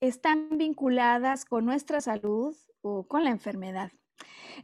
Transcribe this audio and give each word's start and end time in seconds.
Están 0.00 0.58
vinculadas 0.58 1.44
con 1.44 1.64
nuestra 1.64 2.00
salud 2.00 2.56
o 2.82 3.06
con 3.06 3.24
la 3.24 3.30
enfermedad? 3.30 3.90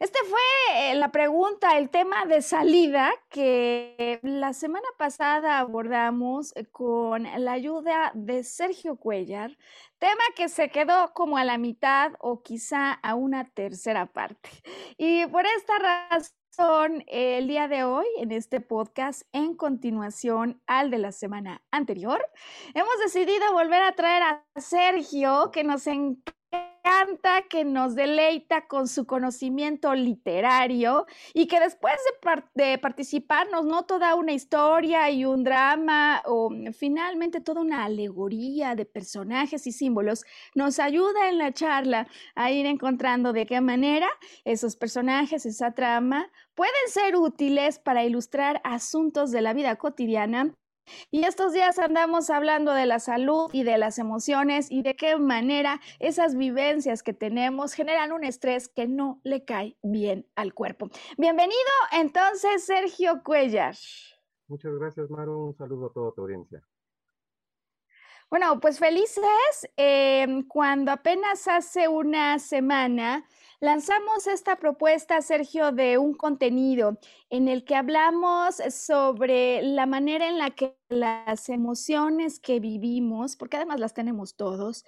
Este 0.00 0.18
fue 0.28 0.90
eh, 0.90 0.94
la 0.96 1.12
pregunta, 1.12 1.78
el 1.78 1.88
tema 1.88 2.24
de 2.26 2.42
salida 2.42 3.12
que 3.28 4.18
la 4.22 4.52
semana 4.52 4.88
pasada 4.98 5.60
abordamos 5.60 6.54
eh, 6.56 6.66
con 6.66 7.22
la 7.22 7.52
ayuda 7.52 8.10
de 8.14 8.42
Sergio 8.42 8.96
Cuellar, 8.96 9.56
tema 9.98 10.22
que 10.34 10.48
se 10.48 10.68
quedó 10.68 11.12
como 11.14 11.38
a 11.38 11.44
la 11.44 11.58
mitad 11.58 12.12
o 12.18 12.42
quizá 12.42 12.92
a 12.92 13.14
una 13.14 13.44
tercera 13.50 14.06
parte. 14.06 14.50
Y 14.98 15.26
por 15.26 15.46
esta 15.46 15.78
razón 15.78 16.43
son 16.54 17.04
el 17.08 17.48
día 17.48 17.68
de 17.68 17.84
hoy 17.84 18.06
en 18.18 18.30
este 18.30 18.60
podcast 18.60 19.22
en 19.32 19.56
continuación 19.56 20.60
al 20.66 20.90
de 20.90 20.98
la 20.98 21.10
semana 21.10 21.62
anterior. 21.70 22.24
Hemos 22.74 22.96
decidido 23.02 23.52
volver 23.52 23.82
a 23.82 23.92
traer 23.92 24.22
a 24.22 24.44
Sergio 24.60 25.50
que 25.52 25.64
nos 25.64 25.86
encanta, 25.86 26.32
que 27.48 27.64
nos 27.64 27.94
deleita 27.94 28.66
con 28.66 28.88
su 28.88 29.06
conocimiento 29.06 29.94
literario 29.94 31.06
y 31.32 31.46
que 31.46 31.60
después 31.60 31.94
de, 32.54 32.78
participar 32.78 33.50
nos 33.50 33.64
no 33.64 33.84
toda 33.84 34.14
una 34.14 34.32
historia 34.32 35.10
y 35.10 35.24
un 35.24 35.44
drama 35.44 36.22
o 36.26 36.50
finalmente 36.76 37.40
toda 37.40 37.60
una 37.60 37.84
alegoría 37.84 38.74
de 38.74 38.84
personajes 38.84 39.66
y 39.66 39.72
símbolos, 39.72 40.24
nos 40.54 40.78
ayuda 40.78 41.28
en 41.28 41.38
la 41.38 41.52
charla 41.52 42.06
a 42.34 42.50
ir 42.50 42.66
encontrando 42.66 43.32
de 43.32 43.46
qué 43.46 43.60
manera 43.60 44.08
esos 44.44 44.76
personajes, 44.76 45.46
esa 45.46 45.72
trama 45.72 46.30
pueden 46.54 46.88
ser 46.88 47.16
útiles 47.16 47.78
para 47.78 48.04
ilustrar 48.04 48.60
asuntos 48.64 49.30
de 49.30 49.42
la 49.42 49.54
vida 49.54 49.76
cotidiana. 49.76 50.54
Y 51.10 51.24
estos 51.24 51.52
días 51.52 51.78
andamos 51.78 52.30
hablando 52.30 52.72
de 52.72 52.86
la 52.86 52.98
salud 52.98 53.50
y 53.52 53.62
de 53.62 53.78
las 53.78 53.98
emociones 53.98 54.70
y 54.70 54.82
de 54.82 54.96
qué 54.96 55.16
manera 55.16 55.80
esas 55.98 56.36
vivencias 56.36 57.02
que 57.02 57.12
tenemos 57.12 57.72
generan 57.72 58.12
un 58.12 58.24
estrés 58.24 58.68
que 58.68 58.86
no 58.86 59.20
le 59.24 59.44
cae 59.44 59.76
bien 59.82 60.26
al 60.34 60.54
cuerpo. 60.54 60.90
Bienvenido 61.16 61.54
entonces, 61.92 62.64
Sergio 62.64 63.22
Cuellar. 63.24 63.74
Muchas 64.48 64.74
gracias, 64.78 65.10
Maru. 65.10 65.46
Un 65.46 65.54
saludo 65.54 65.86
a 65.86 65.92
toda 65.92 66.12
tu 66.12 66.22
audiencia. 66.22 66.62
Bueno, 68.34 68.58
pues 68.58 68.80
felices 68.80 69.22
eh, 69.76 70.26
cuando 70.48 70.90
apenas 70.90 71.46
hace 71.46 71.86
una 71.86 72.40
semana 72.40 73.24
lanzamos 73.60 74.26
esta 74.26 74.56
propuesta, 74.56 75.22
Sergio, 75.22 75.70
de 75.70 75.98
un 75.98 76.14
contenido 76.14 76.98
en 77.30 77.46
el 77.46 77.64
que 77.64 77.76
hablamos 77.76 78.56
sobre 78.70 79.62
la 79.62 79.86
manera 79.86 80.26
en 80.26 80.38
la 80.38 80.50
que 80.50 80.76
las 80.88 81.48
emociones 81.48 82.40
que 82.40 82.58
vivimos, 82.58 83.36
porque 83.36 83.56
además 83.56 83.78
las 83.78 83.94
tenemos 83.94 84.34
todos, 84.34 84.84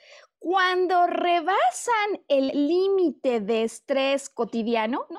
cuando 0.47 1.09
rebasan 1.09 2.23
el 2.29 2.69
límite 2.69 3.41
de 3.41 3.65
estrés 3.65 4.31
cotidiano, 4.31 5.05
¿no? 5.11 5.19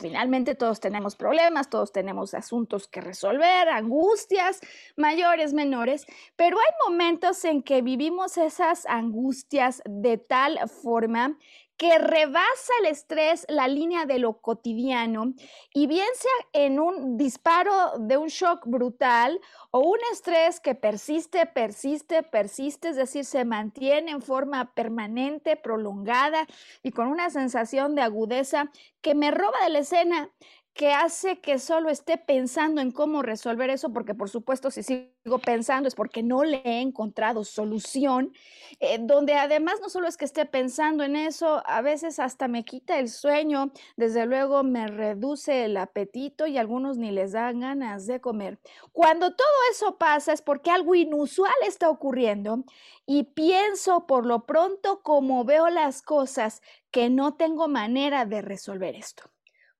Finalmente 0.00 0.56
todos 0.56 0.80
tenemos 0.80 1.14
problemas, 1.14 1.70
todos 1.70 1.92
tenemos 1.92 2.34
asuntos 2.34 2.88
que 2.88 3.00
resolver, 3.00 3.68
angustias 3.68 4.58
mayores, 4.96 5.52
menores, 5.52 6.06
pero 6.34 6.58
hay 6.58 6.74
momentos 6.88 7.44
en 7.44 7.62
que 7.62 7.82
vivimos 7.82 8.36
esas 8.36 8.84
angustias 8.86 9.80
de 9.84 10.18
tal 10.18 10.58
forma 10.68 11.38
que 11.76 11.98
rebasa 11.98 12.72
el 12.80 12.86
estrés 12.86 13.46
la 13.48 13.66
línea 13.66 14.06
de 14.06 14.18
lo 14.18 14.40
cotidiano 14.40 15.34
y 15.72 15.86
bien 15.86 16.06
sea 16.14 16.64
en 16.64 16.78
un 16.78 17.16
disparo 17.16 17.98
de 17.98 18.16
un 18.16 18.28
shock 18.28 18.66
brutal 18.66 19.40
o 19.70 19.80
un 19.80 19.98
estrés 20.12 20.60
que 20.60 20.74
persiste, 20.74 21.46
persiste, 21.46 22.22
persiste, 22.22 22.90
es 22.90 22.96
decir, 22.96 23.24
se 23.24 23.44
mantiene 23.44 24.12
en 24.12 24.22
forma 24.22 24.72
permanente, 24.74 25.56
prolongada 25.56 26.46
y 26.82 26.92
con 26.92 27.08
una 27.08 27.30
sensación 27.30 27.94
de 27.94 28.02
agudeza 28.02 28.70
que 29.00 29.14
me 29.14 29.30
roba 29.30 29.58
de 29.64 29.70
la 29.70 29.80
escena 29.80 30.30
que 30.74 30.92
hace 30.92 31.40
que 31.40 31.60
solo 31.60 31.88
esté 31.88 32.18
pensando 32.18 32.80
en 32.80 32.90
cómo 32.90 33.22
resolver 33.22 33.70
eso, 33.70 33.92
porque 33.92 34.12
por 34.12 34.28
supuesto 34.28 34.72
si 34.72 34.82
sigo 34.82 35.38
pensando 35.38 35.86
es 35.86 35.94
porque 35.94 36.24
no 36.24 36.42
le 36.42 36.62
he 36.64 36.80
encontrado 36.80 37.44
solución, 37.44 38.32
eh, 38.80 38.98
donde 39.00 39.34
además 39.34 39.76
no 39.80 39.88
solo 39.88 40.08
es 40.08 40.16
que 40.16 40.24
esté 40.24 40.46
pensando 40.46 41.04
en 41.04 41.14
eso, 41.14 41.62
a 41.64 41.80
veces 41.80 42.18
hasta 42.18 42.48
me 42.48 42.64
quita 42.64 42.98
el 42.98 43.08
sueño, 43.08 43.70
desde 43.96 44.26
luego 44.26 44.64
me 44.64 44.88
reduce 44.88 45.64
el 45.64 45.76
apetito 45.76 46.48
y 46.48 46.58
algunos 46.58 46.98
ni 46.98 47.12
les 47.12 47.32
dan 47.32 47.60
ganas 47.60 48.06
de 48.06 48.20
comer. 48.20 48.58
Cuando 48.90 49.34
todo 49.36 49.46
eso 49.70 49.96
pasa 49.96 50.32
es 50.32 50.42
porque 50.42 50.72
algo 50.72 50.96
inusual 50.96 51.54
está 51.64 51.88
ocurriendo 51.88 52.64
y 53.06 53.22
pienso 53.22 54.08
por 54.08 54.26
lo 54.26 54.44
pronto 54.44 55.02
como 55.02 55.44
veo 55.44 55.68
las 55.68 56.02
cosas 56.02 56.62
que 56.90 57.10
no 57.10 57.34
tengo 57.34 57.68
manera 57.68 58.24
de 58.26 58.42
resolver 58.42 58.96
esto. 58.96 59.33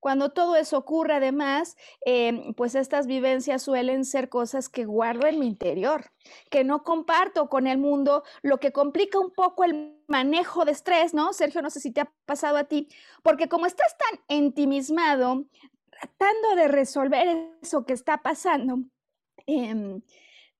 Cuando 0.04 0.28
todo 0.32 0.54
eso 0.56 0.76
ocurre, 0.76 1.14
además, 1.14 1.78
em, 2.04 2.52
pues 2.52 2.74
estas 2.74 3.06
vivencias 3.06 3.62
suelen 3.62 4.04
ser 4.04 4.28
cosas 4.28 4.68
que 4.68 4.84
guardo 4.84 5.26
en 5.26 5.38
mi 5.38 5.46
interior, 5.46 6.12
que 6.50 6.62
no 6.62 6.84
comparto 6.84 7.48
con 7.48 7.66
el 7.66 7.78
mundo, 7.78 8.22
lo 8.42 8.60
que 8.60 8.70
complica 8.70 9.18
un 9.18 9.30
poco 9.30 9.64
el 9.64 9.98
manejo 10.06 10.66
de 10.66 10.72
estrés, 10.72 11.14
¿no? 11.14 11.32
Sergio, 11.32 11.62
no 11.62 11.70
sé 11.70 11.80
si 11.80 11.90
te 11.90 12.02
ha 12.02 12.12
pasado 12.26 12.58
a 12.58 12.64
ti, 12.64 12.86
porque 13.22 13.48
como 13.48 13.64
estás 13.64 13.96
tan 13.96 14.20
ensimismado, 14.28 15.46
tratando 15.90 16.54
de 16.54 16.68
resolver 16.68 17.56
eso 17.62 17.86
que 17.86 17.94
está 17.94 18.18
pasando, 18.18 18.80
eh, 19.46 20.02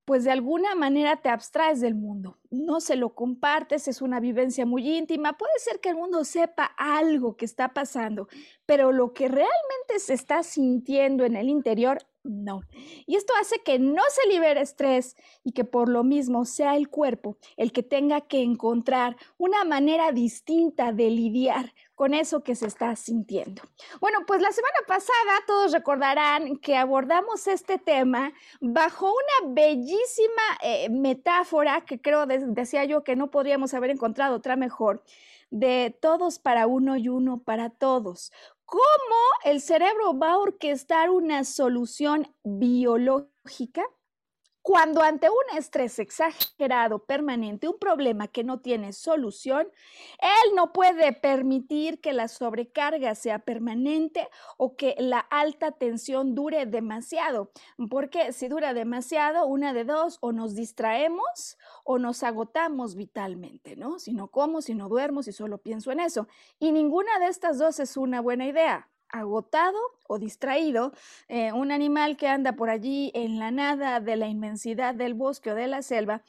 pues 0.04 0.24
de 0.24 0.30
alguna 0.30 0.74
manera 0.74 1.16
te 1.16 1.28
abstraes 1.28 1.80
del 1.80 1.94
mundo, 1.94 2.38
no 2.50 2.80
se 2.80 2.96
lo 2.96 3.14
compartes, 3.14 3.88
es 3.88 4.02
una 4.02 4.20
vivencia 4.20 4.66
muy 4.66 4.96
íntima, 4.96 5.38
puede 5.38 5.58
ser 5.58 5.80
que 5.80 5.88
el 5.88 5.96
mundo 5.96 6.24
sepa 6.24 6.64
algo 6.76 7.36
que 7.36 7.44
está 7.44 7.72
pasando, 7.72 8.28
pero 8.66 8.92
lo 8.92 9.12
que 9.14 9.28
realmente 9.28 9.98
se 9.98 10.14
está 10.14 10.42
sintiendo 10.42 11.24
en 11.24 11.36
el 11.36 11.48
interior, 11.48 11.98
no. 12.22 12.62
Y 13.06 13.16
esto 13.16 13.34
hace 13.38 13.58
que 13.62 13.78
no 13.78 14.02
se 14.08 14.28
libere 14.28 14.62
estrés 14.62 15.14
y 15.42 15.52
que 15.52 15.64
por 15.64 15.88
lo 15.88 16.04
mismo 16.04 16.44
sea 16.46 16.74
el 16.76 16.88
cuerpo 16.88 17.36
el 17.56 17.70
que 17.70 17.82
tenga 17.82 18.22
que 18.22 18.42
encontrar 18.42 19.16
una 19.36 19.64
manera 19.64 20.10
distinta 20.10 20.92
de 20.92 21.10
lidiar 21.10 21.74
con 21.94 22.14
eso 22.14 22.42
que 22.42 22.54
se 22.54 22.66
está 22.66 22.94
sintiendo. 22.96 23.62
Bueno, 24.00 24.20
pues 24.26 24.40
la 24.40 24.52
semana 24.52 24.78
pasada 24.86 25.44
todos 25.46 25.72
recordarán 25.72 26.56
que 26.56 26.76
abordamos 26.76 27.46
este 27.46 27.78
tema 27.78 28.32
bajo 28.60 29.12
una 29.12 29.52
bellísima 29.52 30.42
eh, 30.62 30.88
metáfora 30.90 31.82
que 31.82 32.00
creo, 32.00 32.26
decía 32.26 32.84
yo, 32.84 33.04
que 33.04 33.16
no 33.16 33.30
podríamos 33.30 33.74
haber 33.74 33.90
encontrado 33.90 34.36
otra 34.36 34.56
mejor, 34.56 35.02
de 35.50 35.96
todos 36.00 36.38
para 36.38 36.66
uno 36.66 36.96
y 36.96 37.08
uno 37.08 37.38
para 37.38 37.70
todos. 37.70 38.32
¿Cómo 38.64 38.82
el 39.44 39.60
cerebro 39.60 40.18
va 40.18 40.32
a 40.32 40.38
orquestar 40.38 41.10
una 41.10 41.44
solución 41.44 42.34
biológica 42.42 43.84
Cuando 44.64 45.02
ante 45.02 45.28
un 45.28 45.58
estrés 45.58 45.98
exagerado, 45.98 47.04
permanente, 47.04 47.68
un 47.68 47.78
problema 47.78 48.28
que 48.28 48.44
no 48.44 48.60
tiene 48.60 48.94
solución, 48.94 49.68
él 50.22 50.54
no 50.56 50.72
puede 50.72 51.12
permitir 51.12 52.00
que 52.00 52.14
la 52.14 52.28
sobrecarga 52.28 53.14
sea 53.14 53.40
permanente 53.40 54.26
o 54.56 54.74
que 54.74 54.94
la 54.98 55.18
alta 55.18 55.72
tensión 55.72 56.34
dure 56.34 56.64
demasiado, 56.64 57.50
porque 57.90 58.32
si 58.32 58.48
dura 58.48 58.72
demasiado, 58.72 59.46
una 59.46 59.74
de 59.74 59.84
dos, 59.84 60.16
o 60.22 60.32
nos 60.32 60.54
distraemos 60.54 61.58
o 61.84 61.98
nos 61.98 62.22
agotamos 62.22 62.94
vitalmente, 62.94 63.76
¿no? 63.76 63.98
Si 63.98 64.14
no 64.14 64.28
como, 64.28 64.62
si 64.62 64.74
no 64.74 64.88
duermo, 64.88 65.22
si 65.22 65.32
solo 65.32 65.58
pienso 65.58 65.92
en 65.92 66.00
eso. 66.00 66.26
Y 66.58 66.72
ninguna 66.72 67.18
de 67.18 67.26
estas 67.26 67.58
dos 67.58 67.80
es 67.80 67.98
una 67.98 68.22
buena 68.22 68.46
idea 68.46 68.88
agotado 69.10 69.78
o 70.06 70.18
distraído, 70.18 70.92
eh, 71.28 71.52
un 71.52 71.72
animal 71.72 72.16
que 72.16 72.28
anda 72.28 72.52
por 72.52 72.70
allí 72.70 73.10
en 73.14 73.38
la 73.38 73.50
nada 73.50 74.00
de 74.00 74.16
la 74.16 74.26
inmensidad 74.26 74.94
del 74.94 75.14
bosque 75.14 75.52
o 75.52 75.54
de 75.54 75.66
la 75.66 75.82
selva, 75.82 76.22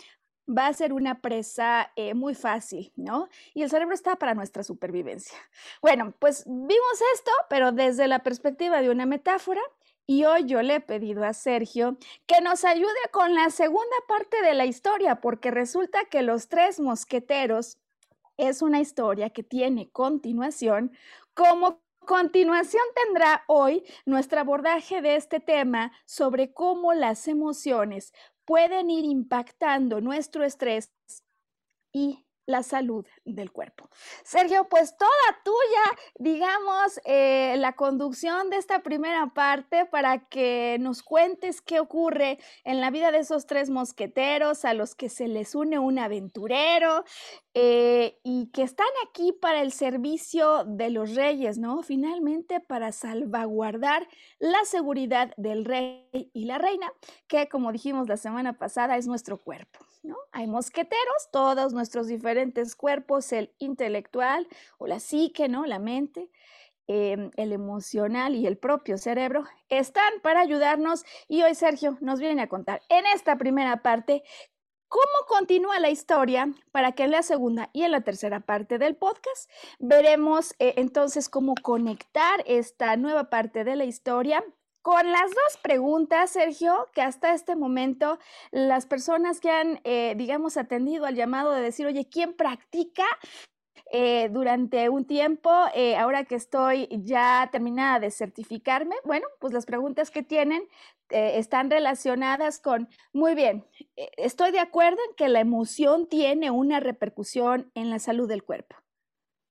va 0.47 0.67
a 0.67 0.73
ser 0.73 0.93
una 0.93 1.21
presa 1.21 1.91
eh, 1.95 2.13
muy 2.13 2.35
fácil, 2.35 2.91
¿no? 2.95 3.29
Y 3.53 3.63
el 3.63 3.69
cerebro 3.69 3.95
está 3.95 4.15
para 4.15 4.33
nuestra 4.33 4.63
supervivencia. 4.63 5.37
Bueno, 5.81 6.13
pues 6.19 6.43
vimos 6.45 7.01
esto, 7.13 7.31
pero 7.49 7.71
desde 7.71 8.07
la 8.07 8.19
perspectiva 8.19 8.81
de 8.81 8.89
una 8.89 9.05
metáfora. 9.05 9.61
Y 10.07 10.25
hoy 10.25 10.45
yo 10.45 10.61
le 10.61 10.75
he 10.75 10.79
pedido 10.81 11.23
a 11.23 11.33
Sergio 11.33 11.97
que 12.27 12.39
nos 12.39 12.63
ayude 12.63 12.93
con 13.11 13.33
la 13.33 13.49
segunda 13.49 13.95
parte 14.07 14.39
de 14.43 14.53
la 14.53 14.65
historia, 14.65 15.19
porque 15.19 15.49
resulta 15.49 16.05
que 16.05 16.21
Los 16.21 16.47
Tres 16.47 16.79
Mosqueteros 16.79 17.79
es 18.37 18.61
una 18.61 18.81
historia 18.81 19.31
que 19.31 19.43
tiene 19.43 19.89
continuación 19.89 20.91
como 21.33 21.81
continuación 22.05 22.83
tendrá 23.05 23.43
hoy 23.47 23.83
nuestro 24.05 24.39
abordaje 24.39 25.01
de 25.01 25.15
este 25.15 25.39
tema 25.39 25.91
sobre 26.05 26.53
cómo 26.53 26.93
las 26.93 27.27
emociones 27.27 28.13
pueden 28.45 28.89
ir 28.89 29.05
impactando 29.05 30.01
nuestro 30.01 30.43
estrés 30.43 30.93
y 31.91 32.24
la 32.45 32.63
salud 32.63 33.05
del 33.23 33.51
cuerpo. 33.51 33.89
Sergio, 34.23 34.67
pues 34.69 34.97
toda 34.97 35.11
tuya, 35.43 35.99
digamos, 36.15 36.99
eh, 37.05 37.55
la 37.57 37.73
conducción 37.73 38.49
de 38.49 38.57
esta 38.57 38.79
primera 38.83 39.33
parte 39.33 39.85
para 39.85 40.27
que 40.27 40.77
nos 40.79 41.03
cuentes 41.03 41.61
qué 41.61 41.79
ocurre 41.79 42.39
en 42.63 42.81
la 42.81 42.91
vida 42.91 43.11
de 43.11 43.19
esos 43.19 43.45
tres 43.45 43.69
mosqueteros 43.69 44.65
a 44.65 44.73
los 44.73 44.95
que 44.95 45.09
se 45.09 45.27
les 45.27 45.55
une 45.55 45.79
un 45.79 45.99
aventurero 45.99 47.03
eh, 47.53 48.19
y 48.23 48.47
que 48.47 48.63
están 48.63 48.87
aquí 49.07 49.31
para 49.31 49.61
el 49.61 49.71
servicio 49.71 50.65
de 50.65 50.89
los 50.89 51.15
reyes, 51.15 51.57
¿no? 51.57 51.81
Finalmente 51.83 52.59
para 52.59 52.91
salvaguardar 52.91 54.07
la 54.39 54.63
seguridad 54.65 55.33
del 55.37 55.65
rey 55.65 56.29
y 56.33 56.45
la 56.45 56.57
reina, 56.57 56.91
que 57.27 57.47
como 57.47 57.71
dijimos 57.71 58.07
la 58.07 58.17
semana 58.17 58.53
pasada 58.53 58.97
es 58.97 59.07
nuestro 59.07 59.37
cuerpo. 59.37 59.79
Hay 60.31 60.47
mosqueteros, 60.47 61.29
todos 61.31 61.73
nuestros 61.73 62.07
diferentes 62.07 62.75
cuerpos, 62.75 63.31
el 63.31 63.53
intelectual 63.59 64.47
o 64.77 64.87
la 64.87 64.99
psique, 64.99 65.47
¿no? 65.47 65.65
La 65.65 65.79
mente, 65.79 66.29
em, 66.87 67.31
el 67.37 67.51
emocional 67.51 68.35
y 68.35 68.45
el 68.47 68.57
propio 68.57 68.97
cerebro, 68.97 69.45
están 69.69 70.13
para 70.21 70.41
ayudarnos 70.41 71.05
y 71.27 71.41
hoy 71.41 71.55
Sergio 71.55 71.97
nos 72.01 72.19
viene 72.19 72.43
a 72.43 72.49
contar 72.49 72.81
en 72.89 73.05
esta 73.07 73.37
primera 73.37 73.81
parte 73.81 74.23
cómo 74.87 75.27
continúa 75.27 75.79
la 75.79 75.89
historia 75.89 76.47
para 76.71 76.93
que 76.93 77.03
en 77.03 77.11
la 77.11 77.23
segunda 77.23 77.69
y 77.73 77.83
en 77.83 77.91
la 77.91 78.01
tercera 78.01 78.39
parte 78.39 78.77
del 78.77 78.95
podcast 78.95 79.49
veremos 79.79 80.53
eh, 80.59 80.75
entonces 80.77 81.27
cómo 81.27 81.55
conectar 81.61 82.43
esta 82.45 82.95
nueva 82.95 83.29
parte 83.29 83.63
de 83.63 83.75
la 83.75 83.85
historia 83.85 84.43
con 84.85 85.11
las 85.11 85.31
dos 85.31 85.57
preguntas, 85.63 86.29
Sergio, 86.29 86.89
que 86.93 87.01
hasta 87.01 87.33
este 87.33 87.55
momento 87.55 88.19
las 88.51 88.85
personas 88.85 89.39
que 89.39 89.49
han, 89.49 89.81
eh, 89.83 90.13
digamos, 90.15 90.57
atendido 90.57 91.07
al 91.07 91.15
llamado 91.15 91.53
de 91.53 91.61
decir, 91.63 91.87
oye, 91.87 92.07
¿quién 92.07 92.35
practica? 92.35 93.03
Eh, 93.91 94.29
durante 94.29 94.87
un 94.89 95.05
tiempo, 95.05 95.49
eh, 95.73 95.95
ahora 95.95 96.25
que 96.25 96.35
estoy 96.35 96.87
ya 96.91 97.49
terminada 97.51 97.99
de 97.99 98.11
certificarme, 98.11 98.95
bueno, 99.05 99.25
pues 99.39 99.53
las 99.53 99.65
preguntas 99.65 100.11
que 100.11 100.21
tienen 100.21 100.67
están 101.09 101.71
relacionadas 101.71 102.59
con, 102.59 102.87
muy 103.11 103.33
bien, 103.33 103.65
estoy 103.95 104.51
de 104.51 104.59
acuerdo 104.59 104.99
en 105.09 105.15
que 105.15 105.29
la 105.29 105.39
emoción 105.39 106.07
tiene 106.07 106.51
una 106.51 106.79
repercusión 106.79 107.71
en 107.73 107.89
la 107.89 107.97
salud 107.97 108.27
del 108.27 108.43
cuerpo. 108.43 108.75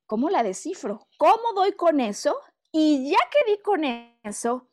¿Cómo 0.06 0.30
la 0.30 0.44
descifro? 0.44 1.00
¿Cómo 1.18 1.54
doy 1.56 1.72
con 1.72 1.98
eso? 1.98 2.36
Y 2.70 3.10
ya 3.10 3.18
que 3.30 3.52
di 3.52 3.58
con 3.62 3.84
eso, 4.22 4.68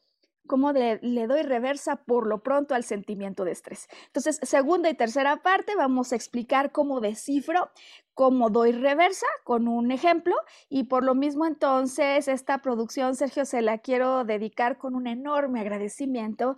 cómo 0.48 0.72
le 0.74 1.28
doy 1.28 1.44
reversa 1.44 1.98
por 1.98 2.28
lo 2.28 2.44
pronto 2.44 2.76
al 2.76 2.84
sentimiento 2.84 3.46
de 3.46 3.52
estrés. 3.52 3.88
Entonces, 4.08 4.40
segunda 4.44 4.90
y 4.90 4.94
tercera 4.94 5.38
parte, 5.38 5.76
vamos 5.76 6.12
a 6.12 6.16
explicar 6.16 6.72
cómo 6.72 7.00
descifro, 7.00 7.72
cómo 8.14 8.50
doy 8.50 8.72
reversa 8.72 9.28
con 9.44 9.68
un 9.68 9.92
ejemplo 9.92 10.36
y 10.70 10.84
por 10.84 11.04
lo 11.04 11.16
mismo 11.16 11.46
entonces 11.46 12.28
esta 12.28 12.60
producción, 12.60 13.16
Sergio, 13.16 13.46
se 13.46 13.62
la 13.62 13.78
quiero 13.80 14.24
dedicar 14.26 14.78
con 14.78 14.96
un 14.96 15.08
enorme 15.08 15.62
agradecimiento 15.62 16.58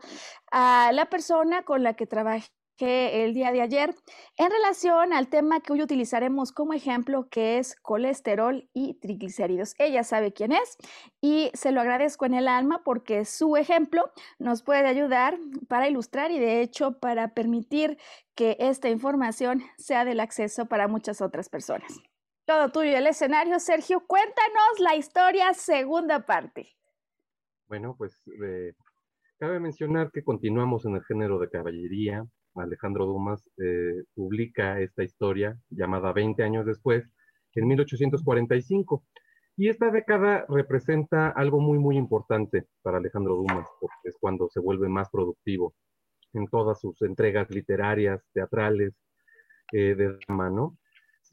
a 0.51 0.91
la 0.93 1.05
persona 1.09 1.63
con 1.63 1.83
la 1.83 1.93
que 1.93 2.07
trabajé 2.07 2.49
que 2.77 3.23
el 3.23 3.33
día 3.33 3.51
de 3.51 3.61
ayer 3.61 3.95
en 4.37 4.51
relación 4.51 5.13
al 5.13 5.27
tema 5.27 5.61
que 5.61 5.73
hoy 5.73 5.81
utilizaremos 5.81 6.51
como 6.51 6.73
ejemplo, 6.73 7.27
que 7.29 7.57
es 7.57 7.75
colesterol 7.81 8.69
y 8.73 8.95
triglicéridos. 8.95 9.75
Ella 9.77 10.03
sabe 10.03 10.33
quién 10.33 10.51
es 10.51 10.77
y 11.21 11.51
se 11.53 11.71
lo 11.71 11.81
agradezco 11.81 12.25
en 12.25 12.33
el 12.33 12.47
alma 12.47 12.81
porque 12.83 13.25
su 13.25 13.57
ejemplo 13.57 14.11
nos 14.39 14.63
puede 14.63 14.87
ayudar 14.87 15.37
para 15.67 15.87
ilustrar 15.87 16.31
y 16.31 16.39
de 16.39 16.61
hecho 16.61 16.99
para 16.99 17.33
permitir 17.33 17.97
que 18.35 18.57
esta 18.59 18.89
información 18.89 19.61
sea 19.77 20.05
del 20.05 20.19
acceso 20.19 20.65
para 20.65 20.87
muchas 20.87 21.21
otras 21.21 21.49
personas. 21.49 22.01
Todo 22.45 22.69
tuyo 22.69 22.97
el 22.97 23.07
escenario, 23.07 23.59
Sergio. 23.59 24.05
Cuéntanos 24.05 24.79
la 24.79 24.95
historia 24.95 25.53
segunda 25.53 26.25
parte. 26.25 26.75
Bueno, 27.67 27.95
pues 27.97 28.19
eh, 28.43 28.73
cabe 29.43 29.59
mencionar 29.59 30.09
que 30.09 30.23
continuamos 30.23 30.85
en 30.85 30.95
el 30.95 31.03
género 31.03 31.37
de 31.37 31.49
caballería, 31.49 32.25
Alejandro 32.55 33.05
Dumas, 33.05 33.49
eh, 33.57 34.05
publica 34.15 34.79
esta 34.79 35.03
historia 35.03 35.59
llamada 35.69 36.13
20 36.13 36.41
años 36.43 36.65
después, 36.65 37.11
en 37.53 37.67
1845. 37.67 39.03
Y 39.57 39.67
esta 39.67 39.91
década 39.91 40.45
representa 40.47 41.27
algo 41.27 41.59
muy, 41.59 41.77
muy 41.77 41.97
importante 41.97 42.67
para 42.83 42.99
Alejandro 42.99 43.35
Dumas, 43.35 43.67
porque 43.81 43.95
es 44.05 44.15
cuando 44.17 44.47
se 44.47 44.61
vuelve 44.61 44.87
más 44.87 45.09
productivo 45.09 45.73
en 46.31 46.47
todas 46.47 46.79
sus 46.79 47.01
entregas 47.01 47.49
literarias, 47.49 48.23
teatrales, 48.31 48.93
eh, 49.73 49.93
de 49.93 50.13
drama, 50.25 50.49
¿no? 50.51 50.77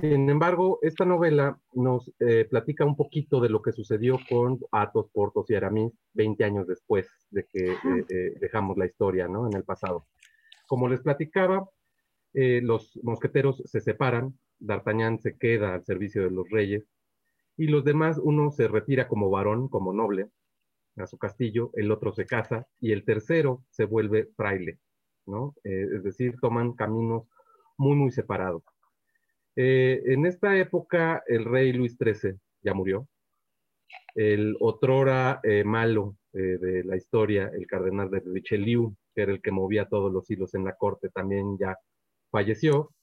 Sin 0.01 0.31
embargo, 0.31 0.79
esta 0.83 1.05
novela 1.05 1.61
nos 1.75 2.11
eh, 2.21 2.47
platica 2.49 2.85
un 2.85 2.97
poquito 2.97 3.41
de 3.41 3.51
lo 3.51 3.61
que 3.61 3.73
sucedió 3.73 4.19
con 4.29 4.59
Atos, 4.73 5.11
Portos 5.13 5.51
y 5.51 5.55
Aramis 5.55 5.93
20 6.15 6.45
años 6.45 6.67
después 6.67 7.07
de 7.31 7.45
que 7.45 7.77
dejamos 8.41 8.79
la 8.79 8.87
historia, 8.87 9.29
¿no? 9.29 9.47
En 9.47 9.55
el 9.55 9.65
pasado. 9.65 10.07
Como 10.67 10.89
les 10.89 11.01
platicaba, 11.01 11.69
eh, 12.33 12.61
los 12.63 12.99
mosqueteros 13.03 13.63
se 13.65 13.81
separan, 13.81 14.39
D'Artagnan 14.61 15.19
se 15.19 15.37
queda 15.37 15.75
al 15.75 15.85
servicio 15.85 16.23
de 16.23 16.31
los 16.31 16.49
reyes 16.49 16.85
y 17.57 17.67
los 17.67 17.85
demás, 17.85 18.21
uno 18.23 18.53
se 18.53 18.69
retira 18.69 19.09
como 19.09 19.31
varón, 19.31 19.69
como 19.69 19.93
noble, 19.93 20.29
a 20.97 21.07
su 21.07 21.19
castillo, 21.19 21.71
el 21.75 21.91
otro 21.91 22.13
se 22.13 22.27
casa 22.27 22.69
y 22.81 22.93
el 22.93 23.05
tercero 23.05 23.65
se 23.71 23.85
vuelve 23.85 24.29
fraile, 24.37 24.79
¿no? 25.27 25.55
Eh, 25.65 25.87
es 25.97 26.05
decir, 26.05 26.37
toman 26.41 26.73
caminos 26.75 27.25
muy, 27.77 27.97
muy 27.97 28.13
separados. 28.13 28.63
Eh, 29.63 30.01
en 30.07 30.25
esta 30.25 30.57
época, 30.57 31.23
el 31.27 31.45
rey 31.45 31.75
Luis 31.75 31.95
XIII 31.99 32.35
ya 32.63 32.73
murió. 32.73 33.07
El 34.15 34.57
otrora 34.59 35.41
malo 35.67 36.17
de 36.33 36.83
la 36.85 36.97
historia, 36.97 37.51
el 37.53 37.67
cardenal 37.67 38.11
de 38.11 38.21
Richelieu, 38.21 38.95
que 39.15 39.23
era 39.23 39.33
el 39.33 39.43
que 39.43 39.51
movía 39.51 39.87
todos 39.87 40.11
los 40.11 40.31
hilos 40.31 40.55
en 40.55 40.65
la 40.65 40.77
corte, 40.77 41.11
también 41.11 41.59
ya 41.59 41.77
falleció. 42.31 42.95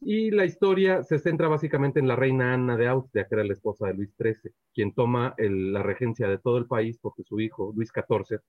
Y 0.00 0.30
la 0.30 0.46
historia 0.46 1.02
se 1.02 1.18
centra 1.18 1.48
básicamente 1.48 2.00
en 2.00 2.08
la 2.08 2.16
reina 2.16 2.54
Ana 2.54 2.78
de 2.78 2.88
Austria, 2.88 3.26
que 3.28 3.34
era 3.34 3.44
la 3.44 3.52
esposa 3.52 3.88
de 3.88 3.94
Luis 3.94 4.14
XIII, 4.18 4.52
quien 4.72 4.94
toma 4.94 5.34
la 5.36 5.82
regencia 5.82 6.28
de 6.28 6.38
todo 6.38 6.56
el 6.56 6.66
país 6.66 6.98
porque 6.98 7.24
su 7.24 7.40
hijo, 7.40 7.74
Luis 7.76 7.90
XIV, 7.94 8.40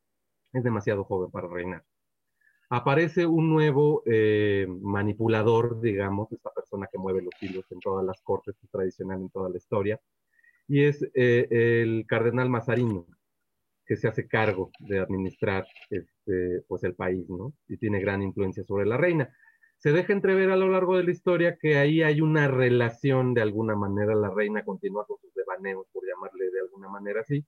es 0.54 0.64
demasiado 0.64 1.04
joven 1.04 1.32
para 1.32 1.50
reinar. 1.50 1.84
Aparece 2.70 3.26
un 3.26 3.50
nuevo 3.50 4.04
eh, 4.06 4.68
manipulador, 4.68 5.80
digamos, 5.80 6.32
esta 6.34 6.52
persona 6.52 6.88
que 6.92 6.98
mueve 6.98 7.22
los 7.22 7.34
hilos 7.42 7.66
en 7.72 7.80
todas 7.80 8.06
las 8.06 8.22
cortes, 8.22 8.56
es 8.62 8.70
tradicional 8.70 9.22
en 9.22 9.30
toda 9.30 9.50
la 9.50 9.58
historia, 9.58 10.00
y 10.68 10.84
es 10.84 11.02
eh, 11.14 11.48
el 11.50 12.06
cardenal 12.08 12.50
Mazarino, 12.50 13.06
que 13.86 13.96
se 13.96 14.10
hace 14.10 14.28
cargo 14.28 14.72
de 14.80 15.00
administrar 15.00 15.66
este, 15.90 16.62
pues 16.68 16.84
el 16.84 16.94
país, 16.94 17.30
¿no? 17.30 17.54
Y 17.70 17.78
tiene 17.78 18.02
gran 18.02 18.22
influencia 18.22 18.66
sobre 18.66 18.86
la 18.86 18.98
reina. 18.98 19.34
Se 19.78 19.94
deja 19.94 20.12
entrever 20.12 20.52
a 20.52 20.58
lo 20.58 20.68
largo 20.68 20.98
de 20.98 21.04
la 21.04 21.12
historia 21.12 21.58
que 21.58 21.78
ahí 21.78 22.02
hay 22.02 22.20
una 22.20 22.50
relación 22.50 23.34
de 23.34 23.44
alguna 23.44 23.76
manera, 23.76 24.14
la 24.14 24.30
reina 24.30 24.66
continúa 24.66 25.06
con 25.06 25.18
sus 25.20 25.34
devaneos, 25.34 25.88
por 25.94 26.04
llamarle 26.06 26.52
de 26.52 26.60
alguna 26.60 26.90
manera 26.90 27.22
así. 27.22 27.46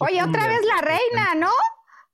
Oye, 0.00 0.22
otra 0.22 0.46
vez 0.46 0.60
la 0.64 0.80
reina, 0.80 1.34
¿no? 1.34 1.50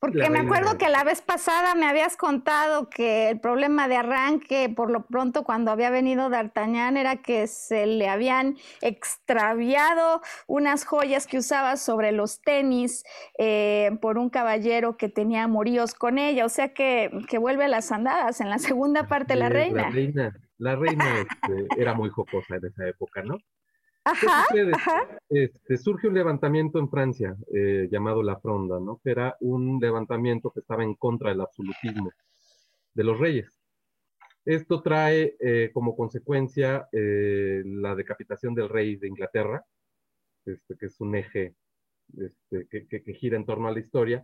Porque 0.01 0.31
me 0.31 0.39
acuerdo 0.39 0.79
que 0.79 0.89
la 0.89 1.03
vez 1.03 1.23
pasada 1.23 1.75
me 1.75 1.87
habías 1.87 2.17
contado 2.17 2.89
que 2.89 3.31
el 3.31 3.41
problema 3.41 3.89
de 3.89 3.97
arranque, 3.97 4.73
por 4.75 4.93
lo 4.93 5.07
pronto, 5.07 5.43
cuando 5.43 5.73
había 5.73 5.91
venido 5.91 6.31
D'Artagnan, 6.31 6.97
era 6.97 7.17
que 7.17 7.49
se 7.49 7.87
le 7.87 8.09
habían 8.09 8.57
extraviado 8.81 10.23
unas 10.47 10.85
joyas 10.85 11.27
que 11.27 11.39
usaba 11.39 11.77
sobre 11.77 12.13
los 12.13 12.41
tenis 12.43 13.03
eh, 13.39 13.91
por 14.01 14.19
un 14.19 14.31
caballero 14.31 14.97
que 14.97 15.09
tenía 15.09 15.43
amoríos 15.45 15.95
con 15.95 16.19
ella. 16.19 16.45
O 16.45 16.49
sea 16.49 16.73
que, 16.73 17.11
que 17.29 17.39
vuelve 17.39 17.65
a 17.65 17.69
las 17.69 17.91
andadas 17.91 18.41
en 18.41 18.51
la 18.51 18.59
segunda 18.59 19.09
parte 19.09 19.35
la 19.35 19.49
reina. 19.49 19.83
La 19.83 19.91
reina, 19.91 20.41
la 20.59 20.77
reina 20.77 21.21
este, 21.21 21.67
era 21.77 21.95
muy 21.95 22.11
jocosa 22.11 22.57
en 22.57 22.67
esa 22.67 22.87
época, 22.87 23.23
¿no? 23.23 23.39
Ajá, 24.09 24.47
Este, 25.29 25.77
surge 25.77 26.09
un 26.09 26.15
levantamiento 26.15 26.79
en 26.79 26.89
Francia 26.89 27.37
eh, 27.55 27.89
llamado 27.91 28.23
La 28.23 28.41
Fronda, 28.41 28.81
¿no? 28.81 28.99
Que 29.05 29.11
era 29.11 29.37
un 29.41 29.79
levantamiento 29.79 30.51
que 30.51 30.61
estaba 30.61 30.83
en 30.83 30.95
contra 30.95 31.29
del 31.29 31.43
absolutismo 31.43 32.11
de 32.95 33.05
los 33.05 33.19
reyes. 33.19 33.53
Esto 34.47 34.81
trae 34.81 35.37
eh, 35.41 35.71
como 35.75 35.95
consecuencia 35.95 36.89
eh, 36.91 37.63
la 37.67 37.95
decapitación 37.95 38.55
del 38.55 38.71
rey 38.71 38.97
de 38.97 39.09
Inglaterra, 39.09 39.63
este, 40.47 40.77
que 40.77 40.87
es 40.87 40.99
un 41.01 41.15
eje 41.15 41.55
este, 42.17 42.67
que, 42.89 43.15
gira 43.15 43.37
en 43.37 43.45
torno 43.45 43.69
a 43.69 43.73
la 43.73 43.81
historia. 43.81 44.23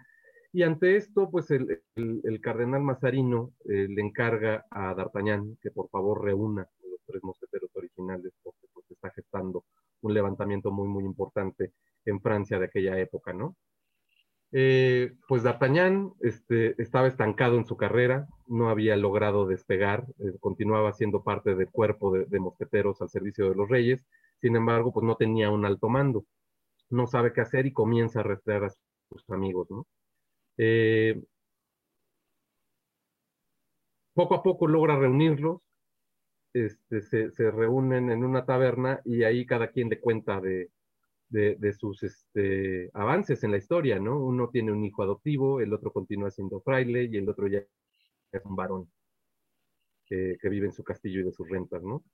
Y 0.50 0.62
ante 0.62 0.96
esto, 0.96 1.30
pues 1.30 1.50
el, 1.50 1.82
el 1.96 2.40
cardenal 2.40 2.80
Mazarino 2.80 3.52
le 3.64 4.00
encarga 4.00 4.64
a 4.70 4.94
D'Artagnan 4.94 5.58
que 5.60 5.72
por 5.72 5.90
favor 5.90 6.24
reúna 6.24 6.62
a 6.62 6.86
los 6.88 7.00
tres 7.04 7.22
mosqueteros 7.22 7.70
originales, 7.74 8.32
porque 8.42 8.64
está 8.94 9.10
gestando 9.10 9.64
un 10.02 10.14
levantamiento 10.14 10.70
muy, 10.70 10.88
muy 10.88 11.04
importante 11.04 11.72
en 12.04 12.20
Francia 12.20 12.58
de 12.58 12.66
aquella 12.66 12.98
época, 12.98 13.32
¿no? 13.32 13.56
Eh, 14.56 15.16
pues 15.26 15.42
D'Artagnan 15.42 16.12
este, 16.20 16.80
estaba 16.80 17.08
estancado 17.08 17.56
en 17.56 17.64
su 17.66 17.76
carrera, 17.76 18.28
no 18.46 18.68
había 18.70 18.96
logrado 18.96 19.48
despegar, 19.48 20.06
eh, 20.20 20.36
continuaba 20.38 20.92
siendo 20.92 21.24
parte 21.24 21.56
del 21.56 21.68
cuerpo 21.70 22.12
de, 22.12 22.38
mosqueteros 22.38 23.02
al 23.02 23.08
servicio 23.08 23.48
de 23.50 23.56
los 23.56 23.68
reyes, 23.68 24.06
sin 24.40 24.54
embargo, 24.54 24.92
pues 24.92 25.04
no 25.04 25.16
tenía 25.16 25.50
un 25.50 25.64
alto 25.64 25.88
mando, 25.88 26.24
no 26.88 27.08
sabe 27.08 27.32
qué 27.32 27.40
hacer 27.40 27.66
y 27.66 27.72
comienza 27.72 28.20
a 28.20 28.22
rastrear 28.22 28.64
a 28.64 28.70
sus 28.70 29.28
amigos, 29.30 29.68
¿no? 29.70 29.86
Eh, 30.56 31.20
poco 34.14 34.36
a 34.36 34.42
poco 34.44 34.68
logra 34.68 34.96
reunirlos, 34.96 35.60
este, 36.54 37.02
se, 37.02 37.50
reúnen 37.50 38.10
en 38.10 38.24
una 38.24 38.46
taberna 38.46 39.00
y 39.04 39.24
ahí 39.24 39.44
cada 39.44 39.68
quien 39.72 39.88
le 39.88 40.00
cuenta 40.00 40.40
de, 40.40 40.70
sus 41.76 42.04
este, 42.04 42.90
avances 42.94 43.42
en 43.42 43.50
la 43.50 43.56
historia, 43.56 43.98
¿no? 43.98 44.20
Uno 44.20 44.50
tiene 44.50 44.70
un 44.70 44.84
hijo 44.84 45.02
adoptivo, 45.02 45.60
el 45.60 45.72
otro 45.74 45.92
continúa 45.92 46.30
siendo 46.30 46.60
fraile 46.60 47.08
y 47.10 47.16
el 47.16 47.28
otro 47.28 47.48
ya 47.48 47.58
es 48.30 48.44
un 48.44 48.54
varón 48.54 48.88
que, 50.06 50.36
vive 50.44 50.66
en 50.66 50.72
su 50.72 50.84
castillo 50.84 51.20
y 51.20 51.24
de 51.24 51.32
sus 51.32 51.48
rentas, 51.48 51.82
¿no? 51.82 52.04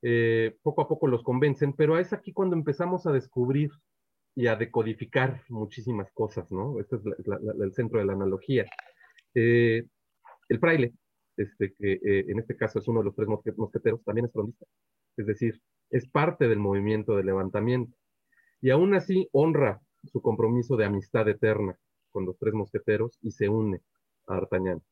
Eh, 0.00 0.56
poco 0.62 0.82
a 0.82 0.88
poco 0.88 1.06
los 1.06 1.22
convencen, 1.22 1.74
pero 1.74 1.98
es 1.98 2.14
aquí 2.14 2.32
cuando 2.32 2.56
empezamos 2.56 3.06
a 3.06 3.12
descubrir 3.12 3.70
y 4.34 4.46
a 4.46 4.56
decodificar 4.56 5.42
muchísimas 5.50 6.10
cosas, 6.12 6.50
¿no? 6.50 6.80
Este 6.80 6.96
es 6.96 7.02
el 7.60 7.74
centro 7.74 7.98
de 7.98 8.06
la 8.06 8.14
analogía. 8.14 8.64
Eh, 9.34 9.84
el 10.48 10.58
fraile, 10.58 10.94
este, 11.36 11.72
que 11.74 11.92
eh, 11.92 12.24
en 12.28 12.38
este 12.38 12.56
caso 12.56 12.78
es 12.78 12.88
uno 12.88 13.00
de 13.00 13.06
los 13.06 13.14
tres 13.14 13.28
mosqueteros, 13.56 14.02
también 14.04 14.26
es 14.26 14.32
frondista. 14.32 14.66
Es 15.16 15.26
decir, 15.26 15.60
es 15.90 16.08
parte 16.08 16.48
del 16.48 16.58
movimiento 16.58 17.16
de 17.16 17.24
levantamiento. 17.24 17.96
Y 18.60 18.70
aún 18.70 18.94
así 18.94 19.28
honra 19.32 19.80
su 20.04 20.20
compromiso 20.20 20.76
de 20.76 20.84
amistad 20.84 21.28
eterna 21.28 21.78
con 22.10 22.26
los 22.26 22.38
tres 22.38 22.54
mosqueteros 22.54 23.18
y 23.22 23.30
se 23.30 23.48
une 23.48 23.80
a 24.26 24.34
D'Artagnan. 24.34 24.82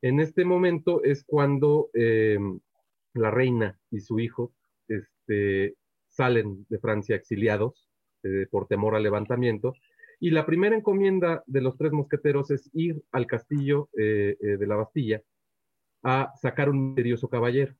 En 0.00 0.20
este 0.20 0.44
momento 0.44 1.02
es 1.02 1.24
cuando 1.24 1.90
em, 1.94 2.60
la 3.14 3.30
reina 3.30 3.78
y 3.90 4.00
su 4.00 4.18
hijo 4.18 4.52
este, 4.88 5.76
salen 6.08 6.66
de 6.68 6.78
Francia 6.78 7.14
exiliados 7.14 7.88
eh, 8.24 8.46
por 8.50 8.66
temor 8.66 8.94
al 8.94 9.02
levantamiento. 9.02 9.74
Y 10.18 10.30
la 10.30 10.46
primera 10.46 10.76
encomienda 10.76 11.42
de 11.46 11.60
los 11.60 11.76
tres 11.76 11.92
mosqueteros 11.92 12.50
es 12.50 12.68
ir 12.72 13.02
al 13.12 13.26
castillo 13.26 13.88
eh, 13.98 14.36
de 14.40 14.66
la 14.66 14.76
Bastilla 14.76 15.22
a 16.02 16.32
sacar 16.40 16.68
un 16.68 16.88
misterioso 16.88 17.28
caballero. 17.28 17.74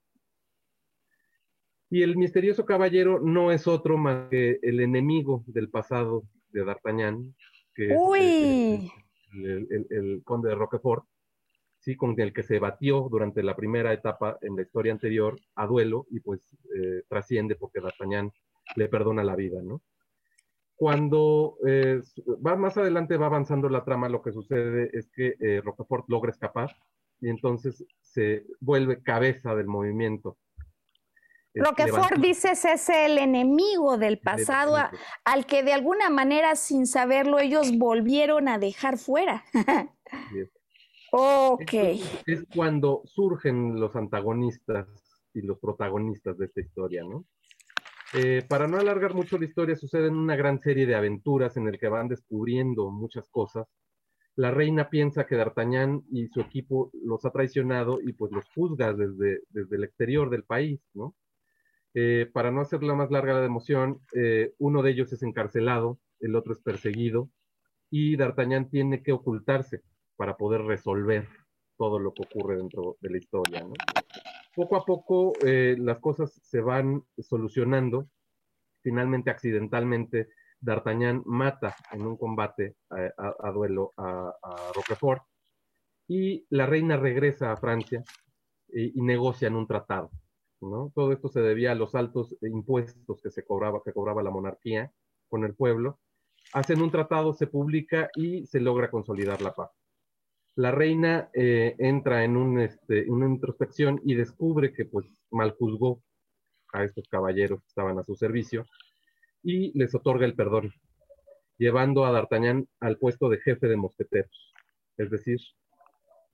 Y 1.90 2.02
el 2.02 2.16
misterioso 2.16 2.64
caballero 2.64 3.20
no 3.20 3.52
es 3.52 3.66
otro 3.66 3.98
más 3.98 4.28
que 4.30 4.58
el 4.62 4.80
enemigo 4.80 5.44
del 5.46 5.68
pasado 5.68 6.22
de 6.50 6.64
D'Artagnan, 6.64 7.34
que 7.74 7.88
es 7.88 8.90
el, 9.90 10.22
conde 10.24 10.50
de 10.50 10.54
Roquefort, 10.54 11.04
¿sí? 11.78 11.96
con 11.96 12.18
el 12.18 12.32
que 12.32 12.42
se 12.42 12.58
batió 12.58 13.08
durante 13.10 13.42
la 13.42 13.56
primera 13.56 13.92
etapa 13.92 14.38
en 14.40 14.56
la 14.56 14.62
historia 14.62 14.92
anterior 14.92 15.38
a 15.54 15.66
duelo 15.66 16.06
y 16.10 16.20
pues 16.20 16.56
eh, 16.74 17.02
trasciende 17.08 17.56
porque 17.56 17.80
D'Artagnan 17.80 18.32
le 18.76 18.88
perdona 18.88 19.22
la 19.22 19.36
vida, 19.36 19.60
¿no? 19.62 19.82
Cuando 20.74 21.58
eh, 21.66 22.00
va 22.44 22.56
más 22.56 22.76
adelante 22.76 23.16
va 23.16 23.26
avanzando 23.26 23.68
la 23.68 23.84
trama, 23.84 24.08
lo 24.08 24.22
que 24.22 24.32
sucede 24.32 24.90
es 24.92 25.10
que 25.10 25.36
eh, 25.38 25.60
Roquefort 25.62 26.08
logra 26.08 26.30
escapar 26.30 26.74
y 27.22 27.30
entonces 27.30 27.86
se 28.00 28.44
vuelve 28.60 29.02
cabeza 29.02 29.54
del 29.54 29.68
movimiento. 29.68 30.36
Roquefort, 31.54 32.18
dices, 32.18 32.64
es 32.64 32.88
el 32.88 33.18
enemigo 33.18 33.96
del 33.96 34.18
pasado 34.18 34.76
al 35.24 35.46
que 35.46 35.62
de 35.62 35.72
alguna 35.72 36.10
manera, 36.10 36.56
sin 36.56 36.86
saberlo, 36.86 37.38
ellos 37.38 37.76
volvieron 37.78 38.48
a 38.48 38.58
dejar 38.58 38.98
fuera. 38.98 39.44
ok. 41.12 41.72
es 42.26 42.44
cuando 42.54 43.02
surgen 43.04 43.78
los 43.78 43.94
antagonistas 43.96 44.88
y 45.34 45.42
los 45.42 45.58
protagonistas 45.58 46.36
de 46.38 46.46
esta 46.46 46.60
historia, 46.60 47.04
¿no? 47.04 47.24
Eh, 48.14 48.44
para 48.46 48.66
no 48.66 48.78
alargar 48.78 49.14
mucho 49.14 49.38
la 49.38 49.44
historia, 49.44 49.76
suceden 49.76 50.16
una 50.16 50.36
gran 50.36 50.60
serie 50.60 50.86
de 50.86 50.94
aventuras 50.94 51.56
en 51.56 51.68
el 51.68 51.78
que 51.78 51.88
van 51.88 52.08
descubriendo 52.08 52.90
muchas 52.90 53.28
cosas 53.28 53.66
la 54.36 54.50
reina 54.50 54.88
piensa 54.88 55.26
que 55.26 55.36
D'Artagnan 55.36 56.04
y 56.10 56.28
su 56.28 56.40
equipo 56.40 56.90
los 57.04 57.24
ha 57.24 57.30
traicionado 57.30 58.00
y 58.00 58.12
pues 58.12 58.32
los 58.32 58.44
juzga 58.54 58.92
desde, 58.92 59.42
desde 59.50 59.76
el 59.76 59.84
exterior 59.84 60.30
del 60.30 60.44
país, 60.44 60.80
¿no? 60.94 61.14
Eh, 61.94 62.30
para 62.32 62.50
no 62.50 62.62
hacerla 62.62 62.94
más 62.94 63.10
larga 63.10 63.34
la 63.34 63.44
emoción, 63.44 64.00
eh, 64.14 64.54
uno 64.58 64.82
de 64.82 64.92
ellos 64.92 65.12
es 65.12 65.22
encarcelado, 65.22 65.98
el 66.20 66.36
otro 66.36 66.54
es 66.54 66.60
perseguido 66.60 67.28
y 67.90 68.16
D'Artagnan 68.16 68.70
tiene 68.70 69.02
que 69.02 69.12
ocultarse 69.12 69.82
para 70.16 70.36
poder 70.38 70.62
resolver 70.62 71.28
todo 71.76 71.98
lo 71.98 72.14
que 72.14 72.22
ocurre 72.22 72.56
dentro 72.56 72.96
de 73.00 73.10
la 73.10 73.18
historia. 73.18 73.66
Poco 74.54 74.76
a 74.76 74.84
poco 74.84 75.32
eh, 75.44 75.76
las 75.78 75.98
cosas 75.98 76.32
se 76.42 76.60
van 76.60 77.02
solucionando, 77.18 78.08
finalmente 78.80 79.30
accidentalmente 79.30 80.28
D'Artagnan 80.62 81.22
mata 81.26 81.74
en 81.90 82.06
un 82.06 82.16
combate 82.16 82.76
a, 82.88 83.50
duelo 83.50 83.90
a, 83.96 84.32
Roquefort 84.74 85.22
y 86.08 86.46
la 86.50 86.66
reina 86.66 86.96
regresa 86.96 87.50
a 87.50 87.56
Francia 87.56 88.04
y, 88.68 89.02
negocian 89.02 89.56
un 89.56 89.66
tratado. 89.66 90.10
Todo 90.60 91.12
esto 91.12 91.28
se 91.28 91.40
debía 91.40 91.72
a 91.72 91.74
los 91.74 91.96
altos 91.96 92.36
impuestos 92.42 93.20
que 93.20 93.30
se 93.30 93.44
cobraba, 93.44 93.82
la 94.22 94.30
monarquía 94.30 94.92
con 95.28 95.44
el 95.44 95.54
pueblo. 95.54 95.98
Hacen 96.52 96.80
un 96.80 96.92
tratado, 96.92 97.34
se 97.34 97.48
publica 97.48 98.08
y 98.14 98.46
se 98.46 98.60
logra 98.60 98.88
consolidar 98.88 99.42
la 99.42 99.54
paz. 99.54 99.70
La 100.54 100.70
reina 100.70 101.28
eh, 101.34 101.74
entra 101.78 102.24
en 102.24 102.60
este, 102.60 103.10
una 103.10 103.26
introspección 103.26 104.00
y 104.04 104.14
descubre 104.14 104.72
que 104.72 104.84
pues 104.84 105.06
mal 105.30 105.56
juzgó 105.58 106.02
a 106.72 106.84
estos 106.84 107.08
caballeros 107.08 107.60
que 107.60 107.68
estaban 107.68 107.98
a 107.98 108.04
su 108.04 108.14
servicio 108.14 108.64
y 109.42 109.76
les 109.78 109.94
otorga 109.94 110.26
el 110.26 110.34
perdón, 110.34 110.72
llevando 111.58 112.04
a 112.04 112.12
D'Artagnan 112.12 112.66
al 112.80 112.98
puesto 112.98 113.28
de 113.28 113.38
jefe 113.38 113.68
de 113.68 113.76
mosqueteros, 113.76 114.54
es 114.96 115.10
decir, 115.10 115.38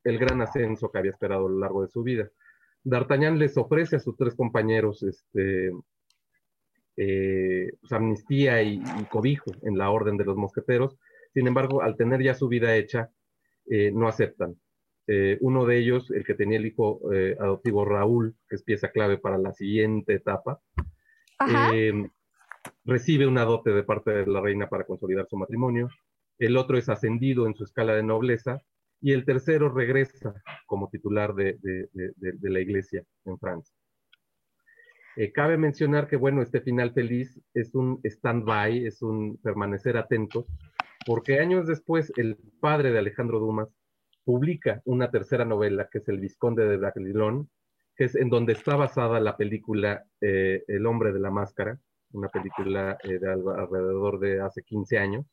el 0.05 0.19
gran 0.19 0.41
ascenso 0.41 0.91
que 0.91 0.99
había 0.99 1.11
esperado 1.11 1.47
a 1.47 1.51
lo 1.51 1.59
largo 1.59 1.83
de 1.83 1.89
su 1.89 2.03
vida. 2.03 2.31
D'Artagnan 2.85 3.39
les 3.39 3.57
ofrece 3.57 3.97
a 3.97 4.01
sus 4.01 4.17
tres 4.17 4.35
compañeros 4.35 5.03
este, 5.03 5.73
eh, 6.97 7.73
pues, 7.81 7.93
amnistía 7.93 8.63
y, 8.63 8.81
cobijo 9.11 9.51
en 9.63 9.77
la 9.77 9.91
orden 9.91 10.17
de 10.17 10.25
los 10.25 10.37
mosqueteros, 10.37 10.97
sin 11.35 11.47
embargo, 11.47 11.83
al 11.83 11.97
tener 11.97 12.23
ya 12.23 12.35
su 12.35 12.49
vida 12.49 12.77
hecha, 12.77 13.11
eh, 13.67 13.91
no 13.93 14.09
aceptan. 14.09 14.57
Eh, 15.07 15.39
uno 15.41 15.65
de 15.65 15.79
ellos, 15.79 16.11
el 16.11 16.25
que 16.25 16.35
tenía 16.35 16.59
el 16.59 16.67
hijo 16.67 17.01
adoptivo 17.39 17.85
Raúl, 17.85 18.35
que 18.49 18.57
es 18.57 18.63
pieza 18.63 18.91
clave 18.91 19.19
para 19.19 19.39
la 19.39 19.53
siguiente 19.53 20.15
etapa, 20.15 20.61
recibe 22.85 23.27
una 23.27 23.45
dote 23.45 23.71
de 23.71 23.83
parte 23.83 24.11
de 24.11 24.27
la 24.27 24.41
reina 24.41 24.69
para 24.69 24.85
consolidar 24.85 25.27
su 25.29 25.37
matrimonio, 25.37 25.89
el 26.39 26.57
otro 26.57 26.79
es 26.79 26.89
ascendido 26.89 27.47
en 27.47 27.55
su 27.55 27.65
escala 27.65 27.95
de 27.95 28.03
nobleza 28.03 28.63
y 29.01 29.13
el 29.13 29.25
tercero 29.25 29.69
regresa 29.69 30.35
como 30.67 30.89
titular 30.89 31.35
de, 31.35 31.59
la 32.43 32.61
iglesia 32.61 33.05
en 33.25 33.39
Francia. 33.39 33.75
Eh, 35.17 35.33
cabe 35.33 35.57
mencionar 35.57 36.07
que, 36.07 36.17
bueno, 36.17 36.43
este 36.43 36.61
final 36.61 36.93
feliz 36.93 37.41
es 37.55 37.75
un 37.75 38.01
stand-by, 38.05 38.87
es 38.87 39.03
un 39.03 39.37
permanecer 39.39 39.97
atentos, 39.97 40.47
porque 41.05 41.41
años 41.41 41.67
después 41.67 42.13
el 42.17 42.37
padre 42.61 42.93
de 42.93 42.99
Alejandro 42.99 43.41
Dumas 43.41 43.69
publica 44.25 44.81
una 44.85 45.11
tercera 45.11 45.45
novela 45.45 45.89
que 45.91 45.99
es 45.99 46.09
El 46.09 46.21
Visconde 46.21 46.69
de 46.69 46.77
Bragelilón, 46.77 47.51
que 47.97 48.05
es 48.05 48.15
en 48.15 48.29
donde 48.29 48.53
está 48.53 48.77
basada 48.77 49.19
la 49.19 49.37
película 49.37 50.05
eh, 50.21 50.63
El 50.69 50.87
hombre 50.87 51.13
de 51.13 51.19
la 51.19 51.31
máscara, 51.31 51.81
una 52.13 52.29
película 52.29 52.99
eh, 53.03 53.19
de 53.19 53.31
alrededor 53.31 54.19
de 54.19 54.41
hace 54.41 54.63
15 54.63 54.99
años, 54.99 55.27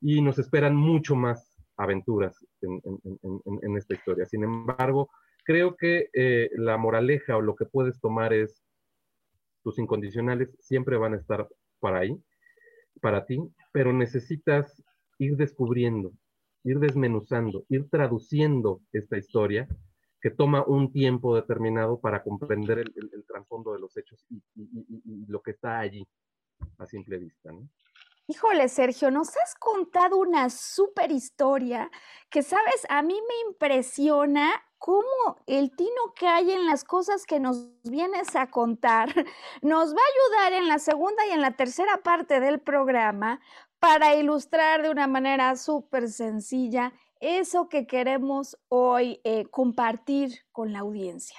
y 0.00 0.20
nos 0.20 0.38
esperan 0.38 0.74
mucho 0.74 1.14
más 1.14 1.56
aventuras 1.76 2.44
en, 2.60 3.76
esta 3.76 3.94
historia. 3.94 4.26
Sin 4.26 4.44
embargo, 4.44 5.08
creo 5.44 5.76
que 5.76 6.08
eh, 6.12 6.50
la 6.54 6.76
moraleja 6.76 7.36
o 7.36 7.40
lo 7.40 7.54
que 7.54 7.66
puedes 7.66 8.00
tomar 8.00 8.32
es 8.32 8.62
tus 9.62 9.78
incondicionales 9.78 10.56
siempre 10.60 10.96
van 10.96 11.14
a 11.14 11.18
estar 11.18 11.48
para 11.80 12.00
ahí, 12.00 12.20
para 13.00 13.24
ti, 13.26 13.38
pero 13.72 13.92
necesitas 13.92 14.82
ir 15.18 15.36
descubriendo, 15.36 16.12
ir 16.64 16.78
desmenuzando, 16.78 17.64
ir 17.68 17.88
traduciendo 17.88 18.80
esta 18.92 19.16
historia 19.16 19.68
que 20.22 20.30
toma 20.30 20.64
un 20.64 20.92
tiempo 20.92 21.34
determinado 21.34 22.00
para 22.00 22.22
comprender 22.22 22.78
el, 22.78 23.24
trasfondo 23.26 23.72
de 23.72 23.80
los 23.80 23.96
hechos 23.96 24.24
y, 24.30 24.40
lo 25.26 25.42
que 25.42 25.50
está 25.50 25.80
allí 25.80 26.06
a 26.78 26.86
simple 26.86 27.18
vista. 27.18 27.50
¿no? 27.50 27.68
Híjole, 28.28 28.68
Sergio, 28.68 29.10
nos 29.10 29.36
has 29.36 29.56
contado 29.56 30.18
una 30.18 30.48
súper 30.48 31.10
historia 31.10 31.90
que, 32.30 32.42
sabes, 32.42 32.86
a 32.88 33.02
mí 33.02 33.14
me 33.14 33.50
impresiona 33.50 34.62
cómo 34.78 35.42
el 35.46 35.74
tino 35.74 36.14
que 36.14 36.28
hay 36.28 36.52
en 36.52 36.66
las 36.66 36.84
cosas 36.84 37.26
que 37.26 37.40
nos 37.40 37.68
vienes 37.82 38.36
a 38.36 38.48
contar 38.48 39.08
nos 39.62 39.92
va 39.92 40.00
a 40.00 40.40
ayudar 40.40 40.62
en 40.62 40.68
la 40.68 40.78
segunda 40.78 41.26
y 41.26 41.30
en 41.30 41.40
la 41.40 41.56
tercera 41.56 41.98
parte 41.98 42.38
del 42.38 42.60
programa 42.60 43.40
para 43.80 44.14
ilustrar 44.14 44.82
de 44.82 44.90
una 44.90 45.08
manera 45.08 45.56
súper 45.56 46.08
sencilla 46.08 46.92
eso 47.22 47.68
que 47.68 47.86
queremos 47.86 48.58
hoy 48.68 49.20
eh, 49.22 49.44
compartir 49.46 50.44
con 50.50 50.72
la 50.72 50.80
audiencia. 50.80 51.38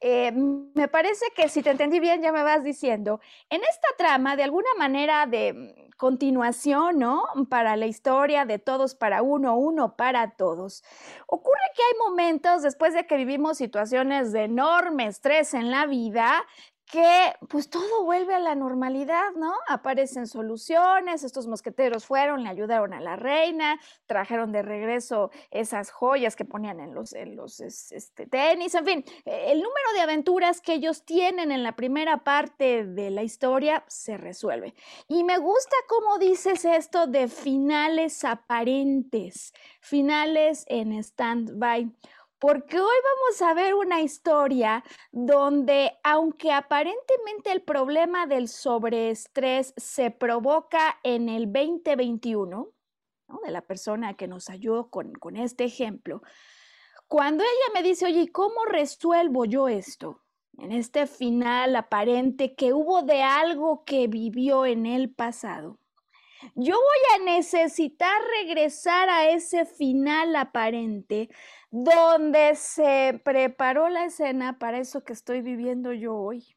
Eh, 0.00 0.30
me 0.32 0.86
parece 0.86 1.26
que 1.34 1.48
si 1.48 1.60
te 1.60 1.70
entendí 1.70 1.98
bien, 1.98 2.22
ya 2.22 2.30
me 2.30 2.44
vas 2.44 2.62
diciendo, 2.62 3.20
en 3.50 3.62
esta 3.62 3.88
trama, 3.98 4.36
de 4.36 4.44
alguna 4.44 4.68
manera 4.78 5.26
de 5.26 5.52
mm, 5.52 5.90
continuación, 5.96 6.98
¿no? 6.98 7.24
Para 7.48 7.76
la 7.76 7.86
historia 7.86 8.44
de 8.44 8.60
todos 8.60 8.94
para 8.94 9.22
uno, 9.22 9.56
uno 9.56 9.96
para 9.96 10.36
todos. 10.36 10.84
Ocurre 11.26 11.58
que 11.74 11.82
hay 11.82 12.08
momentos 12.08 12.62
después 12.62 12.94
de 12.94 13.06
que 13.06 13.16
vivimos 13.16 13.58
situaciones 13.58 14.30
de 14.32 14.44
enorme 14.44 15.06
estrés 15.06 15.52
en 15.52 15.70
la 15.70 15.86
vida 15.86 16.44
que 16.90 17.32
pues 17.48 17.70
todo 17.70 18.04
vuelve 18.04 18.34
a 18.34 18.38
la 18.38 18.54
normalidad, 18.54 19.32
¿no? 19.36 19.52
Aparecen 19.68 20.26
soluciones, 20.26 21.24
estos 21.24 21.46
mosqueteros 21.46 22.04
fueron, 22.04 22.42
le 22.42 22.50
ayudaron 22.50 22.92
a 22.92 23.00
la 23.00 23.16
reina, 23.16 23.80
trajeron 24.06 24.52
de 24.52 24.62
regreso 24.62 25.30
esas 25.50 25.90
joyas 25.90 26.36
que 26.36 26.44
ponían 26.44 26.80
en 26.80 26.94
los, 26.94 27.12
en 27.12 27.36
los 27.36 27.60
este, 27.60 28.26
tenis, 28.26 28.74
en 28.74 28.84
fin, 28.84 29.04
e, 29.24 29.52
el 29.52 29.58
número 29.58 29.92
de 29.94 30.00
aventuras 30.00 30.60
que 30.60 30.74
ellos 30.74 31.04
tienen 31.04 31.52
en 31.52 31.62
la 31.62 31.74
primera 31.76 32.24
parte 32.24 32.84
de 32.84 33.10
la 33.10 33.22
historia 33.22 33.84
se 33.88 34.16
resuelve. 34.16 34.74
Y 35.08 35.24
me 35.24 35.38
gusta 35.38 35.76
cómo 35.88 36.18
dices 36.18 36.64
esto 36.64 37.06
de 37.06 37.28
finales 37.28 38.24
aparentes, 38.24 39.54
finales 39.80 40.64
en 40.68 40.92
stand-by 40.92 41.90
porque 42.46 42.78
hoy 42.78 42.96
vamos 43.02 43.40
a 43.40 43.54
ver 43.54 43.72
una 43.72 44.02
historia 44.02 44.84
donde, 45.10 45.92
aunque 46.02 46.52
aparentemente 46.52 47.50
el 47.50 47.62
problema 47.62 48.26
del 48.26 48.48
sobreestrés 48.48 49.72
se 49.78 50.10
provoca 50.10 51.00
en 51.04 51.30
el 51.30 51.50
2021, 51.50 52.68
de 53.46 53.50
la 53.50 53.62
persona 53.62 54.12
que 54.12 54.28
nos 54.28 54.50
ayudó 54.50 54.90
con, 54.90 55.14
con 55.14 55.38
este 55.38 55.64
ejemplo, 55.64 56.20
cuando 57.08 57.42
ella 57.44 57.72
me 57.72 57.82
dice, 57.82 58.04
oye, 58.04 58.30
¿cómo 58.30 58.66
resuelvo 58.66 59.46
yo 59.46 59.68
esto? 59.68 60.20
En 60.58 60.70
este 60.70 61.06
final 61.06 61.74
aparente 61.76 62.54
que 62.54 62.74
hubo 62.74 63.00
de 63.00 63.22
algo 63.22 63.84
que 63.86 64.06
vivió 64.06 64.66
en 64.66 64.84
el 64.84 65.10
pasado. 65.10 65.78
Yo 66.54 66.74
voy 66.74 67.20
a 67.20 67.24
necesitar 67.24 68.12
regresar 68.42 69.08
a 69.08 69.28
ese 69.28 69.64
final 69.66 70.36
aparente 70.36 71.28
donde 71.70 72.54
se 72.54 73.20
preparó 73.24 73.88
la 73.88 74.04
escena 74.06 74.58
para 74.58 74.78
eso 74.78 75.04
que 75.04 75.12
estoy 75.12 75.40
viviendo 75.42 75.92
yo 75.92 76.14
hoy. 76.14 76.53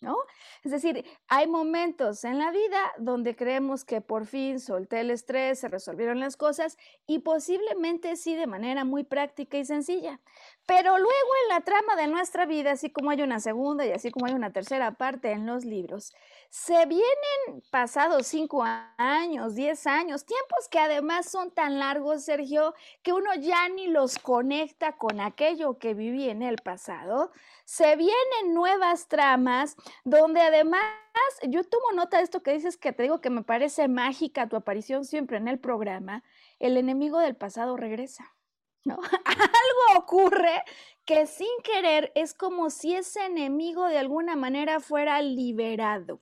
¿No? 0.00 0.16
Es 0.62 0.72
decir, 0.72 1.06
hay 1.26 1.46
momentos 1.46 2.22
en 2.24 2.38
la 2.38 2.50
vida 2.50 2.92
donde 2.98 3.34
creemos 3.34 3.84
que 3.84 4.02
por 4.02 4.26
fin 4.26 4.60
solté 4.60 5.00
el 5.00 5.10
estrés, 5.10 5.60
se 5.60 5.68
resolvieron 5.68 6.20
las 6.20 6.36
cosas 6.36 6.76
y 7.06 7.20
posiblemente 7.20 8.16
sí 8.16 8.34
de 8.34 8.46
manera 8.46 8.84
muy 8.84 9.04
práctica 9.04 9.56
y 9.56 9.64
sencilla. 9.64 10.20
Pero 10.66 10.98
luego 10.98 11.30
en 11.44 11.48
la 11.48 11.60
trama 11.62 11.96
de 11.96 12.08
nuestra 12.08 12.44
vida, 12.44 12.72
así 12.72 12.90
como 12.90 13.10
hay 13.10 13.22
una 13.22 13.40
segunda 13.40 13.86
y 13.86 13.92
así 13.92 14.10
como 14.10 14.26
hay 14.26 14.34
una 14.34 14.52
tercera 14.52 14.92
parte 14.92 15.30
en 15.32 15.46
los 15.46 15.64
libros, 15.64 16.12
se 16.50 16.86
vienen 16.86 17.62
pasados 17.70 18.26
cinco 18.26 18.64
años, 18.98 19.54
diez 19.54 19.86
años, 19.86 20.26
tiempos 20.26 20.68
que 20.70 20.78
además 20.78 21.30
son 21.30 21.52
tan 21.52 21.78
largos, 21.78 22.24
Sergio, 22.24 22.74
que 23.02 23.12
uno 23.12 23.34
ya 23.34 23.68
ni 23.68 23.86
los 23.86 24.18
conecta 24.18 24.96
con 24.96 25.20
aquello 25.20 25.78
que 25.78 25.94
viví 25.94 26.28
en 26.28 26.42
el 26.42 26.56
pasado. 26.56 27.30
Se 27.66 27.96
vienen 27.96 28.54
nuevas 28.54 29.08
tramas 29.08 29.76
donde 30.04 30.40
además 30.40 30.84
yo 31.48 31.64
tomo 31.64 31.90
nota 31.96 32.18
de 32.18 32.22
esto 32.22 32.40
que 32.40 32.52
dices 32.52 32.76
que 32.76 32.92
te 32.92 33.02
digo 33.02 33.20
que 33.20 33.28
me 33.28 33.42
parece 33.42 33.88
mágica 33.88 34.48
tu 34.48 34.54
aparición 34.54 35.04
siempre 35.04 35.36
en 35.38 35.48
el 35.48 35.58
programa. 35.58 36.22
El 36.60 36.76
enemigo 36.76 37.18
del 37.18 37.34
pasado 37.34 37.76
regresa. 37.76 38.32
¿No? 38.84 38.94
Algo 39.24 39.98
ocurre 40.00 40.62
que 41.04 41.26
sin 41.26 41.48
querer 41.64 42.12
es 42.14 42.34
como 42.34 42.70
si 42.70 42.94
ese 42.94 43.26
enemigo 43.26 43.86
de 43.86 43.98
alguna 43.98 44.36
manera 44.36 44.78
fuera 44.78 45.20
liberado. 45.20 46.20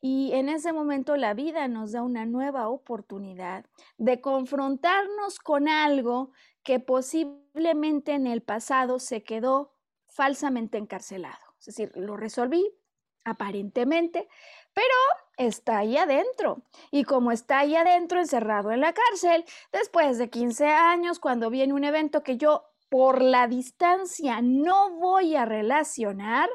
Y 0.00 0.30
en 0.34 0.48
ese 0.48 0.72
momento 0.72 1.16
la 1.16 1.34
vida 1.34 1.66
nos 1.66 1.90
da 1.90 2.02
una 2.02 2.24
nueva 2.24 2.68
oportunidad 2.68 3.66
de 3.96 4.20
confrontarnos 4.20 5.40
con 5.40 5.68
algo 5.68 6.30
que 6.62 6.78
posiblemente 6.78 8.12
en 8.12 8.28
el 8.28 8.42
pasado 8.42 9.00
se 9.00 9.24
quedó 9.24 9.72
falsamente 10.18 10.78
encarcelado. 10.78 11.54
Es 11.60 11.66
decir, 11.66 11.92
lo 11.94 12.16
resolví 12.16 12.68
aparentemente, 13.24 14.28
pero 14.74 14.96
está 15.36 15.78
ahí 15.78 15.96
adentro. 15.96 16.64
Y 16.90 17.04
como 17.04 17.30
está 17.30 17.60
ahí 17.60 17.76
adentro, 17.76 18.18
encerrado 18.18 18.72
en 18.72 18.80
la 18.80 18.92
cárcel, 18.92 19.44
después 19.70 20.18
de 20.18 20.28
15 20.28 20.66
años, 20.66 21.20
cuando 21.20 21.50
viene 21.50 21.72
un 21.72 21.84
evento 21.84 22.24
que 22.24 22.36
yo 22.36 22.64
por 22.88 23.22
la 23.22 23.46
distancia 23.46 24.40
no 24.42 24.90
voy 24.98 25.36
a 25.36 25.44
relacionar, 25.44 26.50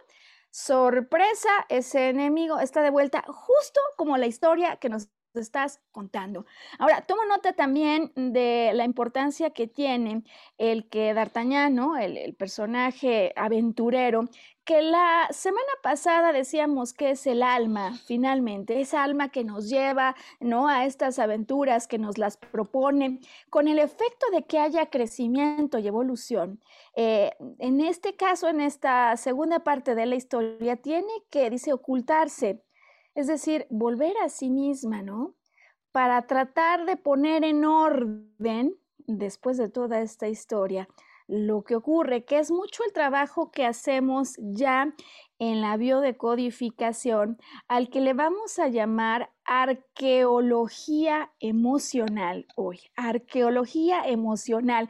sorpresa, 0.50 1.50
ese 1.70 2.10
enemigo 2.10 2.60
está 2.60 2.82
de 2.82 2.90
vuelta 2.90 3.24
justo 3.28 3.80
como 3.96 4.18
la 4.18 4.28
historia 4.28 4.76
que 4.76 4.90
nos 4.90 5.08
estás 5.40 5.82
contando. 5.92 6.46
Ahora, 6.80 7.02
tomo 7.02 7.26
nota 7.26 7.54
también 7.54 8.12
de 8.16 8.72
la 8.74 8.86
importancia 8.86 9.52
que 9.52 9.68
tiene 9.68 10.24
el 10.58 10.88
que 10.90 11.14
D'Artagnan, 11.14 11.80
el, 12.00 12.18
el, 12.18 12.36
personaje 12.36 13.34
aventurero, 13.36 14.30
que 14.64 14.82
la 14.82 15.28
semana 15.32 15.72
pasada 15.82 16.32
decíamos 16.32 16.94
que 16.94 17.12
es 17.12 17.28
el 17.28 17.44
alma, 17.44 17.98
finalmente, 18.06 18.80
esa 18.80 19.04
alma 19.04 19.30
que 19.30 19.44
nos 19.44 19.70
lleva 19.70 20.16
¿no? 20.40 20.68
a 20.68 20.86
estas 20.86 21.20
aventuras, 21.20 21.88
que 21.88 21.98
nos 21.98 22.18
las 22.18 22.38
propone, 22.38 23.20
con 23.50 23.68
el 23.68 23.80
efecto 23.80 24.28
de 24.32 24.44
que 24.44 24.60
haya 24.60 24.90
crecimiento 24.90 25.80
y 25.80 25.88
evolución. 25.88 26.62
Eh, 26.96 27.32
en 27.60 27.82
este 27.82 28.16
caso, 28.16 28.48
en 28.48 28.62
esta 28.62 29.18
segunda 29.18 29.60
parte 29.64 29.96
de 29.96 30.06
la 30.06 30.16
historia, 30.16 30.78
tiene 30.78 31.12
que, 31.30 31.50
dice, 31.50 31.74
ocultarse, 31.74 32.64
es 33.16 33.28
decir, 33.28 33.68
volver 33.70 34.14
a 34.24 34.30
sí 34.30 34.50
misma, 34.50 35.02
¿no? 35.02 35.36
Para 35.92 36.22
tratar 36.28 36.86
de 36.86 36.98
poner 36.98 37.44
en 37.44 37.66
orden, 37.66 38.76
después 39.06 39.58
de 39.58 39.70
toda 39.70 40.02
esta 40.02 40.28
historia, 40.28 40.88
lo 41.28 41.64
que 41.64 41.76
ocurre, 41.76 42.26
que 42.26 42.40
es 42.40 42.52
mucho 42.52 42.84
el 42.86 42.94
trabajo 42.94 43.52
que 43.52 43.66
hacemos 43.66 44.36
ya 44.40 44.94
en 45.40 45.62
la 45.62 45.78
biodecodificación, 45.78 47.38
al 47.68 47.90
que 47.90 48.02
le 48.02 48.14
vamos 48.14 48.60
a 48.60 48.68
llamar 48.68 49.32
arqueología 49.46 51.32
emocional 51.40 52.46
hoy, 52.56 52.80
arqueología 52.96 54.04
emocional. 54.06 54.90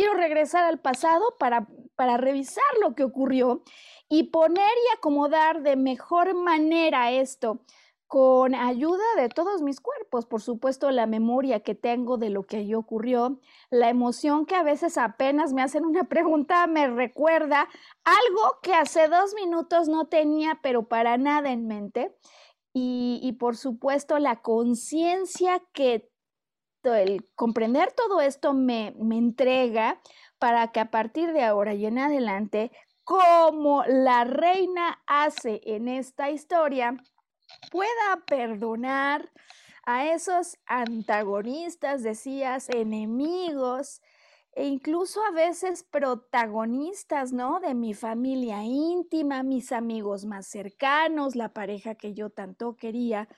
Quiero 0.00 0.14
regresar 0.14 0.64
al 0.64 0.80
pasado 0.80 1.36
para, 1.38 1.68
para 1.94 2.16
revisar 2.16 2.64
lo 2.80 2.94
que 2.94 3.04
ocurrió 3.04 3.62
y 4.08 4.30
poner 4.30 4.64
y 4.64 4.96
acomodar 4.96 5.60
de 5.60 5.76
mejor 5.76 6.34
manera 6.34 7.12
esto 7.12 7.66
con 8.06 8.54
ayuda 8.54 9.04
de 9.18 9.28
todos 9.28 9.60
mis 9.60 9.78
cuerpos, 9.78 10.24
por 10.24 10.40
supuesto 10.40 10.90
la 10.90 11.04
memoria 11.04 11.60
que 11.60 11.74
tengo 11.74 12.16
de 12.16 12.30
lo 12.30 12.44
que 12.44 12.56
allí 12.56 12.72
ocurrió, 12.72 13.40
la 13.68 13.90
emoción 13.90 14.46
que 14.46 14.54
a 14.54 14.62
veces 14.62 14.96
apenas 14.96 15.52
me 15.52 15.60
hacen 15.60 15.84
una 15.84 16.04
pregunta 16.08 16.66
me 16.66 16.88
recuerda 16.88 17.68
algo 18.02 18.58
que 18.62 18.72
hace 18.72 19.06
dos 19.06 19.34
minutos 19.34 19.86
no 19.88 20.06
tenía, 20.06 20.60
pero 20.62 20.88
para 20.88 21.18
nada 21.18 21.52
en 21.52 21.66
mente, 21.66 22.16
y, 22.72 23.20
y 23.22 23.32
por 23.32 23.54
supuesto 23.54 24.18
la 24.18 24.40
conciencia 24.40 25.62
que 25.74 26.09
el 26.84 27.28
comprender 27.34 27.92
todo 27.92 28.20
esto 28.20 28.54
me, 28.54 28.94
me 28.98 29.18
entrega 29.18 30.00
para 30.38 30.68
que 30.72 30.80
a 30.80 30.90
partir 30.90 31.32
de 31.32 31.44
ahora 31.44 31.74
y 31.74 31.86
en 31.86 31.98
adelante, 31.98 32.72
como 33.04 33.84
la 33.86 34.24
reina 34.24 35.02
hace 35.06 35.60
en 35.64 35.88
esta 35.88 36.30
historia, 36.30 36.96
pueda 37.70 38.24
perdonar 38.26 39.30
a 39.84 40.06
esos 40.06 40.56
antagonistas, 40.66 42.02
decías, 42.02 42.68
enemigos, 42.70 44.00
e 44.52 44.66
incluso 44.66 45.22
a 45.24 45.30
veces 45.30 45.84
protagonistas, 45.84 47.32
¿no? 47.32 47.60
De 47.60 47.74
mi 47.74 47.94
familia 47.94 48.64
íntima, 48.64 49.42
mis 49.42 49.72
amigos 49.72 50.24
más 50.24 50.46
cercanos, 50.46 51.36
la 51.36 51.52
pareja 51.52 51.94
que 51.94 52.14
yo 52.14 52.30
tanto 52.30 52.76
quería, 52.76 53.28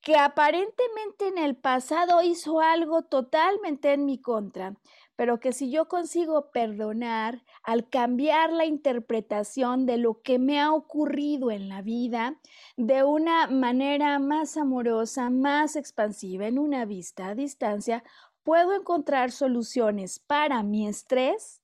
que 0.00 0.16
aparentemente 0.16 1.28
en 1.28 1.38
el 1.38 1.56
pasado 1.56 2.22
hizo 2.22 2.60
algo 2.60 3.02
totalmente 3.02 3.92
en 3.92 4.04
mi 4.04 4.18
contra, 4.20 4.76
pero 5.16 5.40
que 5.40 5.52
si 5.52 5.70
yo 5.70 5.88
consigo 5.88 6.52
perdonar 6.52 7.42
al 7.64 7.88
cambiar 7.88 8.52
la 8.52 8.66
interpretación 8.66 9.84
de 9.84 9.96
lo 9.96 10.22
que 10.22 10.38
me 10.38 10.60
ha 10.60 10.72
ocurrido 10.72 11.50
en 11.50 11.68
la 11.68 11.82
vida 11.82 12.36
de 12.76 13.02
una 13.02 13.48
manera 13.48 14.20
más 14.20 14.56
amorosa, 14.56 15.28
más 15.28 15.74
expansiva, 15.74 16.46
en 16.46 16.58
una 16.58 16.84
vista 16.84 17.28
a 17.28 17.34
distancia, 17.34 18.04
puedo 18.48 18.74
encontrar 18.74 19.30
soluciones 19.30 20.20
para 20.20 20.62
mi 20.62 20.88
estrés 20.88 21.60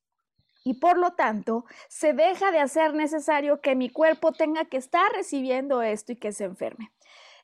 y 0.64 0.74
por 0.74 0.98
lo 0.98 1.12
tanto 1.12 1.64
se 1.88 2.12
deja 2.12 2.52
de 2.52 2.58
hacer 2.58 2.92
necesario 2.92 3.62
que 3.62 3.74
mi 3.74 3.88
cuerpo 3.88 4.32
tenga 4.32 4.66
que 4.66 4.76
estar 4.76 5.10
recibiendo 5.12 5.80
esto 5.80 6.12
y 6.12 6.16
que 6.16 6.30
se 6.32 6.44
enferme. 6.44 6.92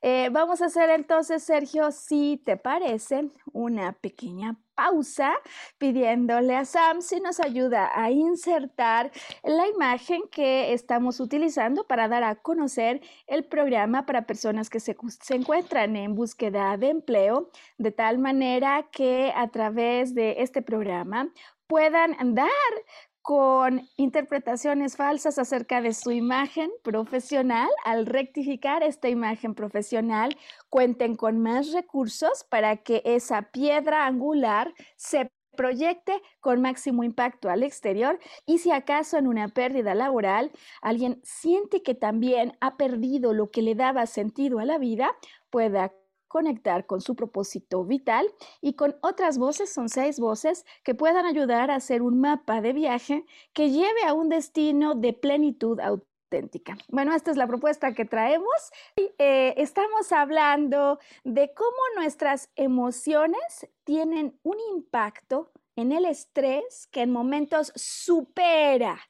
Eh, 0.02 0.28
vamos 0.30 0.60
a 0.60 0.66
hacer 0.66 0.90
entonces, 0.90 1.42
Sergio, 1.42 1.90
si 1.90 2.36
te 2.44 2.58
parece, 2.58 3.30
una 3.54 3.94
pequeña 3.94 4.60
pausa 4.80 5.34
pidiéndole 5.76 6.56
a 6.56 6.64
Sam 6.64 7.02
si 7.02 7.20
nos 7.20 7.38
ayuda 7.38 7.90
a 7.94 8.10
insertar 8.10 9.10
la 9.44 9.66
imagen 9.68 10.22
que 10.30 10.72
estamos 10.72 11.20
utilizando 11.20 11.84
para 11.84 12.08
dar 12.08 12.24
a 12.24 12.36
conocer 12.36 13.02
el 13.26 13.44
programa 13.44 14.06
para 14.06 14.26
personas 14.26 14.70
que 14.70 14.80
se, 14.80 14.96
se 15.20 15.34
encuentran 15.34 15.96
en 15.96 16.14
búsqueda 16.14 16.78
de 16.78 16.88
empleo, 16.88 17.50
de 17.76 17.92
tal 17.92 18.18
manera 18.18 18.88
que 18.90 19.32
a 19.36 19.48
través 19.48 20.14
de 20.14 20.36
este 20.38 20.62
programa 20.62 21.28
puedan 21.66 22.34
dar 22.34 22.72
con 23.22 23.88
interpretaciones 23.96 24.96
falsas 24.96 25.38
acerca 25.38 25.80
de 25.80 25.92
su 25.92 26.10
imagen 26.10 26.70
profesional. 26.82 27.68
Al 27.84 28.06
rectificar 28.06 28.82
esta 28.82 29.08
imagen 29.08 29.54
profesional, 29.54 30.36
cuenten 30.68 31.16
con 31.16 31.38
más 31.38 31.72
recursos 31.72 32.44
para 32.48 32.78
que 32.78 33.02
esa 33.04 33.50
piedra 33.52 34.06
angular 34.06 34.72
se 34.96 35.30
proyecte 35.56 36.22
con 36.40 36.62
máximo 36.62 37.04
impacto 37.04 37.50
al 37.50 37.62
exterior 37.62 38.18
y 38.46 38.58
si 38.58 38.70
acaso 38.70 39.18
en 39.18 39.26
una 39.26 39.48
pérdida 39.48 39.94
laboral 39.94 40.52
alguien 40.80 41.20
siente 41.22 41.82
que 41.82 41.94
también 41.94 42.56
ha 42.60 42.76
perdido 42.76 43.34
lo 43.34 43.50
que 43.50 43.60
le 43.60 43.74
daba 43.74 44.06
sentido 44.06 44.58
a 44.60 44.64
la 44.64 44.78
vida, 44.78 45.10
pueda 45.50 45.92
conectar 46.30 46.86
con 46.86 47.00
su 47.00 47.16
propósito 47.16 47.84
vital 47.84 48.24
y 48.62 48.74
con 48.74 48.96
otras 49.02 49.36
voces, 49.36 49.70
son 49.72 49.88
seis 49.88 50.20
voces, 50.20 50.64
que 50.84 50.94
puedan 50.94 51.26
ayudar 51.26 51.70
a 51.70 51.74
hacer 51.74 52.02
un 52.02 52.20
mapa 52.20 52.60
de 52.60 52.72
viaje 52.72 53.24
que 53.52 53.70
lleve 53.70 54.04
a 54.06 54.14
un 54.14 54.28
destino 54.28 54.94
de 54.94 55.12
plenitud 55.12 55.80
auténtica. 55.80 56.78
Bueno, 56.88 57.12
esta 57.14 57.32
es 57.32 57.36
la 57.36 57.48
propuesta 57.48 57.92
que 57.94 58.04
traemos. 58.04 58.70
Eh, 58.96 59.54
estamos 59.56 60.12
hablando 60.12 61.00
de 61.24 61.52
cómo 61.52 61.78
nuestras 61.96 62.48
emociones 62.54 63.68
tienen 63.82 64.38
un 64.44 64.56
impacto 64.72 65.50
en 65.74 65.90
el 65.90 66.04
estrés 66.04 66.86
que 66.92 67.02
en 67.02 67.10
momentos 67.10 67.72
supera 67.74 69.00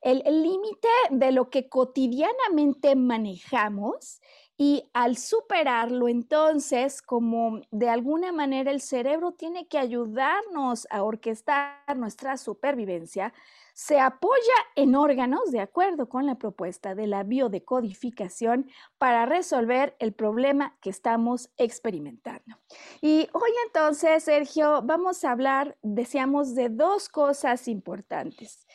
el 0.00 0.22
límite 0.42 0.88
de 1.10 1.32
lo 1.32 1.50
que 1.50 1.68
cotidianamente 1.68 2.96
manejamos 2.96 4.20
y 4.56 4.88
al 4.92 5.16
superarlo, 5.16 6.08
entonces, 6.08 7.02
como 7.02 7.62
de 7.70 7.88
alguna 7.88 8.32
manera 8.32 8.70
el 8.70 8.80
cerebro 8.80 9.32
tiene 9.32 9.66
que 9.66 9.78
ayudarnos 9.78 10.86
a 10.90 11.02
orquestar 11.02 11.96
nuestra 11.96 12.36
supervivencia, 12.36 13.32
se 13.74 13.98
apoya 13.98 14.54
en 14.76 14.94
órganos 14.94 15.50
de 15.50 15.60
acuerdo 15.60 16.08
con 16.08 16.26
la 16.26 16.36
propuesta 16.36 16.94
de 16.94 17.06
la 17.06 17.22
biodecodificación 17.22 18.70
para 18.98 19.24
resolver 19.24 19.96
el 19.98 20.12
problema 20.12 20.76
que 20.80 20.90
estamos 20.90 21.50
experimentando. 21.56 22.58
Y 23.00 23.28
hoy 23.32 23.50
entonces, 23.66 24.24
Sergio, 24.24 24.82
vamos 24.82 25.24
a 25.24 25.32
hablar, 25.32 25.78
decíamos, 25.82 26.54
de 26.54 26.68
dos 26.68 27.08
cosas 27.08 27.66
importantes. 27.68 28.66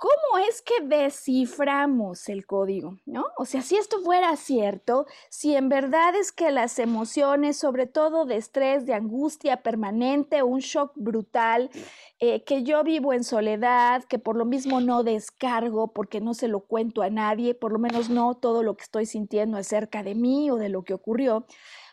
¿Cómo 0.00 0.42
es 0.48 0.62
que 0.62 0.82
desciframos 0.82 2.30
el 2.30 2.46
código? 2.46 2.96
¿No? 3.04 3.26
O 3.36 3.44
sea, 3.44 3.60
si 3.60 3.76
esto 3.76 4.00
fuera 4.00 4.34
cierto, 4.36 5.06
si 5.28 5.54
en 5.54 5.68
verdad 5.68 6.14
es 6.16 6.32
que 6.32 6.50
las 6.50 6.78
emociones, 6.78 7.58
sobre 7.58 7.86
todo 7.86 8.24
de 8.24 8.36
estrés, 8.36 8.86
de 8.86 8.94
angustia 8.94 9.62
permanente, 9.62 10.42
un 10.42 10.60
shock 10.60 10.92
brutal, 10.94 11.70
eh, 12.18 12.42
que 12.44 12.62
yo 12.62 12.82
vivo 12.82 13.12
en 13.12 13.24
soledad, 13.24 14.02
que 14.04 14.18
por 14.18 14.36
lo 14.36 14.46
mismo 14.46 14.80
no 14.80 15.04
descargo 15.04 15.92
porque 15.92 16.22
no 16.22 16.32
se 16.32 16.48
lo 16.48 16.60
cuento 16.60 17.02
a 17.02 17.10
nadie, 17.10 17.54
por 17.54 17.70
lo 17.70 17.78
menos 17.78 18.08
no 18.08 18.34
todo 18.34 18.62
lo 18.62 18.78
que 18.78 18.84
estoy 18.84 19.04
sintiendo 19.04 19.58
acerca 19.58 20.02
de 20.02 20.14
mí 20.14 20.50
o 20.50 20.56
de 20.56 20.70
lo 20.70 20.82
que 20.82 20.94
ocurrió, 20.94 21.44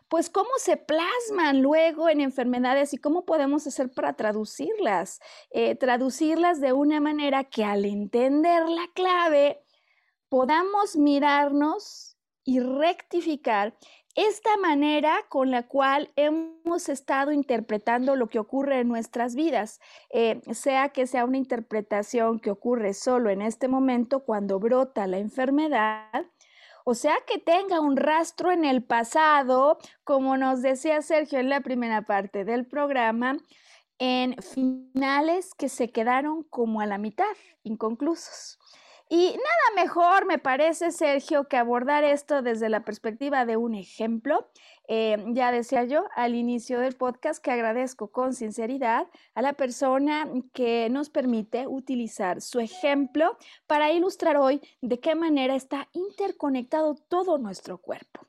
pues 0.09 0.29
cómo 0.29 0.49
se 0.57 0.77
plasman 0.77 1.61
luego 1.61 2.09
en 2.09 2.21
enfermedades 2.21 2.93
y 2.93 2.97
cómo 2.97 3.25
podemos 3.25 3.67
hacer 3.67 3.91
para 3.91 4.13
traducirlas. 4.13 5.19
Eh, 5.51 5.75
traducirlas 5.75 6.61
de 6.61 6.73
una 6.73 6.99
manera 6.99 7.43
que 7.43 7.63
al 7.63 7.85
entender 7.85 8.67
la 8.69 8.87
clave 8.93 9.63
podamos 10.29 10.95
mirarnos 10.95 12.17
y 12.43 12.59
rectificar 12.59 13.77
esta 14.17 14.57
manera 14.57 15.15
con 15.29 15.51
la 15.51 15.67
cual 15.67 16.11
hemos 16.15 16.89
estado 16.89 17.31
interpretando 17.31 18.15
lo 18.15 18.29
que 18.29 18.39
ocurre 18.39 18.79
en 18.79 18.87
nuestras 18.87 19.35
vidas, 19.35 19.79
eh, 20.09 20.41
sea 20.53 20.89
que 20.89 21.05
sea 21.05 21.23
una 21.23 21.37
interpretación 21.37 22.39
que 22.39 22.49
ocurre 22.49 22.95
solo 22.95 23.29
en 23.29 23.43
este 23.43 23.67
momento 23.67 24.25
cuando 24.25 24.59
brota 24.59 25.05
la 25.05 25.19
enfermedad, 25.19 26.25
o 26.89 26.93
sea 26.93 27.17
que 27.27 27.37
tenga 27.37 27.81
un 27.81 27.97
rastro 27.97 28.49
en 28.49 28.63
el 28.63 28.81
pasado, 28.81 29.77
como 30.05 30.37
nos 30.37 30.61
decía 30.61 31.01
Sergio 31.01 31.37
en 31.37 31.49
la 31.49 31.59
primera 31.59 32.03
parte 32.03 32.45
del 32.45 32.65
programa, 32.65 33.35
en 33.99 34.37
finales 34.41 35.53
que 35.53 35.67
se 35.67 35.89
quedaron 35.89 36.43
como 36.43 36.79
a 36.79 36.85
la 36.85 36.97
mitad, 36.97 37.25
inconclusos. 37.63 38.57
Y 39.09 39.31
nada 39.31 39.83
mejor, 39.83 40.25
me 40.27 40.37
parece, 40.37 40.91
Sergio, 40.91 41.49
que 41.49 41.57
abordar 41.57 42.05
esto 42.05 42.41
desde 42.41 42.69
la 42.69 42.85
perspectiva 42.85 43.45
de 43.45 43.57
un 43.57 43.75
ejemplo. 43.75 44.49
Eh, 44.87 45.17
ya 45.29 45.51
decía 45.51 45.83
yo 45.83 46.05
al 46.15 46.33
inicio 46.33 46.79
del 46.79 46.95
podcast 46.95 47.43
que 47.43 47.51
agradezco 47.51 48.07
con 48.07 48.33
sinceridad 48.33 49.07
a 49.35 49.41
la 49.41 49.53
persona 49.53 50.27
que 50.53 50.89
nos 50.89 51.09
permite 51.09 51.67
utilizar 51.67 52.41
su 52.41 52.59
ejemplo 52.59 53.37
para 53.67 53.91
ilustrar 53.91 54.37
hoy 54.37 54.61
de 54.81 54.99
qué 54.99 55.13
manera 55.15 55.55
está 55.55 55.89
interconectado 55.91 56.95
todo 56.95 57.37
nuestro 57.37 57.79
cuerpo. 57.79 58.25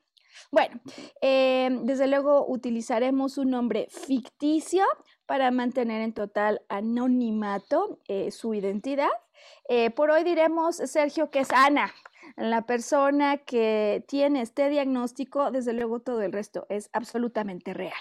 Bueno, 0.51 0.79
eh, 1.21 1.69
desde 1.83 2.07
luego 2.07 2.45
utilizaremos 2.47 3.37
un 3.37 3.51
nombre 3.51 3.87
ficticio 3.89 4.83
para 5.25 5.51
mantener 5.51 6.01
en 6.01 6.13
total 6.13 6.61
anonimato 6.69 7.99
eh, 8.07 8.31
su 8.31 8.53
identidad. 8.53 9.09
Por 9.95 10.09
hoy 10.09 10.23
diremos, 10.23 10.77
Sergio, 10.77 11.29
que 11.29 11.41
es 11.41 11.51
Ana, 11.51 11.93
la 12.35 12.65
persona 12.65 13.37
que 13.37 14.03
tiene 14.07 14.41
este 14.41 14.69
diagnóstico, 14.69 15.51
desde 15.51 15.73
luego 15.73 15.99
todo 16.01 16.21
el 16.21 16.31
resto 16.31 16.65
es 16.69 16.89
absolutamente 16.93 17.73
real. 17.73 17.93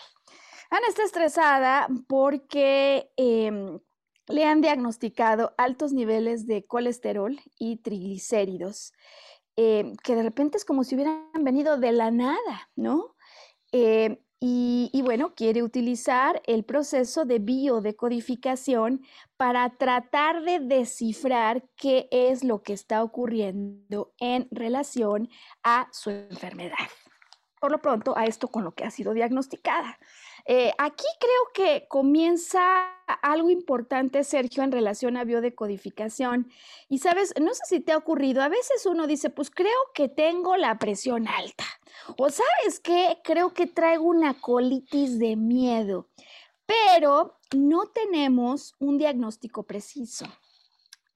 Ana 0.71 0.87
está 0.89 1.03
estresada 1.03 1.89
porque 2.07 3.11
em, 3.17 3.81
le 4.29 4.45
han 4.45 4.61
diagnosticado 4.61 5.55
altos 5.57 5.93
niveles 5.93 6.47
de 6.47 6.67
colesterol 6.67 7.41
y 7.59 7.79
triglicéridos, 7.79 8.93
em, 9.57 9.97
que 9.97 10.15
de 10.15 10.23
repente 10.23 10.59
es 10.59 10.65
como 10.65 10.85
si 10.85 10.95
hubieran 10.95 11.31
venido 11.41 11.79
de 11.79 11.93
la 11.93 12.11
nada, 12.11 12.71
¿no? 12.77 13.17
Em, 13.73 14.19
y, 14.41 15.03
bueno, 15.03 15.35
quiere 15.35 15.65
utilizar 15.65 16.41
el 16.47 16.65
proceso 16.65 17.25
de 17.25 17.41
biodecodificación 17.41 19.03
para 19.37 19.69
tratar 19.71 20.43
de 20.43 20.61
descifrar 20.61 21.65
qué 21.77 22.09
es 22.13 22.45
lo 22.45 22.63
que 22.63 22.73
está 22.73 23.03
ocurriendo 23.03 24.13
en 24.19 24.47
relación 24.53 25.29
a 25.65 25.89
su 25.93 26.11
enfermedad. 26.11 26.77
Por 27.61 27.73
lo 27.73 27.79
pronto, 27.81 28.17
a 28.17 28.27
esto 28.27 28.47
con 28.47 28.63
lo 28.63 28.73
que 28.73 28.85
ha 28.85 28.91
sido 28.93 29.13
diagnosticada. 29.13 29.99
Eh, 30.45 30.73
aquí 30.79 31.07
creo 31.19 31.53
que 31.53 31.89
comienza 31.89 32.63
algo 33.23 33.51
importante, 33.51 34.23
Sergio, 34.23 34.63
en 34.63 34.71
relación 34.71 35.17
a 35.17 35.25
biodecodificación. 35.25 36.49
Y 36.89 36.99
sabes, 36.99 37.35
no 37.41 37.53
sé 37.55 37.63
si 37.67 37.81
te 37.81 37.91
ha 37.91 37.97
ocurrido, 37.97 38.43
a 38.43 38.49
veces 38.49 38.87
uno 38.87 39.09
dice, 39.09 39.31
pues 39.31 39.51
creo 39.51 39.79
que 39.95 40.09
tengo 40.09 40.57
la 40.57 40.79
presión 40.79 41.27
alta. 41.27 41.65
O 42.17 42.31
sabes 42.31 42.81
qué, 42.81 43.19
creo 43.23 43.53
que 43.53 43.67
traigo 43.67 44.05
una 44.05 44.41
colitis 44.41 45.19
de 45.19 45.37
miedo. 45.37 46.09
pero 46.67 47.39
no 47.57 47.87
tenemos 47.87 48.75
un 48.79 48.99
diagnóstico 48.99 49.63
preciso. 49.63 50.27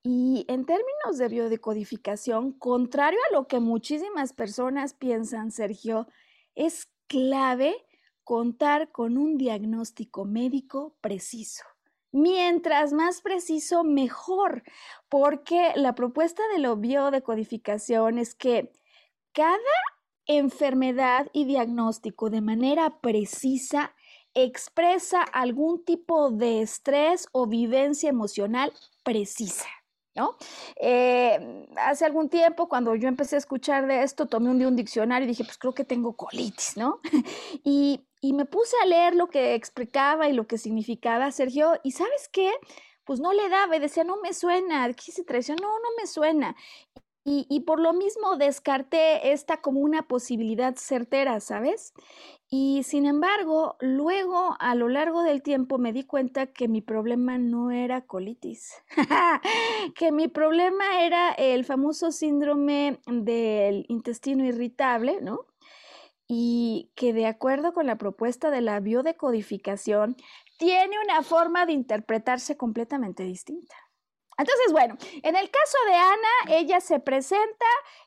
Y 0.03 0.47
en 0.49 0.65
términos 0.65 1.19
de 1.19 1.29
biodecodificación, 1.29 2.53
contrario 2.53 3.19
a 3.31 3.35
lo 3.35 3.47
que 3.47 3.61
muchísimas 3.61 4.33
personas 4.33 4.95
piensan, 4.95 5.53
Sergio, 5.53 6.09
es 6.55 6.89
clave 7.07 7.87
contar 8.25 8.91
con 8.91 9.19
un 9.19 9.37
diagnóstico 9.37 10.25
médico 10.25 10.97
preciso. 11.03 11.65
Mientras 12.13 12.93
más 12.93 13.21
preciso, 13.21 13.85
mejor, 13.85 14.63
porque 15.09 15.73
la 15.77 15.95
propuesta 15.95 16.43
de 16.53 16.61
la 16.61 16.75
biodecodificación 16.75 18.19
es 18.19 18.35
que 18.35 18.73
cada 19.33 19.59
enfermedad 20.27 21.29
y 21.33 21.45
diagnóstico 21.45 22.31
de 22.31 22.41
manera 22.41 23.01
precisa 23.01 23.95
expresa 24.35 25.23
algún 25.23 25.85
tipo 25.85 26.31
de 26.31 26.63
estrés 26.63 27.29
o 27.33 27.47
vivencia 27.47 28.09
emocional 28.09 28.73
precisa. 29.05 29.67
¿No? 30.15 30.37
Eh, 30.77 31.67
hace 31.79 32.05
algún 32.05 32.29
tiempo, 32.29 32.69
cuando 32.69 32.95
yo 32.95 33.09
empecé 33.09 33.37
a 33.37 33.39
escuchar 33.39 33.87
de 33.87 34.03
esto, 34.03 34.27
tomé 34.27 34.51
un 34.51 34.63
un 34.63 34.77
diccionario 34.77 35.25
y 35.25 35.29
dije, 35.29 35.43
pues 35.43 35.57
creo 35.57 35.73
que 35.73 35.85
tengo 35.85 36.15
colitis, 36.15 36.77
¿no? 36.77 37.01
y, 37.65 38.07
y 38.21 38.35
me 38.35 38.45
puse 38.45 38.77
a 38.83 38.87
leer 38.87 39.15
lo 39.15 39.29
que 39.29 39.55
explicaba 39.55 40.29
y 40.29 40.35
lo 40.35 40.47
que 40.47 40.59
significaba 40.59 41.31
Sergio, 41.31 41.81
y 41.83 41.93
¿sabes 41.93 42.29
qué? 42.31 42.53
Pues 43.05 43.21
no 43.21 43.33
le 43.33 43.49
daba 43.49 43.75
y 43.75 43.81
decía, 43.81 44.05
no 44.05 44.19
me 44.21 44.35
suena, 44.35 44.93
¿qué 44.93 45.13
se 45.13 45.25
traición? 45.25 45.57
No, 45.63 45.69
no 45.69 45.89
me 45.99 46.07
suena. 46.07 46.57
Y, 47.25 47.61
por 47.61 47.79
lo 47.79 47.93
mismo 47.93 48.37
descarté 48.37 49.33
esta 49.33 49.59
como 49.59 49.79
una 49.79 50.03
posibilidad 50.03 50.75
certera, 50.75 51.39
¿sabes? 51.39 51.95
Y 52.51 52.83
sin 52.83 53.07
embargo, 53.07 53.77
luego 53.79 54.57
a 54.59 54.75
lo 54.75 54.89
largo 54.89 55.23
del 55.23 55.41
tiempo 55.41 55.79
me 55.79 55.93
di 55.93 56.03
cuenta 56.03 56.49
que 56.49 56.67
mi 56.67 56.81
problema 56.81 57.39
no 57.39 57.71
era 57.71 58.01
colitis, 58.01 58.73
que 59.95 60.11
mi 60.11 60.27
problema 60.27 61.05
era 61.05 61.31
el 61.31 61.65
famoso 61.65 62.11
síndrome 62.11 62.99
del 63.07 63.87
intestino 63.89 64.45
irritable, 64.45 65.21
¿no? 65.21 65.47
y 66.35 66.91
que 66.95 67.13
de 67.13 67.27
acuerdo 67.27 67.75
con 67.75 67.87
la 67.87 67.99
propuesta 67.99 68.51
de 68.51 68.63
la 68.63 68.81
biodecodificación, 68.81 70.17
tiene 70.57 70.97
una 71.05 71.23
forma 71.23 71.67
de 71.67 71.73
interpretarse 71.73 72.57
completamente 72.57 73.23
distinta. 73.23 73.75
Entonces, 74.39 74.73
bueno, 74.73 74.97
en 75.23 75.37
el 75.37 75.51
caso 75.51 75.79
de 75.87 75.95
Ana, 75.95 76.59
ella 76.59 76.81
se 76.81 77.01
presenta 77.01 77.67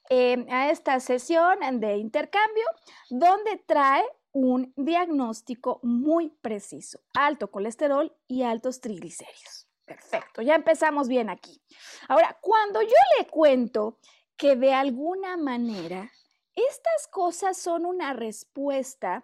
em, 0.09 0.45
a 0.49 0.71
esta 0.71 0.99
sesión 0.99 1.59
de 1.79 1.97
intercambio 1.97 2.65
donde 3.09 3.57
trae 3.65 4.03
un 4.31 4.73
diagnóstico 4.75 5.79
muy 5.83 6.29
preciso, 6.41 6.99
alto 7.13 7.49
colesterol 7.51 8.13
y 8.27 8.43
altos 8.43 8.81
triglicéridos. 8.81 9.67
Perfecto, 9.85 10.41
ya 10.41 10.55
empezamos 10.55 11.07
bien 11.07 11.29
aquí. 11.29 11.61
Ahora, 12.07 12.37
cuando 12.41 12.81
yo 12.81 12.95
le 13.17 13.27
cuento 13.27 13.99
que 14.35 14.55
de 14.55 14.73
alguna 14.73 15.37
manera 15.37 16.11
estas 16.55 17.07
cosas 17.09 17.57
son 17.57 17.85
una 17.85 18.13
respuesta 18.13 19.23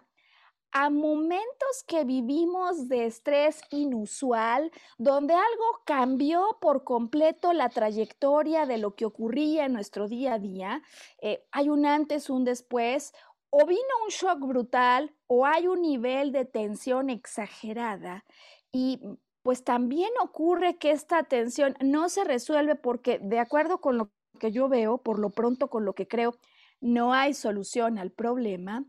a 0.72 0.88
momentos 0.88 1.84
que 1.86 2.04
vivimos 2.04 2.88
de 2.88 3.06
estrés 3.06 3.60
inusual, 3.70 4.72
donde 4.98 5.34
algo 5.34 5.82
cambió 5.84 6.58
por 6.60 6.82
completo 6.82 7.52
la 7.52 7.68
trayectoria 7.68 8.64
de 8.64 8.78
lo 8.78 8.94
que 8.94 9.04
ocurría 9.04 9.66
en 9.66 9.74
nuestro 9.74 10.08
día 10.08 10.34
a 10.34 10.38
día. 10.38 10.82
Eh, 11.20 11.44
hay 11.52 11.68
un 11.68 11.84
antes, 11.84 12.30
un 12.30 12.44
después, 12.44 13.12
o 13.50 13.66
vino 13.66 13.82
un 14.04 14.08
shock 14.08 14.40
brutal, 14.40 15.14
o 15.26 15.44
hay 15.44 15.66
un 15.66 15.82
nivel 15.82 16.32
de 16.32 16.46
tensión 16.46 17.10
exagerada. 17.10 18.24
Y 18.72 18.98
pues 19.42 19.64
también 19.64 20.10
ocurre 20.22 20.78
que 20.78 20.90
esta 20.90 21.24
tensión 21.24 21.76
no 21.80 22.08
se 22.08 22.24
resuelve 22.24 22.76
porque, 22.76 23.18
de 23.18 23.38
acuerdo 23.38 23.82
con 23.82 23.98
lo 23.98 24.10
que 24.38 24.52
yo 24.52 24.68
veo, 24.68 24.98
por 24.98 25.18
lo 25.18 25.30
pronto 25.30 25.68
con 25.68 25.84
lo 25.84 25.94
que 25.94 26.08
creo, 26.08 26.34
no 26.80 27.12
hay 27.12 27.34
solución 27.34 27.98
al 27.98 28.10
problema. 28.10 28.84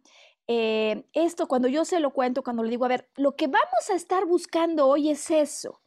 Eh, 0.47 1.05
esto 1.13 1.47
cuando 1.47 1.67
yo 1.67 1.85
se 1.85 1.99
lo 1.99 2.11
cuento, 2.11 2.43
cuando 2.43 2.63
le 2.63 2.69
digo, 2.69 2.85
a 2.85 2.89
ver, 2.89 3.09
lo 3.15 3.35
que 3.35 3.47
vamos 3.47 3.89
a 3.89 3.95
estar 3.95 4.25
buscando 4.25 4.87
hoy 4.87 5.09
es 5.09 5.31
eso, 5.31 5.81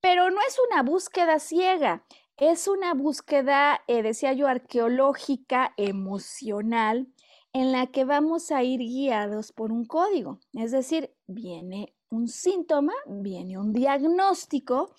pero 0.00 0.30
no 0.30 0.38
es 0.48 0.56
una 0.70 0.82
búsqueda 0.82 1.38
ciega, 1.38 2.04
es 2.36 2.68
una 2.68 2.94
búsqueda, 2.94 3.82
eh, 3.86 4.02
decía 4.02 4.32
yo, 4.32 4.46
arqueológica, 4.46 5.74
emocional, 5.76 7.08
en 7.52 7.72
la 7.72 7.86
que 7.86 8.04
vamos 8.04 8.50
a 8.50 8.62
ir 8.62 8.80
guiados 8.80 9.52
por 9.52 9.72
un 9.72 9.86
código. 9.86 10.40
Es 10.52 10.72
decir, 10.72 11.14
viene 11.26 11.94
un 12.10 12.28
síntoma, 12.28 12.92
viene 13.06 13.58
un 13.58 13.72
diagnóstico 13.72 14.90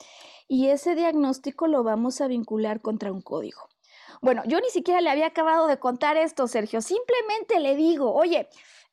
y 0.47 0.67
ese 0.67 0.95
diagnóstico 0.95 1.67
lo 1.67 1.83
vamos 1.83 2.19
a 2.19 2.27
vincular 2.27 2.81
contra 2.81 3.11
un 3.11 3.21
código. 3.21 3.69
Bueno, 4.21 4.43
yo 4.45 4.59
ni 4.59 4.69
siquiera 4.69 5.01
le 5.01 5.09
había 5.09 5.27
acabado 5.27 5.67
de 5.67 5.79
contar 5.79 6.17
esto, 6.17 6.47
Sergio. 6.47 6.81
Simplemente 6.81 7.59
le 7.59 7.75
digo, 7.75 8.13
oye, 8.13 8.49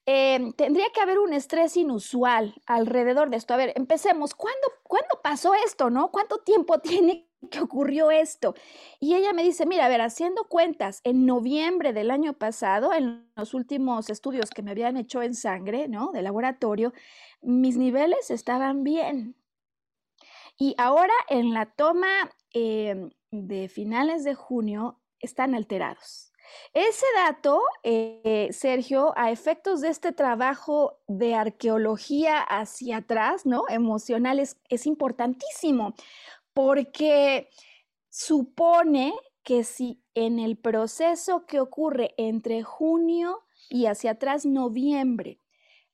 em, 0.06 0.52
tendría 0.52 0.90
que 0.92 1.00
haber 1.00 1.18
un 1.18 1.32
estrés 1.32 1.76
inusual 1.76 2.54
alrededor 2.66 3.30
de 3.30 3.36
esto. 3.38 3.54
A 3.54 3.56
ver, 3.56 3.72
empecemos. 3.76 4.34
¿Cuándo, 4.34 4.68
¿Cuándo 4.82 5.20
pasó 5.22 5.54
esto, 5.54 5.90
no? 5.90 6.10
¿Cuánto 6.10 6.38
tiempo 6.38 6.78
tiene 6.80 7.28
que 7.50 7.60
ocurrió 7.60 8.10
esto? 8.10 8.54
Y 9.00 9.14
ella 9.14 9.32
me 9.32 9.42
dice, 9.42 9.66
mira, 9.66 9.86
a 9.86 9.88
ver, 9.88 10.00
haciendo 10.02 10.44
cuentas, 10.48 11.00
en 11.04 11.26
noviembre 11.26 11.92
del 11.92 12.10
año 12.10 12.34
pasado, 12.34 12.92
en 12.92 13.30
los 13.36 13.54
últimos 13.54 14.10
estudios 14.10 14.50
que 14.50 14.62
me 14.62 14.72
habían 14.72 14.96
hecho 14.96 15.22
en 15.22 15.34
sangre, 15.34 15.88
¿no? 15.88 16.10
De 16.12 16.22
laboratorio, 16.22 16.92
mis 17.42 17.76
niveles 17.76 18.30
estaban 18.30 18.84
bien. 18.84 19.36
Y 20.58 20.74
ahora 20.78 21.14
en 21.28 21.52
la 21.52 21.66
toma 21.66 22.30
em, 22.52 23.10
de 23.30 23.68
finales 23.68 24.24
de 24.24 24.34
junio, 24.34 25.00
están 25.24 25.54
alterados. 25.54 26.32
Ese 26.72 27.06
dato, 27.16 27.62
eh, 27.82 28.48
Sergio, 28.52 29.12
a 29.16 29.30
efectos 29.30 29.80
de 29.80 29.88
este 29.88 30.12
trabajo 30.12 31.00
de 31.08 31.34
arqueología 31.34 32.40
hacia 32.40 32.98
atrás, 32.98 33.46
¿no? 33.46 33.64
Emocional, 33.68 34.38
es, 34.38 34.56
es 34.68 34.86
importantísimo, 34.86 35.94
porque 36.52 37.48
supone 38.08 39.14
que 39.42 39.64
si 39.64 40.02
en 40.14 40.38
el 40.38 40.56
proceso 40.56 41.46
que 41.46 41.60
ocurre 41.60 42.14
entre 42.16 42.62
junio 42.62 43.42
y 43.68 43.86
hacia 43.86 44.12
atrás 44.12 44.46
noviembre 44.46 45.40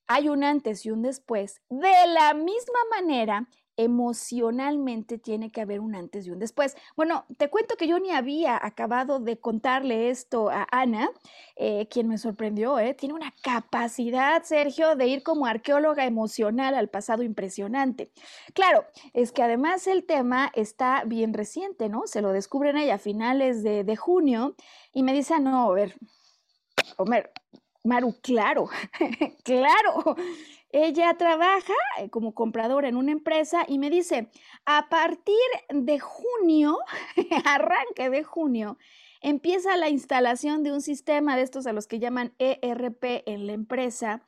hay 0.07 0.29
un 0.29 0.43
antes 0.43 0.85
y 0.85 0.91
un 0.91 1.03
después, 1.03 1.63
de 1.69 1.93
la 2.09 2.35
misma 2.35 2.81
manera 2.91 3.49
emocionalmente 3.83 5.17
tiene 5.17 5.51
que 5.51 5.63
haber 5.63 5.81
un 5.81 5.95
antes 5.95 6.27
y 6.27 6.31
un 6.31 6.39
después. 6.39 6.77
Bueno, 6.97 7.25
te 7.39 7.49
cuento 7.49 7.77
que 7.77 7.89
yo 7.89 7.99
ni 7.99 8.11
había 8.11 8.59
acabado 8.63 9.21
de 9.21 9.39
contarle 9.39 10.11
esto 10.11 10.51
a 10.51 10.67
Ana, 10.71 11.11
eh, 11.57 11.89
quien 11.89 12.07
me 12.07 12.19
sorprendió, 12.19 12.79
¿eh? 12.79 12.93
tiene 12.93 13.15
una 13.15 13.35
capacidad, 13.43 14.43
Sergio, 14.43 14.97
de 14.97 15.07
ir 15.07 15.23
como 15.23 15.47
arqueóloga 15.47 16.05
emocional 16.05 16.75
al 16.75 16.89
pasado 16.89 17.23
impresionante. 17.23 18.13
Claro, 18.53 18.85
es 19.15 19.33
que 19.33 19.43
además 19.43 19.87
el 19.87 20.05
tema 20.05 20.53
está 20.55 21.05
bien 21.07 21.33
reciente, 21.33 21.89
¿no? 21.89 22.03
Se 22.07 22.21
lo 22.21 22.33
descubren 22.33 22.77
ella 22.77 22.97
a 22.97 22.99
finales 22.99 23.63
de, 23.63 23.97
junio 23.97 24.57
y 24.93 25.03
me 25.03 25.13
dice, 25.13 25.41
no, 25.41 25.71
a 25.71 25.75
ver, 25.75 25.97
Homer, 26.99 27.33
Maru, 27.83 28.15
claro, 28.23 28.69
claro. 29.43 30.17
Ella 30.73 31.15
trabaja 31.15 31.75
eh, 31.99 32.11
como 32.11 32.35
compradora 32.35 32.89
en 32.89 32.97
una 32.97 33.13
empresa 33.13 33.65
y 33.67 33.79
me 33.79 33.91
dice, 33.91 34.31
a 34.67 34.89
partir 34.89 35.35
de 35.69 35.99
junio, 35.99 36.79
arranque 37.45 38.09
de 38.09 38.23
junio, 38.23 38.79
empieza 39.21 39.77
la 39.77 39.89
instalación 39.89 40.63
de 40.63 40.73
un 40.73 40.81
sistema 40.81 41.37
de 41.37 41.43
estos 41.43 41.67
a 41.67 41.73
los 41.73 41.87
que 41.87 41.99
llaman 41.99 42.35
ERP 42.39 43.23
en 43.27 43.47
la 43.47 43.53
empresa. 43.53 44.23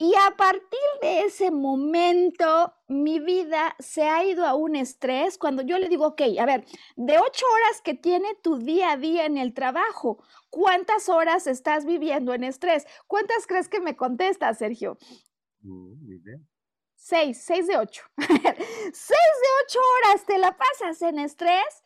Y 0.00 0.14
a 0.14 0.36
partir 0.36 0.78
de 1.02 1.22
ese 1.22 1.50
momento, 1.50 2.72
mi 2.86 3.18
vida 3.18 3.74
se 3.80 4.04
ha 4.04 4.24
ido 4.24 4.46
a 4.46 4.54
un 4.54 4.76
estrés 4.76 5.38
cuando 5.38 5.62
yo 5.62 5.76
le 5.76 5.88
digo, 5.88 6.06
ok, 6.06 6.22
a 6.38 6.46
ver, 6.46 6.64
de 6.94 7.18
ocho 7.18 7.44
horas 7.52 7.82
que 7.82 7.94
tiene 7.94 8.36
tu 8.40 8.58
día 8.58 8.92
a 8.92 8.96
día 8.96 9.26
en 9.26 9.36
el 9.36 9.54
trabajo, 9.54 10.22
¿cuántas 10.50 11.08
horas 11.08 11.48
estás 11.48 11.84
viviendo 11.84 12.32
en 12.32 12.44
estrés? 12.44 12.86
¿Cuántas 13.08 13.48
crees 13.48 13.68
que 13.68 13.80
me 13.80 13.96
contesta, 13.96 14.54
Sergio? 14.54 14.98
Seis, 16.94 17.42
seis 17.44 17.66
de 17.66 17.76
ocho. 17.76 18.02
seis 18.16 18.28
de 18.36 19.50
ocho 19.64 19.78
horas 19.96 20.26
te 20.26 20.38
la 20.38 20.56
pasas 20.56 21.00
en 21.02 21.18
estrés, 21.18 21.82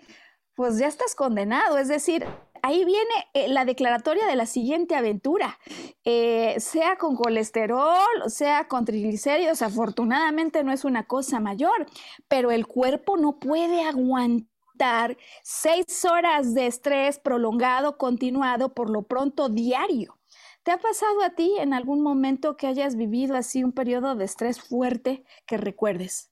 pues 0.54 0.78
ya 0.78 0.86
estás 0.86 1.14
condenado. 1.14 1.78
Es 1.78 1.88
decir, 1.88 2.24
ahí 2.62 2.84
viene 2.84 3.10
eh, 3.34 3.48
la 3.48 3.64
declaratoria 3.64 4.26
de 4.26 4.36
la 4.36 4.46
siguiente 4.46 4.94
aventura, 4.94 5.58
eh, 6.04 6.54
sea 6.58 6.96
con 6.96 7.16
colesterol, 7.16 8.06
sea 8.28 8.68
con 8.68 8.84
triglicéridos, 8.84 9.62
afortunadamente 9.62 10.64
no 10.64 10.72
es 10.72 10.84
una 10.84 11.04
cosa 11.06 11.40
mayor, 11.40 11.86
pero 12.28 12.50
el 12.50 12.66
cuerpo 12.66 13.16
no 13.16 13.38
puede 13.38 13.82
aguantar 13.82 15.16
seis 15.42 16.04
horas 16.04 16.54
de 16.54 16.66
estrés 16.66 17.18
prolongado, 17.18 17.98
continuado, 17.98 18.74
por 18.74 18.90
lo 18.90 19.02
pronto 19.02 19.48
diario. 19.48 20.18
¿Te 20.64 20.70
ha 20.70 20.78
pasado 20.78 21.22
a 21.24 21.30
ti 21.30 21.56
en 21.58 21.74
algún 21.74 22.02
momento 22.02 22.56
que 22.56 22.68
hayas 22.68 22.94
vivido 22.94 23.34
así 23.34 23.64
un 23.64 23.72
periodo 23.72 24.14
de 24.14 24.24
estrés 24.24 24.60
fuerte 24.60 25.24
que 25.44 25.56
recuerdes? 25.56 26.30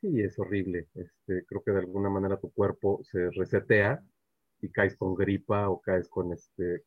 Sí, 0.00 0.20
es 0.20 0.36
horrible. 0.40 0.88
Este, 0.94 1.44
creo 1.46 1.62
que 1.62 1.70
de 1.70 1.78
alguna 1.78 2.10
manera 2.10 2.36
tu 2.38 2.50
cuerpo 2.52 3.00
se 3.04 3.30
resetea 3.30 4.02
y 4.60 4.70
caes 4.70 4.96
con 4.96 5.14
gripa 5.14 5.68
o 5.68 5.80
caes 5.80 6.08
con, 6.08 6.32
este, 6.32 6.82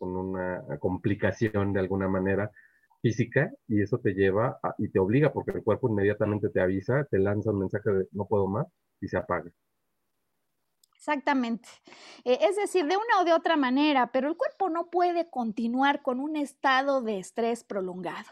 una 0.00 0.64
complicación 0.78 1.72
de 1.72 1.80
alguna 1.80 2.08
manera 2.08 2.50
física 3.00 3.50
y 3.66 3.80
eso 3.80 3.98
te 3.98 4.12
lleva 4.12 4.58
y 4.78 4.88
te 4.90 4.98
obliga 4.98 5.32
porque 5.32 5.52
el 5.52 5.64
cuerpo 5.64 5.88
inmediatamente 5.88 6.50
te 6.50 6.60
avisa, 6.60 7.04
te 7.10 7.18
lanza 7.18 7.50
un 7.50 7.60
mensaje 7.60 7.90
de 7.90 8.06
no 8.12 8.26
puedo 8.26 8.46
más 8.48 8.66
y 9.00 9.08
se 9.08 9.16
apaga. 9.16 9.50
Exactamente. 11.02 11.68
Eh, 12.24 12.38
es 12.42 12.54
decir, 12.54 12.86
de 12.86 12.96
una 12.96 13.20
o 13.20 13.24
de 13.24 13.32
otra 13.32 13.56
manera, 13.56 14.12
pero 14.12 14.28
el 14.28 14.36
cuerpo 14.36 14.70
no 14.70 14.86
puede 14.88 15.28
continuar 15.28 16.00
con 16.00 16.20
un 16.20 16.36
estado 16.36 17.02
de 17.02 17.18
estrés 17.18 17.64
prolongado. 17.64 18.30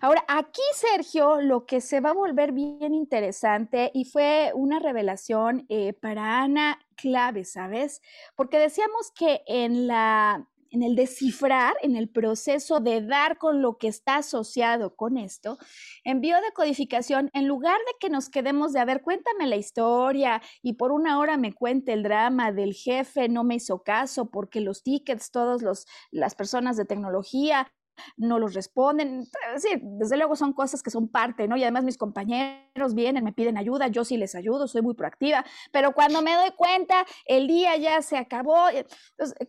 Ahora, 0.00 0.24
aquí, 0.28 0.62
Sergio, 0.72 1.40
lo 1.40 1.66
que 1.66 1.80
se 1.80 1.98
va 1.98 2.10
a 2.10 2.14
volver 2.14 2.52
bien 2.52 2.94
interesante 2.94 3.90
y 3.92 4.04
fue 4.04 4.52
una 4.54 4.78
revelación 4.78 5.66
eh, 5.68 5.94
para 5.94 6.42
Ana 6.42 6.78
clave, 6.94 7.44
¿sabes? 7.44 8.00
Porque 8.36 8.60
decíamos 8.60 9.10
que 9.10 9.42
en 9.48 9.88
la 9.88 10.46
en 10.72 10.82
el 10.82 10.96
descifrar, 10.96 11.74
en 11.82 11.94
el 11.94 12.08
proceso 12.08 12.80
de 12.80 13.02
dar 13.02 13.38
con 13.38 13.62
lo 13.62 13.78
que 13.78 13.88
está 13.88 14.16
asociado 14.16 14.96
con 14.96 15.16
esto, 15.16 15.58
en 16.02 16.20
biodecodificación, 16.20 17.30
en 17.34 17.46
lugar 17.46 17.78
de 17.78 17.92
que 18.00 18.10
nos 18.10 18.28
quedemos 18.28 18.72
de, 18.72 18.80
a 18.80 18.84
ver, 18.84 19.02
cuéntame 19.02 19.46
la 19.46 19.56
historia 19.56 20.42
y 20.62 20.72
por 20.72 20.90
una 20.90 21.18
hora 21.20 21.36
me 21.36 21.52
cuente 21.54 21.92
el 21.92 22.02
drama 22.02 22.52
del 22.52 22.74
jefe, 22.74 23.28
no 23.28 23.44
me 23.44 23.56
hizo 23.56 23.82
caso 23.82 24.30
porque 24.30 24.60
los 24.60 24.82
tickets, 24.82 25.30
todas 25.30 25.86
las 26.10 26.34
personas 26.34 26.76
de 26.76 26.84
tecnología 26.84 27.70
no 28.16 28.38
los 28.38 28.54
responden. 28.54 29.24
Sí, 29.58 29.68
desde 29.82 30.16
luego 30.16 30.36
son 30.36 30.52
cosas 30.52 30.82
que 30.82 30.90
son 30.90 31.08
parte, 31.08 31.48
¿no? 31.48 31.56
Y 31.56 31.62
además 31.62 31.84
mis 31.84 31.98
compañeros 31.98 32.94
vienen, 32.94 33.24
me 33.24 33.32
piden 33.32 33.56
ayuda, 33.56 33.88
yo 33.88 34.04
sí 34.04 34.16
les 34.16 34.34
ayudo, 34.34 34.68
soy 34.68 34.82
muy 34.82 34.94
proactiva, 34.94 35.44
pero 35.70 35.92
cuando 35.92 36.22
me 36.22 36.34
doy 36.34 36.50
cuenta, 36.56 37.06
el 37.26 37.46
día 37.46 37.76
ya 37.76 38.02
se 38.02 38.16
acabó. 38.16 38.56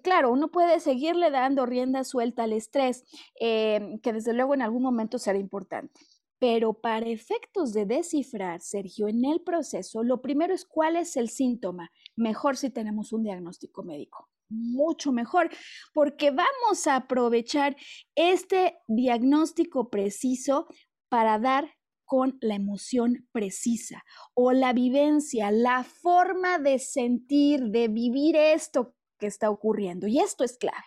Claro, 0.01 0.31
uno 0.31 0.49
puede 0.49 0.79
seguirle 0.79 1.31
dando 1.31 1.65
rienda 1.65 2.03
suelta 2.03 2.43
al 2.43 2.53
estrés, 2.53 3.03
eh, 3.39 3.99
que 4.01 4.13
desde 4.13 4.33
luego 4.33 4.53
en 4.53 4.61
algún 4.61 4.83
momento 4.83 5.17
será 5.17 5.37
importante. 5.37 6.01
Pero 6.39 6.73
para 6.73 7.07
efectos 7.07 7.71
de 7.71 7.85
descifrar, 7.85 8.59
Sergio, 8.59 9.07
en 9.07 9.23
el 9.23 9.41
proceso, 9.41 10.03
lo 10.03 10.21
primero 10.21 10.53
es 10.53 10.65
cuál 10.65 10.97
es 10.97 11.15
el 11.15 11.29
síntoma. 11.29 11.89
Mejor 12.17 12.57
si 12.57 12.69
tenemos 12.69 13.13
un 13.13 13.23
diagnóstico 13.23 13.83
médico 13.83 14.32
mucho 14.53 15.11
mejor, 15.11 15.49
porque 15.93 16.31
vamos 16.31 16.87
a 16.87 16.95
aprovechar 16.97 17.75
este 18.15 18.77
diagnóstico 18.87 19.89
preciso 19.89 20.67
para 21.09 21.39
dar 21.39 21.73
con 22.05 22.37
la 22.41 22.55
emoción 22.55 23.27
precisa 23.31 24.03
o 24.33 24.51
la 24.51 24.73
vivencia, 24.73 25.51
la 25.51 25.83
forma 25.83 26.59
de 26.59 26.79
sentir, 26.79 27.61
de 27.69 27.87
vivir 27.87 28.35
esto 28.35 28.93
está 29.27 29.49
ocurriendo. 29.49 30.07
Y 30.07 30.19
esto 30.19 30.43
es 30.43 30.57
clave. 30.57 30.83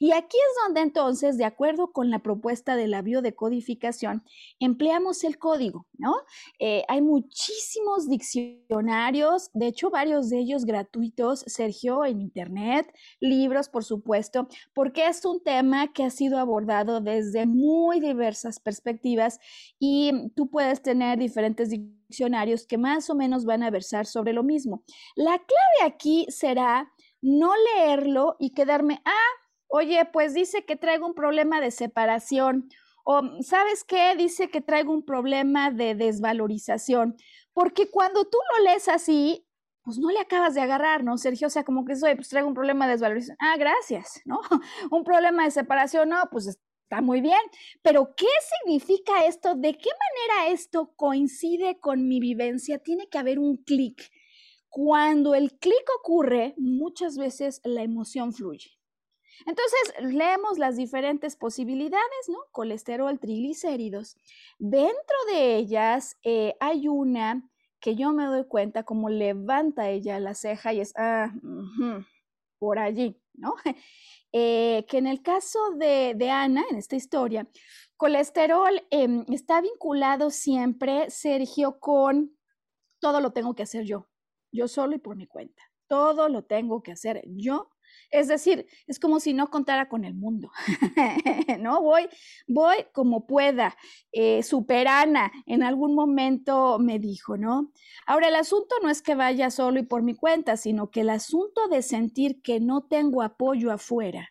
Y 0.00 0.12
aquí 0.12 0.36
es 0.36 0.64
donde 0.64 0.80
entonces, 0.80 1.38
de 1.38 1.44
acuerdo 1.44 1.92
con 1.92 2.10
la 2.10 2.20
propuesta 2.20 2.76
de 2.76 2.86
la 2.86 3.02
biodecodificación, 3.02 4.22
empleamos 4.60 5.24
el 5.24 5.38
código, 5.38 5.86
¿no? 5.98 6.14
Eh, 6.60 6.84
hay 6.86 7.02
muchísimos 7.02 8.08
diccionarios, 8.08 9.50
de 9.54 9.66
hecho 9.66 9.90
varios 9.90 10.30
de 10.30 10.38
ellos 10.38 10.64
gratuitos, 10.64 11.40
Sergio, 11.48 12.04
en 12.04 12.20
Internet, 12.20 12.94
libros, 13.18 13.68
por 13.68 13.82
supuesto, 13.82 14.46
porque 14.72 15.08
es 15.08 15.24
un 15.24 15.42
tema 15.42 15.92
que 15.92 16.04
ha 16.04 16.10
sido 16.10 16.38
abordado 16.38 17.00
desde 17.00 17.46
muy 17.46 17.98
diversas 17.98 18.60
perspectivas 18.60 19.40
y 19.80 20.12
tú 20.36 20.48
puedes 20.48 20.80
tener 20.80 21.18
diferentes 21.18 21.70
diccionarios 21.70 22.66
que 22.66 22.78
más 22.78 23.10
o 23.10 23.16
menos 23.16 23.44
van 23.44 23.64
a 23.64 23.70
versar 23.70 24.06
sobre 24.06 24.32
lo 24.32 24.44
mismo. 24.44 24.84
La 25.16 25.38
clave 25.38 25.92
aquí 25.92 26.26
será 26.28 26.92
no 27.20 27.52
leerlo 27.74 28.36
y 28.38 28.50
quedarme, 28.50 29.00
ah, 29.04 29.30
oye, 29.68 30.04
pues 30.12 30.34
dice 30.34 30.64
que 30.64 30.76
traigo 30.76 31.06
un 31.06 31.14
problema 31.14 31.60
de 31.60 31.70
separación. 31.70 32.68
O, 33.04 33.22
¿sabes 33.42 33.84
qué? 33.84 34.14
Dice 34.16 34.50
que 34.50 34.60
traigo 34.60 34.92
un 34.92 35.04
problema 35.04 35.70
de 35.70 35.94
desvalorización. 35.94 37.16
Porque 37.52 37.90
cuando 37.90 38.24
tú 38.24 38.38
lo 38.56 38.64
lees 38.64 38.88
así, 38.88 39.46
pues 39.82 39.98
no 39.98 40.10
le 40.10 40.20
acabas 40.20 40.54
de 40.54 40.60
agarrar, 40.60 41.02
¿no, 41.02 41.16
Sergio? 41.16 41.46
O 41.46 41.50
sea, 41.50 41.64
como 41.64 41.84
que 41.86 41.96
soy, 41.96 42.14
pues 42.14 42.28
traigo 42.28 42.46
un 42.46 42.54
problema 42.54 42.86
de 42.86 42.92
desvalorización. 42.92 43.38
Ah, 43.40 43.56
gracias, 43.56 44.20
¿no? 44.26 44.38
un 44.90 45.02
problema 45.04 45.44
de 45.44 45.50
separación, 45.50 46.10
no, 46.10 46.28
pues 46.30 46.46
está 46.46 47.00
muy 47.00 47.22
bien. 47.22 47.40
Pero, 47.82 48.14
¿qué 48.14 48.26
significa 48.58 49.24
esto? 49.24 49.54
¿De 49.54 49.72
qué 49.72 49.88
manera 49.88 50.52
esto 50.52 50.92
coincide 50.94 51.80
con 51.80 52.06
mi 52.06 52.20
vivencia? 52.20 52.78
Tiene 52.78 53.08
que 53.08 53.18
haber 53.18 53.38
un 53.38 53.56
clic. 53.56 54.10
Cuando 54.68 55.34
el 55.34 55.58
clic 55.58 55.84
ocurre, 55.98 56.54
muchas 56.56 57.16
veces 57.16 57.60
la 57.64 57.82
emoción 57.82 58.32
fluye. 58.32 58.78
Entonces, 59.46 60.12
leemos 60.12 60.58
las 60.58 60.76
diferentes 60.76 61.36
posibilidades, 61.36 62.28
¿no? 62.28 62.38
Colesterol, 62.50 63.18
triglicéridos. 63.18 64.16
Dentro 64.58 65.16
de 65.32 65.56
ellas 65.56 66.16
eh, 66.22 66.56
hay 66.60 66.88
una 66.88 67.48
que 67.80 67.94
yo 67.94 68.12
me 68.12 68.26
doy 68.26 68.44
cuenta 68.44 68.82
como 68.82 69.08
levanta 69.08 69.88
ella 69.88 70.18
la 70.18 70.34
ceja 70.34 70.72
y 70.72 70.80
es, 70.80 70.92
ah, 70.96 71.32
por 72.58 72.78
allí, 72.78 73.20
¿no? 73.34 73.54
Eh, 74.30 74.84
que 74.90 74.98
en 74.98 75.06
el 75.06 75.22
caso 75.22 75.58
de, 75.78 76.30
Ana, 76.30 76.62
en 76.70 76.76
esta 76.76 76.96
historia, 76.96 77.48
colesterol 77.96 78.86
em, 78.90 79.24
está 79.30 79.62
vinculado 79.62 80.28
siempre, 80.28 81.08
Sergio, 81.08 81.80
con 81.80 82.36
todo 83.00 83.22
lo 83.22 83.32
tengo 83.32 83.54
que 83.54 83.62
hacer 83.62 83.84
yo, 83.84 84.06
yo 84.52 84.68
solo 84.68 84.96
y 84.96 84.98
por 84.98 85.16
mi 85.16 85.26
cuenta. 85.26 85.62
Todo 85.88 86.28
lo 86.28 86.44
tengo 86.44 86.82
que 86.82 86.92
hacer 86.92 87.22
yo 87.26 87.70
es 88.10 88.28
decir, 88.28 88.66
es 88.86 88.98
como 88.98 89.20
si 89.20 89.34
no 89.34 89.50
contara 89.50 89.88
con 89.88 90.04
el 90.04 90.14
mundo, 90.14 90.50
¿no? 91.60 91.82
Voy, 91.82 92.08
voy 92.46 92.76
como 92.92 93.26
pueda. 93.26 93.76
Eh, 94.12 94.42
Superana 94.42 95.30
en 95.46 95.62
algún 95.62 95.94
momento 95.94 96.78
me 96.78 96.98
dijo, 96.98 97.36
¿no? 97.36 97.70
Ahora, 98.06 98.28
el 98.28 98.36
asunto 98.36 98.76
no 98.82 98.88
es 98.88 99.02
que 99.02 99.14
vaya 99.14 99.50
solo 99.50 99.78
y 99.78 99.82
por 99.82 100.02
mi 100.02 100.14
cuenta, 100.14 100.56
sino 100.56 100.90
que 100.90 101.02
el 101.02 101.10
asunto 101.10 101.68
de 101.68 101.82
sentir 101.82 102.40
que 102.40 102.60
no 102.60 102.86
tengo 102.86 103.22
apoyo 103.22 103.70
afuera, 103.70 104.30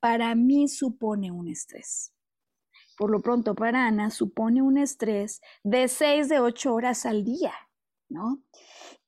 para 0.00 0.34
mí 0.34 0.68
supone 0.68 1.30
un 1.30 1.48
estrés. 1.48 2.12
Por 2.98 3.10
lo 3.10 3.22
pronto, 3.22 3.54
para 3.54 3.86
Ana 3.86 4.10
supone 4.10 4.60
un 4.60 4.76
estrés 4.76 5.40
de 5.62 5.88
seis 5.88 6.28
de 6.28 6.40
ocho 6.40 6.74
horas 6.74 7.06
al 7.06 7.24
día, 7.24 7.54
¿no? 8.10 8.42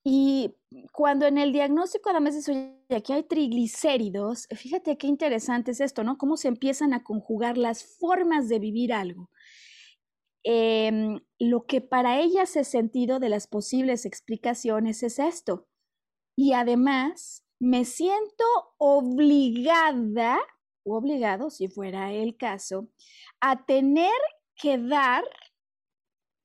Y 0.09 0.55
cuando 0.93 1.27
en 1.27 1.37
el 1.37 1.53
diagnóstico 1.53 2.11
además 2.11 2.37
dice, 2.37 2.53
oye, 2.53 2.97
aquí 2.97 3.13
hay 3.13 3.25
triglicéridos, 3.25 4.47
fíjate 4.55 4.97
qué 4.97 5.09
interesante 5.09 5.73
es 5.73 5.81
esto, 5.81 6.05
¿no? 6.05 6.17
Cómo 6.17 6.37
se 6.37 6.47
empiezan 6.47 6.95
a 6.95 7.03
conjugar 7.03 7.59
las 7.59 7.85
formas 7.99 8.49
de 8.49 8.61
vivir 8.61 8.93
algo. 8.93 9.31
Em, 10.45 11.19
lo 11.41 11.67
que 11.67 11.81
para 11.81 12.21
ella 12.21 12.43
hace 12.43 12.63
sentido 12.63 13.19
de 13.19 13.31
las 13.31 13.49
posibles 13.49 14.07
explicaciones 14.07 15.03
es 15.03 15.19
esto. 15.19 15.67
Y 16.39 16.53
además, 16.53 17.45
me 17.61 17.85
siento 17.85 18.45
obligada, 18.79 20.39
o 20.85 20.99
obligado, 20.99 21.51
si 21.51 21.67
fuera 21.67 22.13
el 22.13 22.37
caso, 22.37 22.89
a 23.41 23.67
tener 23.67 24.15
que 24.55 24.79
dar 24.79 25.25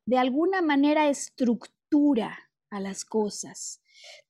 de 0.07 0.17
alguna 0.17 0.63
manera 0.63 1.09
estructura 1.09 2.50
a 2.71 2.79
las 2.79 3.05
cosas. 3.05 3.81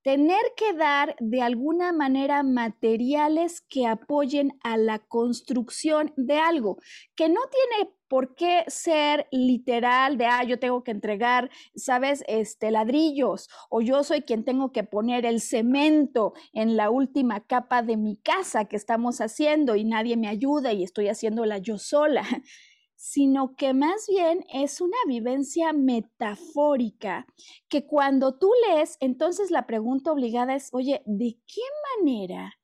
Tener 0.03 0.41
que 0.57 0.73
dar 0.73 1.15
de 1.19 1.41
alguna 1.41 1.93
manera 1.93 2.43
materiales 2.43 3.61
que 3.61 3.85
apoyen 3.85 4.59
a 4.63 4.75
la 4.75 4.99
construcción 4.99 6.11
de 6.17 6.39
algo, 6.39 6.77
que 7.15 7.29
no 7.29 7.39
tiene 7.49 7.91
por 8.09 8.35
qué 8.35 8.65
ser 8.67 9.27
literal 9.31 10.17
de, 10.17 10.25
ah, 10.25 10.43
yo 10.43 10.59
tengo 10.59 10.83
que 10.83 10.91
entregar, 10.91 11.49
sabes, 11.75 12.25
este, 12.27 12.69
ladrillos, 12.69 13.47
o 13.69 13.79
yo 13.79 14.03
soy 14.03 14.23
quien 14.23 14.43
tengo 14.43 14.73
que 14.73 14.83
poner 14.83 15.25
el 15.25 15.39
cemento 15.39 16.33
en 16.51 16.75
la 16.75 16.89
última 16.89 17.45
capa 17.47 17.83
de 17.83 17.95
mi 17.95 18.17
casa 18.17 18.65
que 18.65 18.75
estamos 18.75 19.21
haciendo 19.21 19.77
y 19.77 19.85
nadie 19.85 20.17
me 20.17 20.27
ayuda 20.27 20.73
y 20.73 20.83
estoy 20.83 21.07
haciéndola 21.07 21.59
yo 21.59 21.77
sola 21.77 22.23
sino 23.01 23.55
que 23.55 23.73
más 23.73 24.05
bien 24.07 24.45
es 24.53 24.79
una 24.79 24.97
vivencia 25.07 25.73
metafórica, 25.73 27.25
que 27.67 27.87
cuando 27.87 28.37
tú 28.37 28.51
lees, 28.67 28.97
entonces 28.99 29.49
la 29.49 29.65
pregunta 29.65 30.11
obligada 30.11 30.53
es, 30.53 30.69
oye, 30.71 31.01
¿de 31.07 31.39
qué 31.47 31.61
manera 31.97 32.59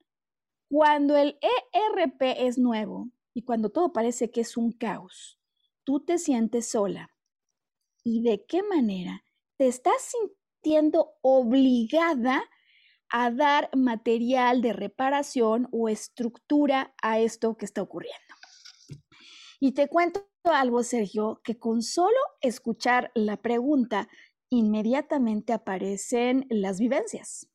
cuando 0.70 1.18
el 1.18 1.40
ERP 1.74 2.22
es 2.46 2.60
nuevo 2.60 3.10
y 3.34 3.46
cuando 3.46 3.72
todo 3.72 3.92
parece 3.92 4.30
que 4.30 4.42
es 4.42 4.58
un 4.58 4.74
caos, 4.74 5.40
tú 5.84 6.02
te 6.06 6.20
sientes 6.20 6.70
sola? 6.70 7.10
¿Y 8.04 8.22
de 8.22 8.46
qué 8.46 8.62
manera 8.62 9.24
te 9.58 9.66
estás 9.66 10.14
sintiendo 10.62 11.14
obligada 11.22 12.44
a 13.10 13.32
dar 13.32 13.76
material 13.76 14.62
de 14.62 14.74
reparación 14.74 15.68
o 15.72 15.90
estructura 15.90 16.94
a 17.02 17.18
esto 17.18 17.58
que 17.58 17.66
está 17.66 17.82
ocurriendo? 17.82 18.37
Y 19.60 19.72
te 19.74 19.88
cuento 19.88 20.22
algo, 20.44 20.84
Sergio, 20.84 21.42
que 21.44 21.58
con 21.58 21.82
solo 21.82 22.18
escuchar 22.42 23.12
la 23.16 23.38
pregunta, 23.38 24.08
inmediatamente 24.50 25.54
aparecen 25.54 26.46
las 26.50 26.80
vivencias. 26.80 27.50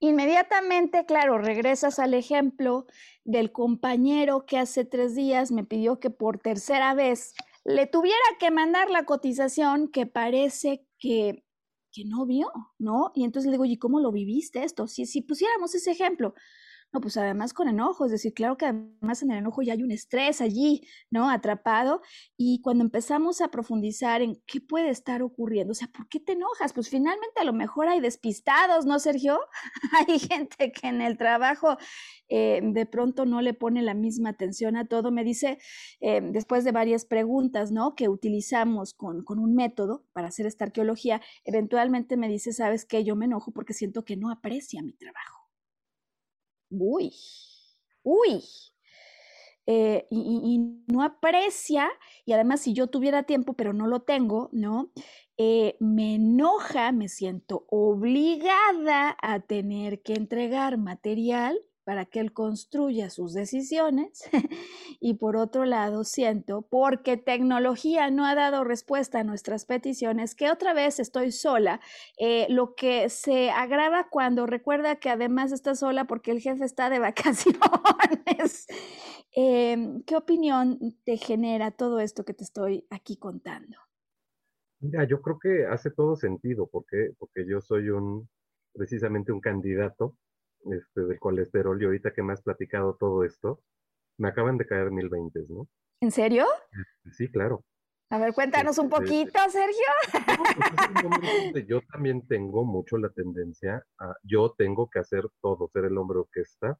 Inmediatamente, 0.00 1.06
claro, 1.06 1.38
regresas 1.38 1.98
al 1.98 2.14
ejemplo 2.14 2.86
del 3.24 3.50
compañero 3.50 4.46
que 4.46 4.58
hace 4.58 4.84
tres 4.84 5.16
días 5.16 5.50
me 5.50 5.64
pidió 5.64 5.98
que 5.98 6.10
por 6.10 6.38
tercera 6.38 6.94
vez 6.94 7.34
le 7.64 7.86
tuviera 7.86 8.16
que 8.38 8.52
mandar 8.52 8.90
la 8.90 9.04
cotización 9.04 9.88
que 9.88 10.06
parece 10.06 10.86
que, 10.98 11.44
que 11.90 12.04
no 12.04 12.26
vio, 12.26 12.52
¿no? 12.78 13.10
Y 13.14 13.24
entonces 13.24 13.46
le 13.46 13.54
digo, 13.54 13.64
¿y 13.64 13.76
cómo 13.76 13.98
lo 13.98 14.12
viviste 14.12 14.62
esto? 14.62 14.86
Si, 14.86 15.04
si 15.04 15.20
pusiéramos 15.22 15.74
ese 15.74 15.90
ejemplo, 15.90 16.34
no, 16.90 17.02
pues 17.02 17.18
además 17.18 17.52
con 17.52 17.68
enojo, 17.68 18.06
es 18.06 18.12
decir, 18.12 18.32
claro 18.32 18.56
que 18.56 18.64
además 18.64 19.22
en 19.22 19.30
el 19.30 19.38
enojo 19.38 19.60
ya 19.60 19.74
hay 19.74 19.82
un 19.82 19.90
estrés 19.90 20.40
allí, 20.40 20.80
¿no? 21.10 21.28
Atrapado. 21.28 22.00
Y 22.36 22.62
cuando 22.62 22.82
empezamos 22.82 23.42
a 23.42 23.48
profundizar 23.48 24.22
en 24.22 24.40
qué 24.46 24.62
puede 24.62 24.88
estar 24.88 25.22
ocurriendo, 25.22 25.72
o 25.72 25.74
sea, 25.74 25.88
¿por 25.88 26.08
qué 26.08 26.18
te 26.18 26.32
enojas? 26.32 26.72
Pues 26.72 26.88
finalmente 26.88 27.40
a 27.40 27.44
lo 27.44 27.52
mejor 27.52 27.88
hay 27.88 28.00
despistados, 28.00 28.86
¿no, 28.86 28.98
Sergio? 29.00 29.38
hay 30.08 30.18
gente 30.18 30.72
que 30.72 30.88
en 30.88 31.02
el 31.02 31.18
trabajo 31.18 31.76
eh, 32.30 32.60
de 32.62 32.86
pronto 32.86 33.26
no 33.26 33.42
le 33.42 33.52
pone 33.52 33.82
la 33.82 33.94
misma 33.94 34.30
atención 34.30 34.76
a 34.76 34.86
todo. 34.86 35.10
Me 35.10 35.24
dice, 35.24 35.58
eh, 36.00 36.20
después 36.22 36.64
de 36.64 36.72
varias 36.72 37.04
preguntas, 37.04 37.70
¿no? 37.70 37.94
Que 37.96 38.08
utilizamos 38.08 38.94
con, 38.94 39.24
con 39.24 39.38
un 39.38 39.54
método 39.54 40.06
para 40.14 40.28
hacer 40.28 40.46
esta 40.46 40.64
arqueología, 40.64 41.20
eventualmente 41.44 42.16
me 42.16 42.28
dice, 42.28 42.52
¿sabes 42.54 42.86
qué? 42.86 43.04
Yo 43.04 43.14
me 43.14 43.26
enojo 43.26 43.52
porque 43.52 43.74
siento 43.74 44.04
que 44.06 44.16
no 44.16 44.30
aprecia 44.30 44.82
mi 44.82 44.94
trabajo. 44.94 45.47
Uy, 46.70 47.12
uy. 48.02 48.42
Eh, 49.66 50.06
y, 50.10 50.58
no 50.86 51.02
aprecia, 51.02 51.90
y 52.24 52.32
además 52.32 52.60
si 52.62 52.72
yo 52.72 52.86
tuviera 52.86 53.24
tiempo, 53.24 53.52
pero 53.52 53.74
no 53.74 53.86
lo 53.86 54.00
tengo, 54.00 54.48
¿no? 54.52 54.90
Eh, 55.36 55.76
me 55.78 56.14
enoja, 56.14 56.90
me 56.92 57.08
siento 57.08 57.66
obligada 57.68 59.16
a 59.20 59.40
tener 59.40 60.00
que 60.02 60.14
entregar 60.14 60.78
material 60.78 61.60
para 61.88 62.04
que 62.04 62.20
él 62.20 62.34
construya 62.34 63.08
sus 63.08 63.32
decisiones. 63.32 64.28
y 65.00 65.14
por 65.14 65.38
otro 65.38 65.64
lado, 65.64 66.04
siento, 66.04 66.60
porque 66.60 67.16
tecnología 67.16 68.10
no 68.10 68.26
ha 68.26 68.34
dado 68.34 68.62
respuesta 68.62 69.20
a 69.20 69.24
nuestras 69.24 69.64
peticiones, 69.64 70.34
que 70.34 70.50
otra 70.50 70.74
vez 70.74 71.00
estoy 71.00 71.32
sola, 71.32 71.80
eh, 72.18 72.46
lo 72.50 72.74
que 72.74 73.08
se 73.08 73.48
agrava 73.48 74.10
cuando 74.10 74.44
recuerda 74.44 74.96
que 74.96 75.08
además 75.08 75.50
está 75.50 75.74
sola 75.74 76.04
porque 76.04 76.30
el 76.30 76.42
jefe 76.42 76.66
está 76.66 76.90
de 76.90 76.98
vacaciones. 77.08 78.66
Em, 79.32 80.02
¿Qué 80.02 80.14
opinión 80.14 80.78
te 81.04 81.16
genera 81.16 81.70
todo 81.70 82.00
esto 82.00 82.22
que 82.22 82.34
te 82.34 82.44
estoy 82.44 82.86
aquí 82.90 83.16
contando? 83.16 83.78
Mira, 84.80 85.04
yo 85.04 85.22
creo 85.22 85.38
que 85.38 85.64
hace 85.64 85.90
todo 85.90 86.16
sentido, 86.16 86.68
porque, 86.70 87.12
porque 87.18 87.46
yo 87.48 87.62
soy 87.62 87.88
un, 87.88 88.28
precisamente 88.74 89.32
un 89.32 89.40
candidato 89.40 90.14
este, 90.72 91.02
del 91.02 91.18
colesterol 91.18 91.80
y 91.80 91.86
ahorita 91.86 92.12
que 92.12 92.22
me 92.22 92.32
has 92.32 92.42
platicado 92.42 92.94
todo 92.94 93.24
esto, 93.24 93.60
me 94.18 94.28
acaban 94.28 94.58
de 94.58 94.66
caer 94.66 94.90
mil 94.90 95.08
veintes, 95.08 95.48
¿no? 95.48 95.68
¿En 96.00 96.10
serio? 96.10 96.46
Este, 96.70 97.16
sí, 97.16 97.30
claro. 97.30 97.64
A 98.10 98.18
ver, 98.18 98.32
cuéntanos 98.32 98.78
un 98.78 98.86
este, 98.86 98.96
poquito, 98.96 99.38
Sergio. 99.50 101.52
Pues 101.52 101.66
yo 101.66 101.80
también 101.92 102.26
tengo 102.26 102.64
mucho 102.64 102.96
la 102.96 103.10
tendencia 103.10 103.84
a, 103.98 104.14
yo 104.22 104.54
tengo 104.56 104.88
que 104.88 104.98
hacer 104.98 105.28
todo, 105.42 105.68
ser 105.68 105.84
el 105.84 105.98
hombre 105.98 106.18
orquesta, 106.18 106.78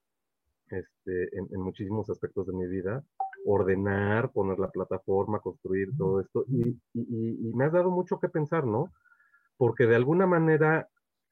este, 0.70 1.36
en, 1.36 1.60
muchísimos 1.60 2.08
aspectos 2.10 2.46
de 2.46 2.54
mi 2.54 2.66
vida, 2.66 3.04
ordenar, 3.44 4.32
poner 4.32 4.58
la 4.58 4.70
plataforma, 4.70 5.40
construir 5.40 5.96
todo 5.96 6.20
esto, 6.20 6.44
y, 6.48 6.80
y 6.94 7.52
me 7.54 7.64
has 7.64 7.72
dado 7.72 7.90
mucho 7.90 8.18
que 8.18 8.28
pensar, 8.28 8.66
¿no? 8.66 8.92
Porque 9.56 9.86
de 9.86 9.96
alguna 9.96 10.26
manera, 10.26 10.88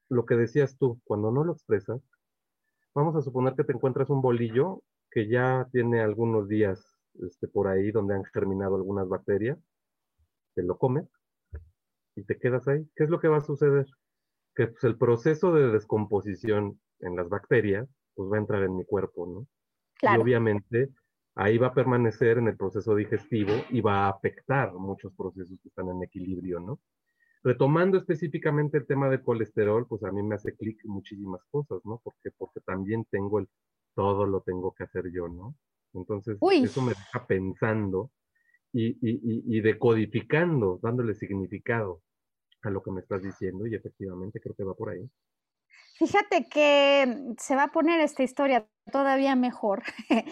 lo 0.09 0.25
que 0.25 0.35
decías 0.35 0.77
tú, 0.77 0.99
cuando 1.05 1.31
no 1.31 1.43
lo 1.43 1.53
expresas, 1.53 2.01
Vamos 2.97 3.15
a 3.15 3.21
suponer 3.21 3.53
que 3.53 3.63
te 3.63 3.73
encuentras 3.73 4.09
un 4.09 4.23
bolillo 4.23 4.81
que 5.11 5.27
ya 5.29 5.69
tiene 5.71 6.01
algunos 6.01 6.47
días 6.47 6.83
este, 7.21 7.47
por 7.47 7.67
ahí 7.67 7.91
donde 7.91 8.15
han 8.15 8.23
germinado 8.23 8.75
algunas 8.75 9.07
bacterias, 9.07 9.59
te 10.55 10.63
lo 10.63 10.79
comes 10.79 11.07
y 12.15 12.23
te 12.23 12.39
quedas 12.39 12.67
ahí. 12.67 12.89
¿Qué 12.95 13.03
es 13.03 13.11
lo 13.11 13.19
que 13.19 13.27
va 13.27 13.37
a 13.37 13.41
suceder? 13.41 13.85
Que 14.55 14.65
pues, 14.65 14.83
el 14.83 14.97
proceso 14.97 15.53
de 15.53 15.69
descomposición 15.69 16.81
en 17.01 17.15
las 17.15 17.29
bacterias 17.29 17.87
pues 18.15 18.31
va 18.31 18.37
a 18.37 18.39
entrar 18.39 18.63
en 18.63 18.75
mi 18.75 18.83
cuerpo, 18.83 19.27
¿no? 19.27 19.47
Y 20.01 20.19
obviamente 20.19 20.89
ahí 21.35 21.59
va 21.59 21.67
a 21.67 21.75
permanecer 21.75 22.39
en 22.39 22.47
el 22.47 22.57
proceso 22.57 22.95
digestivo 22.95 23.53
y 23.69 23.79
va 23.79 24.07
a 24.07 24.09
afectar 24.09 24.73
muchos 24.73 25.13
procesos 25.13 25.59
que 25.61 25.69
están 25.69 25.89
en 25.89 26.01
equilibrio, 26.01 26.59
¿no? 26.59 26.79
Retomando 27.47 27.97
específicamente 27.97 28.77
el 28.77 28.85
tema 28.85 29.07
del 29.07 29.21
colesterol, 29.21 29.87
pues 29.87 30.03
a 30.03 30.11
mí 30.11 30.21
me 30.21 30.35
hace 30.35 30.53
clic 30.53 30.81
muchísimas 30.83 31.41
cosas, 31.49 31.79
¿no? 31.85 32.01
Porque, 32.03 32.29
porque 32.37 32.59
también 32.59 33.05
tengo 33.09 33.39
el, 33.39 33.47
todo 33.95 34.25
lo 34.25 34.41
tengo 34.41 34.73
que 34.73 34.83
hacer 34.83 35.05
yo, 35.13 35.29
¿no? 35.29 35.55
Entonces, 35.93 36.37
eso 36.41 36.81
me 36.81 36.89
deja 36.89 37.25
pensando 37.25 38.11
y, 38.73 38.87
y, 38.87 39.57
y, 39.57 39.61
decodificando, 39.61 40.77
dándole 40.83 41.15
significado 41.15 42.01
a 42.63 42.69
lo 42.69 42.83
que 42.83 42.91
me 42.91 42.99
estás 42.99 43.23
diciendo 43.23 43.65
y 43.65 43.75
efectivamente 43.75 44.41
creo 44.41 44.53
que 44.53 44.65
va 44.65 44.73
por 44.73 44.89
ahí. 44.89 45.09
Fíjate 45.97 46.47
que 46.47 47.33
se 47.39 47.55
va 47.55 47.63
a 47.63 47.71
poner 47.71 47.99
esta 48.01 48.23
historia 48.23 48.67
todavía 48.91 49.35
mejor 49.35 49.83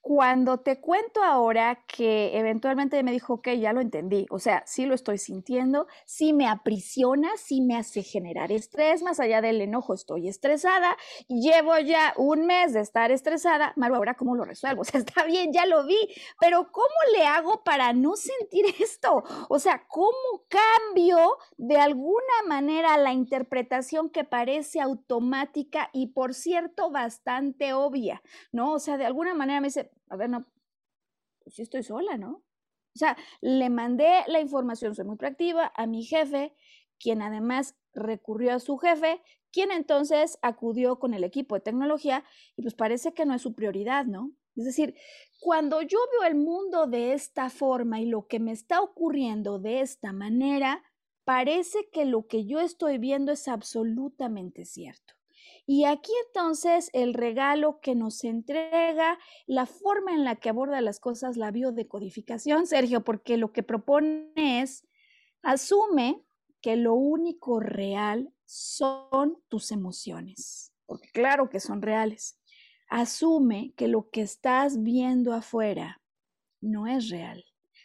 cuando 0.00 0.58
te 0.58 0.80
cuento 0.80 1.22
ahora 1.22 1.84
que 1.86 2.36
eventualmente 2.38 3.02
me 3.02 3.12
dijo, 3.12 3.34
ok, 3.34 3.48
ya 3.58 3.72
lo 3.72 3.80
entendí, 3.80 4.26
o 4.30 4.38
sea, 4.38 4.62
sí 4.66 4.84
lo 4.84 4.94
estoy 4.94 5.18
sintiendo, 5.18 5.86
sí 6.04 6.32
me 6.32 6.46
aprisiona, 6.46 7.30
sí 7.36 7.62
me 7.62 7.76
hace 7.76 8.02
generar 8.02 8.52
estrés, 8.52 9.02
más 9.02 9.18
allá 9.18 9.40
del 9.40 9.60
enojo 9.60 9.94
estoy 9.94 10.28
estresada, 10.28 10.96
llevo 11.28 11.78
ya 11.78 12.12
un 12.18 12.46
mes 12.46 12.74
de 12.74 12.80
estar 12.80 13.10
estresada, 13.10 13.72
Maru, 13.76 13.94
ahora 13.94 14.14
cómo 14.14 14.36
lo 14.36 14.44
resuelvo, 14.44 14.82
o 14.82 14.84
sea, 14.84 15.00
está 15.00 15.24
bien, 15.24 15.52
ya 15.52 15.64
lo 15.66 15.86
vi, 15.86 15.98
pero 16.38 16.70
¿cómo 16.70 16.94
le 17.16 17.24
hago 17.26 17.62
para 17.64 17.92
no 17.92 18.14
sentir 18.16 18.66
esto? 18.80 19.22
O 19.48 19.58
sea, 19.58 19.86
¿cómo 19.88 20.44
cambio 20.48 21.38
de 21.56 21.78
alguna 21.78 22.42
manera 22.46 22.98
la 22.98 23.12
interpretación 23.12 24.10
que 24.10 24.24
parece 24.24 24.80
automática 25.14 25.90
y 25.92 26.08
por 26.08 26.34
cierto 26.34 26.90
bastante 26.90 27.72
obvia? 27.72 28.22
¿no? 28.52 28.72
O 28.72 28.78
sea, 28.78 28.96
de 28.96 29.06
alguna 29.06 29.34
manera 29.34 29.60
me 29.60 29.68
dice, 29.68 29.90
a 30.08 30.16
ver, 30.16 30.30
no, 30.30 30.46
pues 31.42 31.56
sí 31.56 31.62
estoy 31.62 31.82
sola, 31.82 32.16
¿no? 32.16 32.42
O 32.94 32.98
sea, 32.98 33.16
le 33.40 33.70
mandé 33.70 34.22
la 34.28 34.40
información, 34.40 34.94
soy 34.94 35.04
muy 35.04 35.16
proactiva, 35.16 35.72
a 35.76 35.86
mi 35.86 36.04
jefe, 36.04 36.54
quien 36.98 37.22
además 37.22 37.76
recurrió 37.92 38.54
a 38.54 38.60
su 38.60 38.78
jefe, 38.78 39.20
quien 39.50 39.70
entonces 39.70 40.38
acudió 40.42 40.98
con 40.98 41.14
el 41.14 41.24
equipo 41.24 41.54
de 41.54 41.60
tecnología 41.60 42.24
y 42.56 42.62
pues 42.62 42.74
parece 42.74 43.12
que 43.12 43.26
no 43.26 43.34
es 43.34 43.42
su 43.42 43.54
prioridad, 43.54 44.04
¿no? 44.04 44.32
Es 44.56 44.64
decir, 44.64 44.94
cuando 45.40 45.82
yo 45.82 45.98
veo 46.12 46.28
el 46.28 46.36
mundo 46.36 46.86
de 46.86 47.12
esta 47.12 47.50
forma 47.50 48.00
y 48.00 48.06
lo 48.06 48.26
que 48.26 48.38
me 48.38 48.52
está 48.52 48.80
ocurriendo 48.80 49.58
de 49.58 49.80
esta 49.80 50.12
manera, 50.12 50.82
parece 51.24 51.88
que 51.90 52.04
lo 52.04 52.26
que 52.26 52.46
yo 52.46 52.60
estoy 52.60 52.98
viendo 52.98 53.32
es 53.32 53.48
absolutamente 53.48 54.64
cierto. 54.64 55.14
Y 55.66 55.84
aquí 55.84 56.12
entonces 56.26 56.90
el 56.92 57.14
regalo 57.14 57.80
que 57.80 57.94
nos 57.94 58.22
entrega, 58.24 59.18
la 59.46 59.66
forma 59.66 60.12
en 60.12 60.24
la 60.24 60.36
que 60.36 60.50
aborda 60.50 60.80
las 60.80 61.00
cosas, 61.00 61.36
la 61.36 61.50
biodecodificación, 61.50 62.66
Sergio, 62.66 63.02
porque 63.02 63.38
lo 63.38 63.52
que 63.52 63.62
propone 63.62 64.32
es, 64.36 64.86
asume 65.42 66.22
que 66.60 66.76
lo 66.76 66.94
único 66.94 67.60
real 67.60 68.32
son 68.44 69.42
tus 69.48 69.72
emociones, 69.72 70.72
porque 70.86 71.08
claro 71.10 71.48
que 71.48 71.60
son 71.60 71.80
reales. 71.80 72.38
Asume 72.88 73.72
que 73.76 73.88
lo 73.88 74.10
que 74.10 74.20
estás 74.20 74.82
viendo 74.82 75.32
afuera 75.32 76.02
no 76.60 76.86
es 76.86 77.08
real 77.08 77.44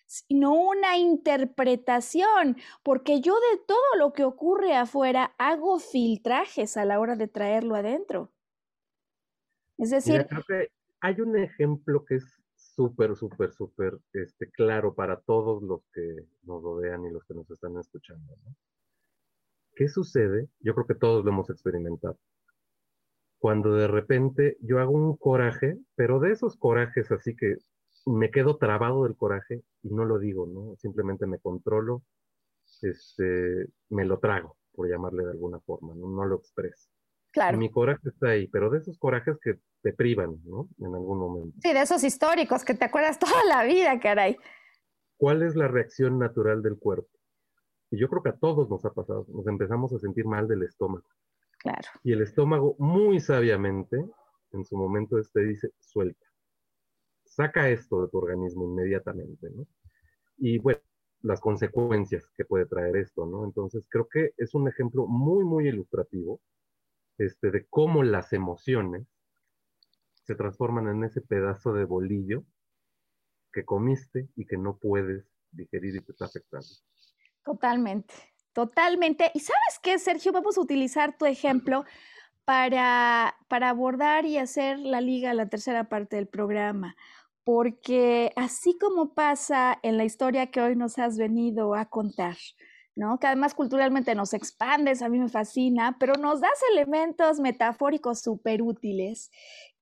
sino 0.09 0.53
una 0.55 0.97
interpretación, 0.97 2.57
porque 2.81 3.21
yo 3.21 3.35
de 3.35 3.61
todo 3.67 3.95
lo 3.99 4.11
que 4.11 4.23
ocurre 4.23 4.75
afuera 4.75 5.35
hago 5.37 5.77
filtrajes 5.77 6.77
a 6.77 6.85
la 6.85 6.99
hora 6.99 7.15
de 7.15 7.27
traerlo 7.27 7.75
adentro. 7.75 8.33
Es 9.77 9.91
decir... 9.91 10.25
creo 10.27 10.43
que 10.47 10.71
hay 10.99 11.21
un 11.21 11.37
ejemplo 11.37 12.03
que 12.05 12.15
es 12.15 12.25
súper, 12.55 13.15
súper, 13.15 13.53
súper 13.53 13.99
este, 14.13 14.49
claro 14.49 14.95
para 14.95 15.19
todos 15.21 15.61
los 15.61 15.81
que 15.93 16.25
nos 16.41 16.63
rodean 16.63 17.05
y 17.05 17.11
los 17.11 17.23
que 17.25 17.35
nos 17.35 17.49
están 17.51 17.77
escuchando. 17.77 18.35
¿Qué 19.75 19.87
sucede? 19.89 20.49
Yo 20.59 20.73
creo 20.73 20.87
que 20.87 20.95
todos 20.95 21.23
lo 21.23 21.29
hemos 21.29 21.51
experimentado. 21.51 22.17
Cuando 23.37 23.75
de 23.75 23.87
repente 23.87 24.57
yo 24.61 24.79
hago 24.79 24.91
un 24.91 25.15
coraje, 25.17 25.77
pero 25.93 26.19
de 26.19 26.31
esos 26.31 26.57
corajes 26.57 27.11
así 27.11 27.35
que 27.35 27.57
me 28.05 28.31
quedo 28.31 28.57
trabado 28.57 29.03
del 29.03 29.15
coraje 29.15 29.63
y 29.83 29.89
no 29.89 30.05
lo 30.05 30.19
digo, 30.19 30.47
¿no? 30.47 30.75
Simplemente 30.77 31.25
me 31.27 31.39
controlo, 31.39 32.03
este, 32.81 33.67
me 33.89 34.05
lo 34.05 34.19
trago, 34.19 34.57
por 34.73 34.89
llamarle 34.89 35.23
de 35.25 35.31
alguna 35.31 35.59
forma, 35.59 35.93
no, 35.95 36.09
no 36.09 36.25
lo 36.25 36.35
expreso. 36.37 36.89
Claro. 37.31 37.59
mi 37.59 37.69
coraje 37.69 38.09
está 38.09 38.29
ahí, 38.29 38.47
pero 38.47 38.71
de 38.71 38.79
esos 38.79 38.97
corajes 38.97 39.37
que 39.39 39.59
te 39.83 39.93
privan, 39.93 40.39
¿no? 40.45 40.67
En 40.79 40.95
algún 40.95 41.19
momento. 41.19 41.55
Sí, 41.61 41.73
de 41.73 41.81
esos 41.81 42.03
históricos 42.03 42.65
que 42.65 42.73
te 42.73 42.85
acuerdas 42.85 43.19
toda 43.19 43.43
la 43.47 43.63
vida, 43.63 43.99
caray. 43.99 44.35
¿Cuál 45.17 45.43
es 45.43 45.55
la 45.55 45.67
reacción 45.67 46.17
natural 46.17 46.63
del 46.63 46.79
cuerpo? 46.79 47.09
Y 47.91 47.99
yo 47.99 48.07
creo 48.09 48.23
que 48.23 48.29
a 48.29 48.37
todos 48.37 48.69
nos 48.69 48.83
ha 48.85 48.93
pasado, 48.93 49.25
nos 49.29 49.45
empezamos 49.47 49.93
a 49.93 49.99
sentir 49.99 50.25
mal 50.25 50.47
del 50.47 50.63
estómago. 50.63 51.07
Claro. 51.59 51.87
Y 52.03 52.13
el 52.13 52.21
estómago, 52.21 52.75
muy 52.79 53.19
sabiamente, 53.19 53.97
en 54.51 54.65
su 54.65 54.77
momento 54.77 55.19
este 55.19 55.41
dice, 55.41 55.71
suelta. 55.79 56.25
Saca 57.39 57.69
esto 57.69 58.01
de 58.01 58.09
tu 58.09 58.17
organismo 58.17 58.65
inmediatamente, 58.65 59.49
¿no? 59.49 59.65
Y 60.35 60.57
bueno, 60.57 60.81
las 61.21 61.39
consecuencias 61.39 62.25
que 62.35 62.43
puede 62.43 62.65
traer 62.65 62.97
esto, 62.97 63.25
¿no? 63.25 63.45
Entonces 63.45 63.85
creo 63.87 64.09
que 64.09 64.33
es 64.35 64.53
un 64.55 64.67
ejemplo 64.67 65.07
muy, 65.07 65.45
muy 65.45 65.69
ilustrativo 65.69 66.41
este, 67.17 67.49
de 67.49 67.65
cómo 67.69 68.03
las 68.03 68.33
emociones 68.33 69.07
se 70.25 70.35
transforman 70.35 70.89
en 70.89 71.05
ese 71.05 71.21
pedazo 71.21 71.71
de 71.71 71.85
bolillo 71.85 72.43
que 73.53 73.63
comiste 73.63 74.27
y 74.35 74.45
que 74.45 74.57
no 74.57 74.75
puedes 74.75 75.23
digerir 75.51 75.95
y 75.95 76.01
te 76.01 76.11
está 76.11 76.25
afectando. 76.25 76.67
Totalmente, 77.45 78.13
totalmente. 78.51 79.31
¿Y 79.33 79.39
sabes 79.39 79.79
qué, 79.81 79.97
Sergio? 79.97 80.33
Vamos 80.33 80.57
a 80.57 80.61
utilizar 80.61 81.17
tu 81.17 81.25
ejemplo 81.25 81.85
para, 82.43 83.37
para 83.47 83.69
abordar 83.69 84.25
y 84.25 84.37
hacer 84.37 84.77
la 84.77 84.99
liga, 84.99 85.33
la 85.33 85.47
tercera 85.47 85.87
parte 85.87 86.17
del 86.17 86.27
programa 86.27 86.97
porque 87.43 88.31
así 88.35 88.77
como 88.77 89.13
pasa 89.13 89.79
en 89.83 89.97
la 89.97 90.05
historia 90.05 90.51
que 90.51 90.61
hoy 90.61 90.75
nos 90.75 90.99
has 90.99 91.17
venido 91.17 91.75
a 91.75 91.85
contar, 91.85 92.37
¿no? 92.95 93.19
Que 93.19 93.27
además 93.27 93.55
culturalmente 93.55 94.13
nos 94.15 94.33
expandes, 94.33 95.01
a 95.01 95.09
mí 95.09 95.19
me 95.19 95.29
fascina, 95.29 95.97
pero 95.99 96.13
nos 96.15 96.41
das 96.41 96.61
elementos 96.71 97.39
metafóricos 97.39 98.21
súper 98.21 98.61
útiles. 98.61 99.31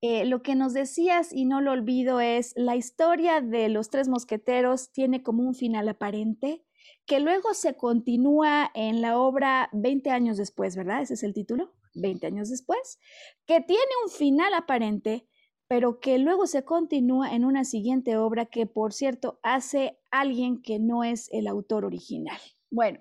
Eh, 0.01 0.25
lo 0.25 0.43
que 0.43 0.55
nos 0.55 0.73
decías, 0.73 1.33
y 1.33 1.45
no 1.45 1.59
lo 1.59 1.71
olvido, 1.71 2.19
es 2.19 2.53
la 2.55 2.75
historia 2.75 3.41
de 3.41 3.69
los 3.69 3.89
tres 3.89 4.07
mosqueteros 4.07 4.91
tiene 4.91 5.23
como 5.23 5.43
un 5.43 5.55
final 5.55 5.89
aparente, 5.89 6.63
que 7.05 7.19
luego 7.19 7.53
se 7.53 7.75
continúa 7.75 8.69
en 8.75 9.01
la 9.01 9.17
obra 9.17 9.69
20 9.73 10.11
años 10.11 10.37
después, 10.37 10.75
¿verdad? 10.75 11.01
Ese 11.01 11.15
es 11.15 11.23
el 11.23 11.33
título, 11.33 11.73
20 11.95 12.27
años 12.27 12.49
después, 12.49 12.99
que 13.45 13.61
tiene 13.61 13.91
un 14.03 14.11
final 14.11 14.53
aparente, 14.53 15.27
pero 15.67 15.99
que 15.99 16.17
luego 16.17 16.47
se 16.47 16.63
continúa 16.63 17.33
en 17.33 17.45
una 17.45 17.63
siguiente 17.63 18.17
obra 18.17 18.45
que, 18.45 18.65
por 18.65 18.93
cierto, 18.93 19.39
hace 19.43 19.97
alguien 20.11 20.61
que 20.61 20.79
no 20.79 21.03
es 21.03 21.29
el 21.31 21.47
autor 21.47 21.85
original. 21.85 22.39
Bueno, 22.69 22.99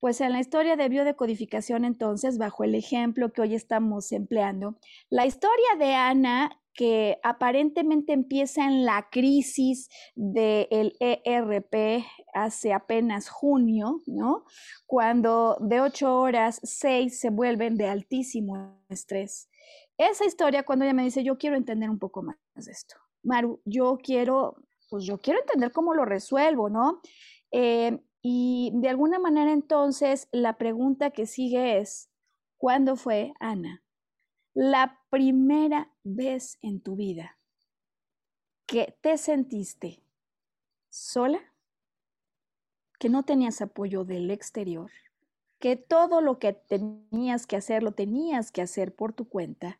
pues 0.00 0.20
en 0.20 0.32
la 0.32 0.40
historia 0.40 0.76
de 0.76 0.88
biodecodificación, 0.88 1.84
entonces, 1.84 2.36
bajo 2.36 2.64
el 2.64 2.74
ejemplo 2.74 3.32
que 3.32 3.42
hoy 3.42 3.54
estamos 3.54 4.10
empleando, 4.12 4.78
la 5.10 5.26
historia 5.26 5.76
de 5.78 5.94
Ana, 5.94 6.58
que 6.74 7.18
aparentemente 7.22 8.12
empieza 8.12 8.64
en 8.64 8.84
la 8.84 9.08
crisis 9.10 9.88
del 10.14 10.96
ERP 10.98 12.04
hace 12.32 12.72
apenas 12.72 13.28
junio, 13.28 14.00
¿no? 14.06 14.44
Cuando 14.86 15.58
de 15.60 15.80
ocho 15.80 16.18
horas, 16.18 16.60
seis 16.62 17.20
se 17.20 17.30
vuelven 17.30 17.76
de 17.76 17.88
altísimo 17.88 18.82
estrés 18.88 19.50
esa 19.98 20.24
historia, 20.24 20.64
cuando 20.64 20.84
ella 20.84 20.94
me 20.94 21.04
dice, 21.04 21.22
yo 21.22 21.38
quiero 21.38 21.56
entender 21.56 21.90
un 21.90 21.98
poco 21.98 22.22
más 22.22 22.36
de 22.54 22.72
esto, 22.72 22.96
Maru, 23.22 23.60
yo 23.64 23.98
quiero, 24.02 24.56
pues 24.90 25.04
yo 25.04 25.18
quiero 25.18 25.40
entender 25.40 25.72
cómo 25.72 25.94
lo 25.94 26.04
resuelvo, 26.04 26.68
¿no? 26.68 27.00
Eh, 27.50 27.98
y 28.22 28.70
de 28.74 28.88
alguna 28.88 29.18
manera 29.18 29.52
entonces 29.52 30.28
la 30.30 30.56
pregunta 30.56 31.10
que 31.10 31.26
sigue 31.26 31.78
es, 31.78 32.10
¿cuándo 32.56 32.96
fue, 32.96 33.32
Ana, 33.40 33.82
la 34.54 35.00
primera 35.10 35.92
vez 36.04 36.58
en 36.62 36.80
tu 36.80 36.96
vida 36.96 37.38
que 38.66 38.96
te 39.00 39.18
sentiste 39.18 40.02
sola, 40.88 41.40
que 42.98 43.08
no 43.08 43.24
tenías 43.24 43.60
apoyo 43.60 44.04
del 44.04 44.30
exterior, 44.30 44.90
que 45.58 45.76
todo 45.76 46.20
lo 46.20 46.38
que 46.38 46.52
tenías 46.52 47.46
que 47.46 47.56
hacer 47.56 47.82
lo 47.82 47.92
tenías 47.92 48.52
que 48.52 48.62
hacer 48.62 48.94
por 48.94 49.12
tu 49.12 49.28
cuenta 49.28 49.78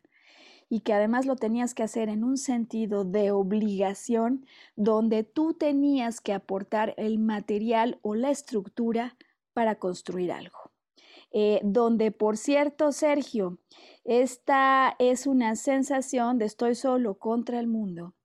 y 0.73 0.79
que 0.79 0.93
además 0.93 1.27
lo 1.27 1.35
tenías 1.35 1.75
que 1.75 1.83
hacer 1.83 2.09
en 2.09 2.23
un 2.23 2.35
sentido 2.35 3.05
de 3.05 3.29
obligación 3.29 4.47
donde 4.75 5.23
tú 5.23 5.53
tenías 5.53 6.19
que 6.19 6.33
aportar 6.33 6.95
el 6.97 7.19
material 7.19 7.99
o 8.01 8.15
la 8.15 8.31
estructura 8.31 9.15
para 9.53 9.75
construir 9.75 10.31
algo. 10.31 10.71
Eh, 11.31 11.61
donde, 11.63 12.09
por 12.11 12.37
cierto, 12.37 12.91
Sergio, 12.91 13.59
esta 14.03 14.95
es 14.97 15.27
una 15.27 15.55
sensación 15.55 16.39
de 16.39 16.45
estoy 16.45 16.73
solo 16.73 17.19
contra 17.19 17.59
el 17.59 17.67
mundo 17.67 18.15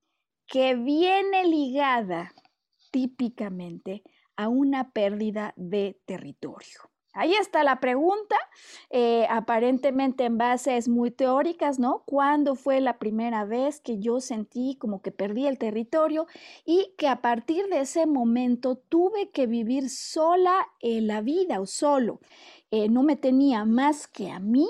que 0.46 0.74
viene 0.74 1.44
ligada 1.44 2.32
típicamente 2.90 4.02
a 4.36 4.48
una 4.48 4.92
pérdida 4.92 5.52
de 5.58 6.00
territorio. 6.06 6.80
Ahí 7.14 7.34
está 7.34 7.64
la 7.64 7.80
pregunta, 7.80 8.36
eh, 8.90 9.26
aparentemente 9.30 10.24
en 10.24 10.38
bases 10.38 10.88
muy 10.88 11.10
teóricas, 11.10 11.78
¿no? 11.78 12.02
¿Cuándo 12.06 12.54
fue 12.54 12.80
la 12.80 12.98
primera 12.98 13.44
vez 13.44 13.80
que 13.80 13.98
yo 13.98 14.20
sentí 14.20 14.76
como 14.78 15.00
que 15.00 15.10
perdí 15.10 15.46
el 15.46 15.58
territorio 15.58 16.26
y 16.64 16.94
que 16.98 17.08
a 17.08 17.22
partir 17.22 17.66
de 17.68 17.80
ese 17.80 18.06
momento 18.06 18.76
tuve 18.76 19.30
que 19.30 19.46
vivir 19.46 19.88
sola 19.88 20.68
en 20.80 21.06
la 21.06 21.22
vida 21.22 21.60
o 21.60 21.66
solo? 21.66 22.20
Eh, 22.70 22.88
no 22.88 23.02
me 23.02 23.16
tenía 23.16 23.64
más 23.64 24.06
que 24.06 24.30
a 24.30 24.38
mí 24.38 24.68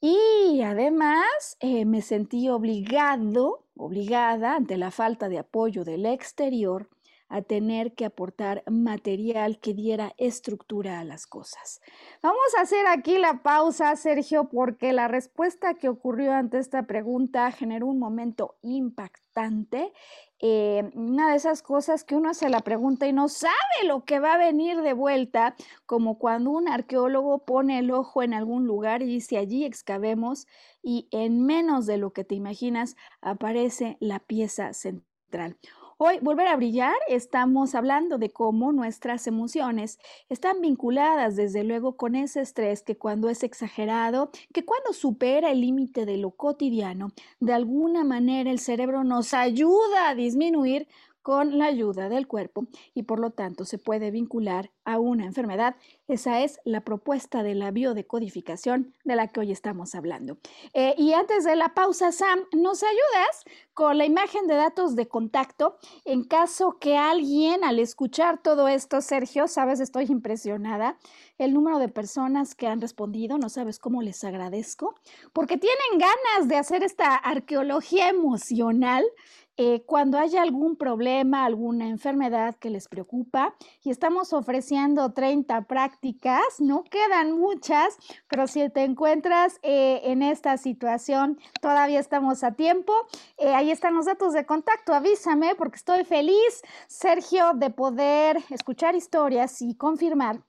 y 0.00 0.62
además 0.62 1.58
eh, 1.60 1.84
me 1.84 2.00
sentí 2.00 2.48
obligado, 2.48 3.66
obligada 3.76 4.56
ante 4.56 4.78
la 4.78 4.90
falta 4.90 5.28
de 5.28 5.38
apoyo 5.38 5.84
del 5.84 6.06
exterior 6.06 6.88
a 7.30 7.42
tener 7.42 7.94
que 7.94 8.04
aportar 8.04 8.62
material 8.66 9.60
que 9.60 9.72
diera 9.72 10.12
estructura 10.18 10.98
a 10.98 11.04
las 11.04 11.26
cosas. 11.26 11.80
Vamos 12.22 12.54
a 12.58 12.62
hacer 12.62 12.86
aquí 12.88 13.18
la 13.18 13.42
pausa, 13.42 13.94
Sergio, 13.96 14.48
porque 14.50 14.92
la 14.92 15.08
respuesta 15.08 15.74
que 15.74 15.88
ocurrió 15.88 16.32
ante 16.32 16.58
esta 16.58 16.82
pregunta 16.82 17.50
generó 17.52 17.86
un 17.86 18.00
momento 18.00 18.56
impactante. 18.62 19.92
Eh, 20.40 20.90
una 20.94 21.30
de 21.30 21.36
esas 21.36 21.62
cosas 21.62 22.02
que 22.02 22.16
uno 22.16 22.34
se 22.34 22.48
la 22.48 22.60
pregunta 22.60 23.06
y 23.06 23.12
no 23.12 23.28
sabe 23.28 23.54
lo 23.86 24.04
que 24.04 24.18
va 24.18 24.34
a 24.34 24.38
venir 24.38 24.80
de 24.80 24.92
vuelta, 24.92 25.54
como 25.86 26.18
cuando 26.18 26.50
un 26.50 26.66
arqueólogo 26.66 27.44
pone 27.44 27.78
el 27.78 27.92
ojo 27.92 28.22
en 28.22 28.34
algún 28.34 28.66
lugar 28.66 29.02
y 29.02 29.06
dice 29.06 29.38
allí 29.38 29.64
excavemos 29.64 30.48
y 30.82 31.08
en 31.12 31.44
menos 31.44 31.86
de 31.86 31.98
lo 31.98 32.12
que 32.12 32.24
te 32.24 32.34
imaginas 32.34 32.96
aparece 33.20 33.98
la 34.00 34.18
pieza 34.18 34.72
central. 34.72 35.58
Hoy, 36.02 36.18
Volver 36.22 36.48
a 36.48 36.56
Brillar, 36.56 36.96
estamos 37.08 37.74
hablando 37.74 38.16
de 38.16 38.30
cómo 38.30 38.72
nuestras 38.72 39.26
emociones 39.26 39.98
están 40.30 40.62
vinculadas 40.62 41.36
desde 41.36 41.62
luego 41.62 41.98
con 41.98 42.14
ese 42.14 42.40
estrés 42.40 42.82
que 42.82 42.96
cuando 42.96 43.28
es 43.28 43.42
exagerado, 43.42 44.30
que 44.54 44.64
cuando 44.64 44.94
supera 44.94 45.50
el 45.50 45.60
límite 45.60 46.06
de 46.06 46.16
lo 46.16 46.30
cotidiano, 46.30 47.08
de 47.38 47.52
alguna 47.52 48.02
manera 48.02 48.50
el 48.50 48.60
cerebro 48.60 49.04
nos 49.04 49.34
ayuda 49.34 50.08
a 50.08 50.14
disminuir 50.14 50.88
con 51.22 51.58
la 51.58 51.66
ayuda 51.66 52.08
del 52.08 52.26
cuerpo 52.26 52.66
y 52.94 53.04
por 53.04 53.20
lo 53.20 53.30
tanto 53.30 53.64
se 53.64 53.78
puede 53.78 54.10
vincular 54.10 54.70
a 54.84 54.98
una 54.98 55.24
enfermedad. 55.24 55.76
Esa 56.08 56.40
es 56.40 56.60
la 56.64 56.80
propuesta 56.80 57.42
de 57.42 57.54
la 57.54 57.70
biodecodificación 57.70 58.94
de 59.04 59.16
la 59.16 59.28
que 59.28 59.40
hoy 59.40 59.52
estamos 59.52 59.94
hablando. 59.94 60.38
Eh, 60.74 60.94
y 60.98 61.12
antes 61.12 61.44
de 61.44 61.56
la 61.56 61.74
pausa, 61.74 62.12
Sam, 62.12 62.40
¿nos 62.52 62.82
ayudas 62.82 63.44
con 63.74 63.98
la 63.98 64.04
imagen 64.04 64.46
de 64.46 64.54
datos 64.54 64.96
de 64.96 65.08
contacto 65.08 65.78
en 66.04 66.24
caso 66.24 66.78
que 66.78 66.96
alguien 66.96 67.64
al 67.64 67.78
escuchar 67.78 68.42
todo 68.42 68.68
esto, 68.68 69.00
Sergio, 69.00 69.48
sabes, 69.48 69.80
estoy 69.80 70.06
impresionada, 70.10 70.98
el 71.38 71.54
número 71.54 71.78
de 71.78 71.88
personas 71.88 72.54
que 72.54 72.66
han 72.66 72.80
respondido, 72.80 73.38
no 73.38 73.48
sabes 73.48 73.78
cómo 73.78 74.02
les 74.02 74.22
agradezco, 74.24 74.94
porque 75.32 75.56
tienen 75.56 75.98
ganas 75.98 76.48
de 76.48 76.56
hacer 76.56 76.82
esta 76.82 77.14
arqueología 77.14 78.08
emocional 78.08 79.04
eh, 79.62 79.82
cuando 79.84 80.16
haya 80.16 80.40
algún 80.40 80.74
problema, 80.74 81.44
alguna 81.44 81.86
enfermedad 81.86 82.54
que 82.54 82.70
les 82.70 82.88
preocupa 82.88 83.54
y 83.84 83.90
estamos 83.90 84.32
ofreciendo 84.32 85.12
30 85.12 85.66
prácticas, 85.66 86.40
no 86.60 86.82
quedan 86.84 87.38
muchas, 87.38 87.98
pero 88.26 88.46
si 88.46 88.66
te 88.70 88.84
encuentras 88.84 89.58
eh, 89.62 90.00
en 90.04 90.22
esta 90.22 90.56
situación, 90.56 91.38
todavía 91.60 92.00
estamos 92.00 92.42
a 92.42 92.52
tiempo. 92.52 92.94
Eh, 93.36 93.52
ahí 93.52 93.70
están 93.70 93.94
los 93.94 94.06
datos 94.06 94.32
de 94.32 94.46
contacto, 94.46 94.94
avísame 94.94 95.54
porque 95.56 95.76
estoy 95.76 96.04
feliz, 96.04 96.62
Sergio, 96.86 97.52
de 97.52 97.68
poder 97.68 98.38
escuchar 98.48 98.94
historias 98.94 99.60
y 99.60 99.74
confirmar 99.74 100.40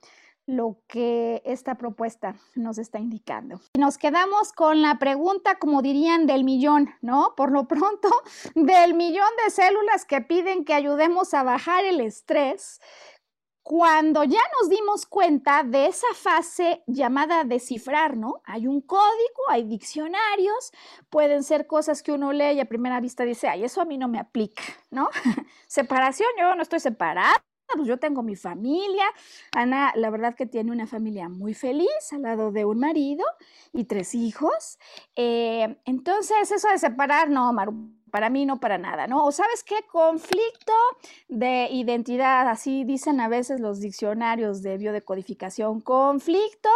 lo 0.51 0.77
que 0.87 1.41
esta 1.45 1.75
propuesta 1.75 2.35
nos 2.55 2.77
está 2.77 2.99
indicando. 2.99 3.61
Nos 3.77 3.97
quedamos 3.97 4.51
con 4.51 4.81
la 4.81 4.99
pregunta, 4.99 5.57
como 5.59 5.81
dirían, 5.81 6.27
del 6.27 6.43
millón, 6.43 6.89
¿no? 7.01 7.33
Por 7.37 7.51
lo 7.51 7.67
pronto, 7.67 8.09
del 8.55 8.93
millón 8.93 9.29
de 9.43 9.51
células 9.51 10.05
que 10.05 10.21
piden 10.21 10.65
que 10.65 10.73
ayudemos 10.73 11.33
a 11.33 11.43
bajar 11.43 11.85
el 11.85 12.01
estrés. 12.01 12.79
cuando 13.63 14.23
ya 14.23 14.41
nos 14.59 14.69
dimos 14.69 15.05
cuenta 15.05 15.63
de 15.63 15.85
esa 15.85 16.11
fase 16.15 16.83
llamada 16.87 17.43
descifrar, 17.43 18.17
¿no? 18.17 18.41
Hay 18.43 18.65
un 18.65 18.81
código, 18.81 19.43
hay 19.49 19.63
diccionarios, 19.63 20.71
pueden 21.11 21.43
ser 21.43 21.67
cosas 21.67 22.01
que 22.01 22.11
uno 22.11 22.33
lee 22.33 22.53
y 22.55 22.59
a 22.59 22.65
primera 22.65 22.99
vista 22.99 23.23
dice, 23.23 23.47
ay, 23.47 23.63
eso 23.63 23.79
a 23.79 23.85
mí 23.85 23.99
no 23.99 24.07
me 24.07 24.19
aplica, 24.19 24.63
¿no? 24.89 25.09
Separación, 25.67 26.29
yo 26.39 26.55
no 26.55 26.63
estoy 26.63 26.79
separada, 26.79 27.41
pues 27.75 27.87
yo 27.87 27.97
tengo 27.97 28.23
mi 28.23 28.35
familia. 28.35 29.05
Ana, 29.53 29.91
la 29.95 30.09
verdad 30.09 30.35
que 30.35 30.45
tiene 30.45 30.71
una 30.71 30.87
familia 30.87 31.29
muy 31.29 31.53
feliz 31.53 31.87
al 32.11 32.23
lado 32.23 32.51
de 32.51 32.65
un 32.65 32.79
marido 32.79 33.25
y 33.73 33.85
tres 33.85 34.15
hijos. 34.15 34.79
Eh, 35.15 35.77
entonces, 35.85 36.51
eso 36.51 36.67
de 36.69 36.77
separar, 36.77 37.29
no, 37.29 37.51
Maru, 37.53 37.91
para 38.11 38.29
mí 38.29 38.45
no 38.45 38.59
para 38.59 38.77
nada, 38.77 39.07
¿no? 39.07 39.25
O 39.25 39.31
sabes 39.31 39.63
qué, 39.63 39.83
conflicto 39.91 40.73
de 41.29 41.69
identidad, 41.71 42.47
así 42.47 42.83
dicen 42.83 43.19
a 43.21 43.27
veces 43.27 43.59
los 43.59 43.79
diccionarios 43.79 44.61
de 44.61 44.77
biodecodificación, 44.77 45.81
conflicto 45.81 46.69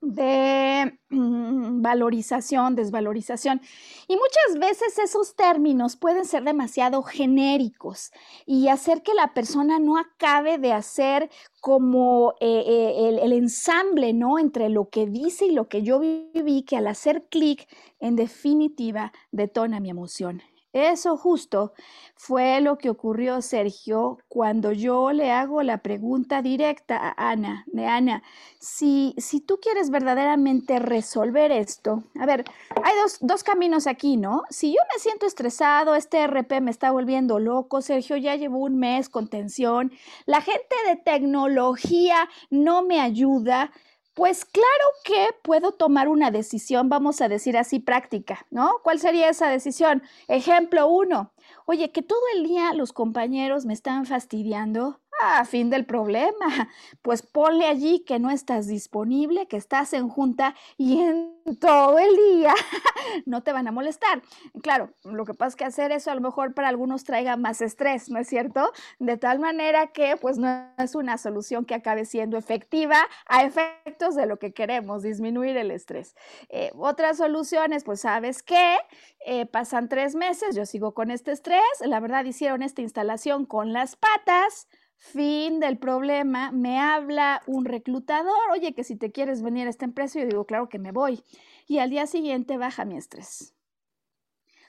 de 0.00 0.98
mm, 1.10 1.82
valorización, 1.82 2.74
desvalorización. 2.74 3.60
Y 4.08 4.16
muchas 4.16 4.58
veces 4.60 4.98
esos 4.98 5.34
términos 5.34 5.96
pueden 5.96 6.24
ser 6.24 6.44
demasiado 6.44 7.02
genéricos 7.02 8.12
y 8.46 8.68
hacer 8.68 9.02
que 9.02 9.14
la 9.14 9.34
persona 9.34 9.78
no 9.78 9.98
acabe 9.98 10.58
de 10.58 10.72
hacer 10.72 11.30
como 11.60 12.34
eh, 12.40 12.64
eh, 12.66 13.08
el, 13.08 13.18
el, 13.18 13.32
ensamble, 13.32 14.12
¿no? 14.12 14.38
Entre 14.38 14.68
lo 14.68 14.88
que 14.88 15.06
dice 15.06 15.46
y 15.46 15.52
lo 15.52 15.68
que 15.68 15.82
yo 15.82 15.98
viví, 15.98 16.62
que 16.62 16.76
al 16.76 16.86
hacer 16.86 17.26
clic, 17.28 17.68
en 17.98 18.16
definitiva, 18.16 19.12
detona 19.32 19.80
mi 19.80 19.90
emoción. 19.90 20.42
Eso 20.76 21.16
justo 21.16 21.72
fue 22.16 22.60
lo 22.60 22.76
que 22.76 22.90
ocurrió, 22.90 23.40
Sergio, 23.40 24.18
cuando 24.28 24.72
yo 24.72 25.10
le 25.10 25.30
hago 25.30 25.62
la 25.62 25.78
pregunta 25.78 26.42
directa 26.42 26.98
a 26.98 27.30
Ana, 27.30 27.64
de 27.66 27.86
Ana, 27.86 28.22
si, 28.60 29.14
si 29.16 29.40
tú 29.40 29.58
quieres 29.58 29.88
verdaderamente 29.88 30.78
resolver 30.78 31.50
esto, 31.50 32.04
a 32.20 32.26
ver, 32.26 32.44
hay 32.84 32.94
dos, 33.00 33.16
dos 33.22 33.42
caminos 33.42 33.86
aquí, 33.86 34.18
¿no? 34.18 34.42
Si 34.50 34.68
yo 34.68 34.80
me 34.92 34.98
siento 35.00 35.24
estresado, 35.24 35.94
este 35.94 36.22
RP 36.26 36.60
me 36.60 36.72
está 36.72 36.90
volviendo 36.90 37.38
loco, 37.38 37.80
Sergio, 37.80 38.18
ya 38.18 38.36
llevo 38.36 38.58
un 38.58 38.78
mes 38.78 39.08
con 39.08 39.28
tensión, 39.28 39.92
la 40.26 40.42
gente 40.42 40.76
de 40.88 40.96
tecnología 40.96 42.28
no 42.50 42.82
me 42.82 43.00
ayuda, 43.00 43.72
pues 44.16 44.46
claro 44.46 44.66
que 45.04 45.28
puedo 45.42 45.72
tomar 45.72 46.08
una 46.08 46.30
decisión, 46.30 46.88
vamos 46.88 47.20
a 47.20 47.28
decir 47.28 47.54
así, 47.58 47.80
práctica, 47.80 48.46
¿no? 48.50 48.80
¿Cuál 48.82 48.98
sería 48.98 49.28
esa 49.28 49.50
decisión? 49.50 50.02
Ejemplo 50.26 50.88
uno, 50.88 51.34
oye, 51.66 51.92
que 51.92 52.00
todo 52.00 52.22
el 52.34 52.44
día 52.44 52.72
los 52.72 52.94
compañeros 52.94 53.66
me 53.66 53.74
están 53.74 54.06
fastidiando. 54.06 55.00
Ah, 55.22 55.44
fin 55.44 55.70
del 55.70 55.86
problema. 55.86 56.46
Pues 57.02 57.22
ponle 57.22 57.66
allí 57.66 58.00
que 58.00 58.18
no 58.18 58.30
estás 58.30 58.66
disponible, 58.66 59.46
que 59.46 59.56
estás 59.56 59.92
en 59.92 60.08
junta 60.08 60.56
y 60.76 61.00
en 61.00 61.36
todo 61.60 61.98
el 61.98 62.16
día 62.16 62.52
no 63.26 63.42
te 63.42 63.52
van 63.52 63.68
a 63.68 63.72
molestar. 63.72 64.22
Claro, 64.62 64.90
lo 65.04 65.24
que 65.24 65.34
pasa 65.34 65.50
es 65.50 65.56
que 65.56 65.64
hacer 65.64 65.92
eso 65.92 66.10
a 66.10 66.14
lo 66.16 66.20
mejor 66.20 66.52
para 66.52 66.68
algunos 66.68 67.04
traiga 67.04 67.36
más 67.36 67.60
estrés, 67.60 68.10
¿no 68.10 68.18
es 68.18 68.28
cierto? 68.28 68.72
De 68.98 69.16
tal 69.16 69.38
manera 69.38 69.88
que 69.88 70.16
pues 70.16 70.38
no 70.38 70.48
es 70.78 70.96
una 70.96 71.16
solución 71.16 71.64
que 71.64 71.74
acabe 71.74 72.04
siendo 72.04 72.36
efectiva 72.36 72.98
a 73.26 73.44
efectos 73.44 74.16
de 74.16 74.26
lo 74.26 74.38
que 74.38 74.52
queremos, 74.52 75.02
disminuir 75.02 75.56
el 75.56 75.70
estrés. 75.70 76.16
Eh, 76.48 76.72
otras 76.76 77.18
soluciones, 77.18 77.84
pues 77.84 78.00
sabes 78.00 78.42
qué, 78.42 78.78
eh, 79.24 79.46
pasan 79.46 79.88
tres 79.88 80.14
meses, 80.16 80.56
yo 80.56 80.66
sigo 80.66 80.92
con 80.94 81.10
este 81.10 81.30
estrés, 81.32 81.62
la 81.80 82.00
verdad 82.00 82.24
hicieron 82.24 82.62
esta 82.62 82.82
instalación 82.82 83.46
con 83.46 83.72
las 83.72 83.96
patas, 83.96 84.68
Fin 84.96 85.60
del 85.60 85.78
problema, 85.78 86.50
me 86.52 86.80
habla 86.80 87.42
un 87.46 87.64
reclutador, 87.64 88.50
oye, 88.50 88.74
que 88.74 88.82
si 88.82 88.96
te 88.96 89.12
quieres 89.12 89.42
venir 89.42 89.66
a 89.66 89.70
esta 89.70 89.84
empresa, 89.84 90.18
yo 90.18 90.26
digo, 90.26 90.46
claro 90.46 90.68
que 90.68 90.78
me 90.78 90.90
voy. 90.90 91.22
Y 91.66 91.78
al 91.78 91.90
día 91.90 92.06
siguiente 92.06 92.56
baja 92.56 92.84
mi 92.84 92.96
estrés. 92.96 93.54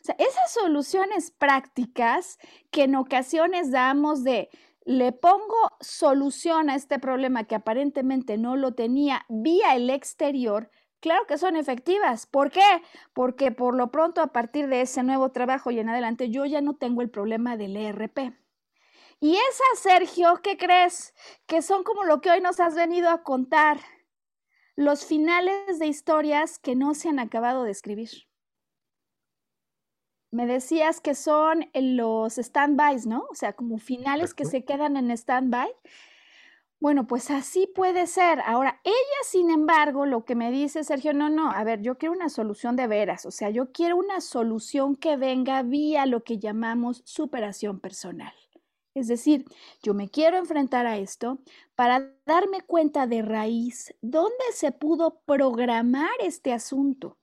O 0.01 0.03
sea, 0.03 0.15
esas 0.19 0.53
soluciones 0.53 1.31
prácticas 1.31 2.37
que 2.71 2.83
en 2.83 2.95
ocasiones 2.95 3.71
damos 3.71 4.23
de, 4.23 4.49
le 4.85 5.11
pongo 5.11 5.71
solución 5.81 6.69
a 6.69 6.75
este 6.75 6.99
problema 6.99 7.45
que 7.45 7.55
aparentemente 7.55 8.37
no 8.37 8.55
lo 8.55 8.73
tenía 8.73 9.25
vía 9.27 9.75
el 9.75 9.89
exterior, 9.89 10.69
claro 10.99 11.25
que 11.27 11.37
son 11.37 11.55
efectivas. 11.55 12.25
¿Por 12.25 12.51
qué? 12.51 12.81
Porque 13.13 13.51
por 13.51 13.75
lo 13.75 13.91
pronto 13.91 14.21
a 14.21 14.27
partir 14.27 14.67
de 14.67 14.81
ese 14.81 15.03
nuevo 15.03 15.31
trabajo 15.31 15.71
y 15.71 15.79
en 15.79 15.89
adelante 15.89 16.29
yo 16.29 16.45
ya 16.45 16.61
no 16.61 16.75
tengo 16.75 17.01
el 17.01 17.09
problema 17.09 17.57
del 17.57 17.75
ERP. 17.75 18.33
Y 19.19 19.35
esas, 19.35 19.79
Sergio, 19.79 20.41
¿qué 20.43 20.57
crees? 20.57 21.13
Que 21.47 21.61
son 21.61 21.83
como 21.83 22.03
lo 22.03 22.21
que 22.21 22.29
hoy 22.29 22.39
nos 22.39 22.59
has 22.59 22.75
venido 22.75 23.09
a 23.09 23.23
contar, 23.23 23.79
los 24.75 25.05
finales 25.05 25.79
de 25.79 25.87
historias 25.87 26.59
que 26.59 26.75
no 26.75 26.93
se 26.93 27.09
han 27.09 27.17
acabado 27.17 27.63
de 27.63 27.71
escribir. 27.71 28.09
Me 30.29 30.45
decías 30.45 31.01
que 31.01 31.15
son 31.15 31.67
los 31.73 32.37
stand-bys, 32.37 33.07
¿no? 33.07 33.25
O 33.31 33.33
sea, 33.33 33.53
como 33.53 33.79
finales 33.79 34.35
que 34.35 34.45
se 34.45 34.65
quedan 34.65 34.97
en 34.97 35.09
stand-by. 35.09 35.73
Bueno, 36.79 37.07
pues 37.07 37.31
así 37.31 37.65
puede 37.65 38.05
ser. 38.05 38.39
Ahora, 38.41 38.79
ella, 38.83 39.19
sin 39.23 39.49
embargo, 39.49 40.05
lo 40.05 40.25
que 40.25 40.35
me 40.35 40.51
dice 40.51 40.83
Sergio, 40.83 41.11
no, 41.13 41.29
no, 41.29 41.49
a 41.51 41.63
ver, 41.63 41.81
yo 41.81 41.97
quiero 41.97 42.13
una 42.13 42.29
solución 42.29 42.75
de 42.75 42.85
veras, 42.85 43.25
o 43.25 43.31
sea, 43.31 43.49
yo 43.49 43.71
quiero 43.71 43.97
una 43.97 44.21
solución 44.21 44.95
que 44.95 45.17
venga 45.17 45.63
vía 45.63 46.05
lo 46.05 46.23
que 46.23 46.37
llamamos 46.37 47.01
superación 47.03 47.79
personal. 47.79 48.33
Es 48.97 49.07
decir, 49.07 49.45
yo 49.83 49.93
me 49.93 50.09
quiero 50.09 50.37
enfrentar 50.37 50.85
a 50.87 50.97
esto 50.97 51.39
para 51.75 52.11
darme 52.25 52.61
cuenta 52.61 53.05
de 53.05 53.21
raíz 53.21 53.93
dónde 54.01 54.45
se 54.53 54.71
pudo 54.71 55.21
programar 55.25 56.09
este 56.21 56.53
asunto. 56.53 57.17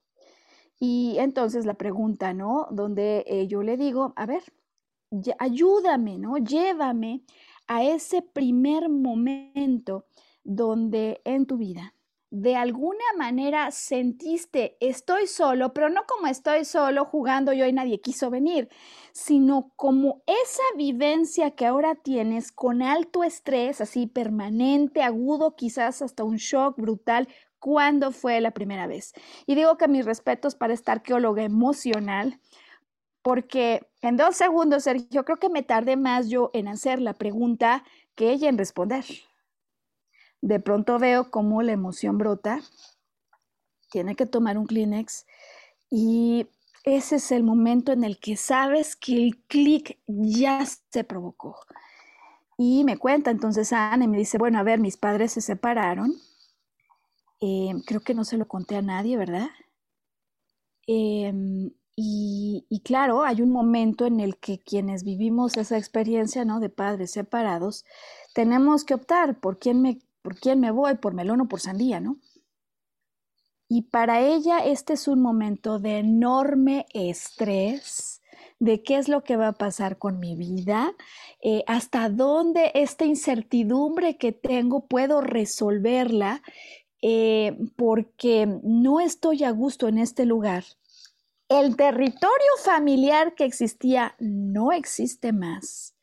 Y 0.79 1.15
entonces 1.19 1.65
la 1.65 1.73
pregunta, 1.73 2.33
¿no? 2.33 2.67
Donde 2.71 3.25
eh, 3.27 3.47
yo 3.47 3.63
le 3.63 3.77
digo, 3.77 4.13
a 4.15 4.25
ver, 4.25 4.43
ayúdame, 5.39 6.17
¿no? 6.17 6.37
Llévame 6.37 7.23
a 7.67 7.83
ese 7.83 8.21
primer 8.21 8.89
momento 8.89 10.05
donde 10.43 11.21
en 11.25 11.45
tu 11.45 11.57
vida 11.57 11.94
de 12.41 12.57
alguna 12.57 13.05
manera 13.17 13.71
sentiste 13.71 14.75
estoy 14.81 15.25
solo, 15.25 15.73
pero 15.73 15.89
no 15.89 16.05
como 16.05 16.27
estoy 16.27 16.65
solo 16.65 17.05
jugando 17.05 17.53
yo 17.53 17.65
y 17.65 17.71
nadie 17.71 18.01
quiso 18.01 18.29
venir, 18.29 18.67
sino 19.13 19.71
como 19.77 20.21
esa 20.25 20.63
vivencia 20.75 21.51
que 21.51 21.65
ahora 21.65 21.95
tienes 21.95 22.51
con 22.51 22.81
alto 22.81 23.23
estrés, 23.23 23.79
así 23.79 24.05
permanente, 24.05 25.01
agudo, 25.01 25.55
quizás 25.55 26.01
hasta 26.01 26.25
un 26.25 26.35
shock 26.35 26.77
brutal, 26.77 27.29
¿cuándo 27.59 28.11
fue 28.11 28.41
la 28.41 28.51
primera 28.51 28.85
vez? 28.85 29.13
Y 29.45 29.55
digo 29.55 29.77
que 29.77 29.87
mis 29.87 30.03
respetos 30.05 30.55
para 30.55 30.73
esta 30.73 30.91
arqueóloga 30.91 31.43
emocional, 31.43 32.41
porque 33.21 33.87
en 34.01 34.17
dos 34.17 34.35
segundos, 34.35 34.83
Sergio, 34.83 35.23
creo 35.23 35.37
que 35.37 35.49
me 35.49 35.63
tardé 35.63 35.95
más 35.95 36.27
yo 36.27 36.51
en 36.53 36.67
hacer 36.67 36.99
la 37.01 37.13
pregunta 37.13 37.85
que 38.13 38.31
ella 38.31 38.49
en 38.49 38.57
responder 38.57 39.05
de 40.41 40.59
pronto 40.59 40.99
veo 40.99 41.31
cómo 41.31 41.61
la 41.61 41.71
emoción 41.71 42.17
brota, 42.17 42.61
tiene 43.89 44.15
que 44.15 44.25
tomar 44.25 44.57
un 44.57 44.65
Kleenex 44.65 45.25
y 45.89 46.47
ese 46.83 47.15
es 47.15 47.31
el 47.31 47.43
momento 47.43 47.91
en 47.91 48.03
el 48.03 48.19
que 48.19 48.37
sabes 48.37 48.95
que 48.95 49.15
el 49.15 49.43
clic 49.47 49.97
ya 50.05 50.63
se 50.91 51.03
provocó. 51.03 51.57
Y 52.57 52.83
me 52.83 52.97
cuenta 52.97 53.31
entonces 53.31 53.73
Ana 53.73 54.05
y 54.05 54.07
me 54.07 54.17
dice, 54.17 54.37
bueno, 54.37 54.59
a 54.59 54.63
ver, 54.63 54.79
mis 54.79 54.95
padres 54.97 55.33
se 55.33 55.41
separaron. 55.41 56.13
Eh, 57.41 57.73
creo 57.85 58.01
que 58.01 58.13
no 58.13 58.23
se 58.23 58.37
lo 58.37 58.47
conté 58.47 58.77
a 58.77 58.81
nadie, 58.81 59.17
¿verdad? 59.17 59.49
Em, 60.87 61.71
y, 61.95 62.65
y, 62.69 62.81
claro, 62.81 63.23
hay 63.23 63.41
un 63.41 63.51
momento 63.51 64.05
en 64.05 64.19
el 64.19 64.37
que 64.37 64.59
quienes 64.59 65.03
vivimos 65.03 65.57
esa 65.57 65.77
experiencia, 65.77 66.45
¿no? 66.45 66.59
De 66.59 66.69
padres 66.69 67.11
separados, 67.11 67.85
tenemos 68.33 68.83
que 68.83 68.93
optar 68.93 69.39
por 69.39 69.59
quién 69.59 69.81
me 69.81 69.99
¿Por 70.25 70.39
quién 70.39 70.59
me 70.59 70.71
voy? 70.71 70.95
¿Por 70.95 71.13
melón 71.13 71.41
o 71.41 71.47
por 71.47 71.61
sandía, 71.61 71.99
no? 71.99 72.17
Y 73.69 73.83
para 73.83 74.21
ella 74.21 74.57
este 74.57 74.93
es 74.93 75.07
un 75.07 75.21
momento 75.21 75.77
de 75.77 75.99
enorme 75.99 76.87
estrés, 76.95 78.23
de 78.57 78.81
qué 78.81 78.97
es 78.97 79.07
lo 79.07 79.23
que 79.23 79.35
va 79.35 79.49
a 79.49 79.53
pasar 79.53 79.99
con 79.99 80.17
mi 80.17 80.35
vida, 80.35 80.95
eh, 81.43 81.63
hasta 81.67 82.09
dónde 82.09 82.71
esta 82.73 83.05
incertidumbre 83.05 84.17
que 84.17 84.31
tengo 84.31 84.87
puedo 84.87 85.21
resolverla, 85.21 86.41
eh, 87.03 87.55
porque 87.75 88.47
no 88.63 89.01
estoy 89.01 89.43
a 89.43 89.51
gusto 89.51 89.87
en 89.87 89.99
este 89.99 90.25
lugar. 90.25 90.63
El 91.49 91.75
territorio 91.75 92.51
familiar 92.63 93.35
que 93.35 93.45
existía 93.45 94.15
no 94.17 94.71
existe 94.71 95.33
más 95.33 95.95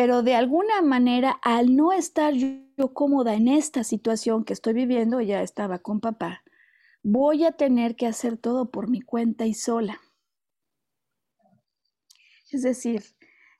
pero 0.00 0.22
de 0.22 0.34
alguna 0.34 0.80
manera, 0.82 1.38
al 1.42 1.76
no 1.76 1.92
estar 1.92 2.32
yo, 2.32 2.48
cómoda 2.88 3.34
en 3.34 3.48
esta 3.48 3.84
situación 3.84 4.44
que 4.44 4.52
estoy 4.52 4.74
viviendo, 4.74 5.20
ya 5.20 5.42
estaba 5.42 5.78
con 5.78 6.00
papá, 6.00 6.42
voy 7.02 7.44
a 7.44 7.52
tener 7.52 7.94
que 7.96 8.06
hacer 8.06 8.36
todo 8.36 8.70
por 8.70 8.90
mi 8.90 9.00
cuenta 9.00 9.46
y 9.46 9.54
sola. 9.54 10.00
Es 12.50 12.62
decir, 12.62 13.04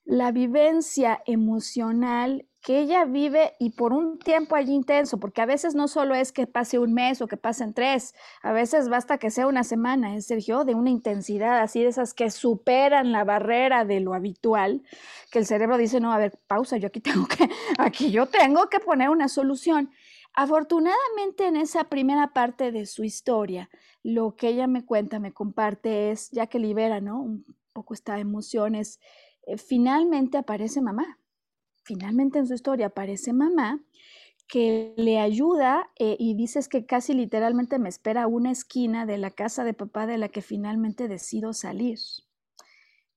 la 0.04 0.32
vivencia 0.32 1.22
emocional 1.26 2.48
que 2.62 2.78
ella 2.78 3.04
vive 3.06 3.54
y 3.58 3.70
por 3.70 3.92
un 3.92 4.18
tiempo 4.18 4.54
allí 4.54 4.74
intenso, 4.74 5.18
porque 5.18 5.40
a 5.40 5.46
veces 5.46 5.74
no 5.74 5.88
solo 5.88 6.14
es 6.14 6.30
que 6.30 6.46
pase 6.46 6.78
un 6.78 6.92
mes 6.92 7.22
o 7.22 7.26
que 7.26 7.38
pasen 7.38 7.72
tres, 7.72 8.14
a 8.42 8.52
veces 8.52 8.88
basta 8.88 9.18
que 9.18 9.30
sea 9.30 9.46
una 9.46 9.64
semana, 9.64 10.14
¿eh, 10.14 10.20
Sergio? 10.20 10.64
De 10.64 10.74
una 10.74 10.90
intensidad 10.90 11.60
así 11.60 11.80
de 11.82 11.88
esas 11.88 12.12
que 12.12 12.30
superan 12.30 13.12
la 13.12 13.24
barrera 13.24 13.84
de 13.84 14.00
lo 14.00 14.12
habitual, 14.12 14.82
que 15.30 15.38
el 15.38 15.46
cerebro 15.46 15.78
dice, 15.78 16.00
no, 16.00 16.12
a 16.12 16.18
ver, 16.18 16.38
pausa, 16.46 16.76
yo 16.76 16.88
aquí 16.88 17.00
tengo 17.00 17.26
que, 17.26 17.48
aquí 17.78 18.10
yo 18.10 18.26
tengo 18.26 18.68
que 18.68 18.80
poner 18.80 19.08
una 19.08 19.28
solución. 19.28 19.90
Afortunadamente 20.34 21.46
en 21.46 21.56
esa 21.56 21.84
primera 21.84 22.32
parte 22.32 22.72
de 22.72 22.86
su 22.86 23.04
historia, 23.04 23.70
lo 24.02 24.36
que 24.36 24.48
ella 24.48 24.66
me 24.66 24.84
cuenta, 24.84 25.18
me 25.18 25.32
comparte 25.32 26.10
es, 26.10 26.30
ya 26.30 26.46
que 26.46 26.58
libera, 26.58 27.00
¿no? 27.00 27.20
Un 27.20 27.44
poco 27.72 27.94
esta 27.94 28.18
emoción, 28.18 28.74
es, 28.74 29.00
eh, 29.46 29.56
finalmente 29.56 30.36
aparece 30.36 30.82
mamá 30.82 31.19
finalmente 31.90 32.38
en 32.38 32.46
su 32.46 32.54
historia 32.54 32.86
aparece 32.86 33.32
mamá 33.32 33.80
que 34.46 34.94
le 34.96 35.18
ayuda 35.18 35.90
eh, 35.98 36.16
y 36.20 36.34
dices 36.34 36.68
que 36.68 36.86
casi 36.86 37.14
literalmente 37.14 37.80
me 37.80 37.88
espera 37.88 38.28
una 38.28 38.52
esquina 38.52 39.06
de 39.06 39.18
la 39.18 39.32
casa 39.32 39.64
de 39.64 39.74
papá 39.74 40.06
de 40.06 40.16
la 40.16 40.28
que 40.28 40.40
finalmente 40.40 41.08
decido 41.08 41.52
salir. 41.52 41.98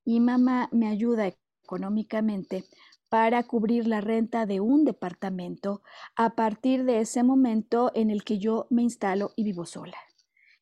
Y 0.04 0.20
mamá 0.22 0.70
me 0.72 0.88
ayuda 0.88 1.32
económicamente 1.64 2.64
para 3.10 3.44
cubrir 3.44 3.86
la 3.86 4.02
renta 4.02 4.48
de 4.48 4.60
un 4.60 4.86
departamento 4.86 5.84
a 6.16 6.32
partir 6.32 6.84
de 6.84 7.00
ese 7.00 7.22
momento 7.22 7.92
en 7.94 8.10
el 8.10 8.24
que 8.24 8.40
yo 8.40 8.66
me 8.72 8.82
instalo 8.82 9.34
y 9.36 9.44
vivo 9.44 9.68
sola 9.68 9.98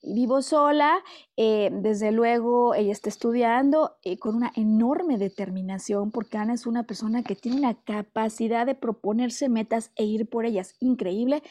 vivo 0.04 0.41
sola, 0.41 1.04
eh, 1.38 1.70
desde 1.72 2.12
luego 2.12 2.74
ella 2.74 2.91
está 2.91 3.10
estudiando 3.10 3.97
eh, 4.04 4.18
con 4.18 4.36
una 4.36 4.52
enorme 4.56 5.18
determinación 5.18 6.12
porque 6.12 6.38
Ana 6.38 6.54
es 6.54 6.66
una 6.66 6.84
persona 6.84 7.24
que 7.24 7.36
tiene 7.36 7.62
la 7.62 7.76
capacidad 7.76 8.66
de 8.66 8.76
proponerse 8.76 9.49
metas 9.49 9.91
e 9.95 10.06
ir 10.06 10.30
por 10.30 10.45
ellas. 10.45 10.76
Increíble. 10.80 11.43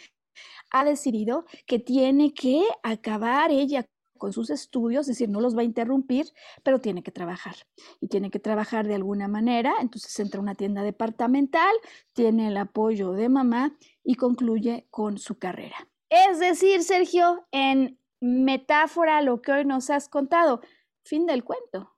Ha 0.70 0.84
decidido 0.84 1.44
que 1.66 1.78
tiene 1.78 2.32
que 2.32 2.62
acabar 2.82 3.50
ella 3.50 3.86
con 4.20 4.32
sus 4.32 4.50
estudios, 4.50 5.02
es 5.02 5.16
decir, 5.16 5.28
no 5.28 5.40
los 5.40 5.56
va 5.56 5.62
a 5.62 5.64
interrumpir, 5.64 6.26
pero 6.62 6.80
tiene 6.80 7.02
que 7.02 7.10
trabajar. 7.10 7.56
Y 8.00 8.08
tiene 8.08 8.30
que 8.30 8.38
trabajar 8.38 8.86
de 8.86 8.94
alguna 8.94 9.28
manera, 9.28 9.72
entonces 9.80 10.16
entra 10.20 10.38
a 10.38 10.42
una 10.42 10.54
tienda 10.54 10.82
departamental, 10.82 11.72
tiene 12.12 12.48
el 12.48 12.56
apoyo 12.58 13.12
de 13.12 13.30
mamá 13.30 13.76
y 14.04 14.16
concluye 14.16 14.86
con 14.90 15.18
su 15.18 15.38
carrera. 15.38 15.88
Es 16.10 16.38
decir, 16.38 16.82
Sergio, 16.82 17.46
en 17.52 17.99
metáfora 18.20 19.22
lo 19.22 19.42
que 19.42 19.52
hoy 19.52 19.64
nos 19.64 19.90
has 19.90 20.08
contado. 20.08 20.60
Fin 21.02 21.26
del 21.26 21.44
cuento. 21.44 21.96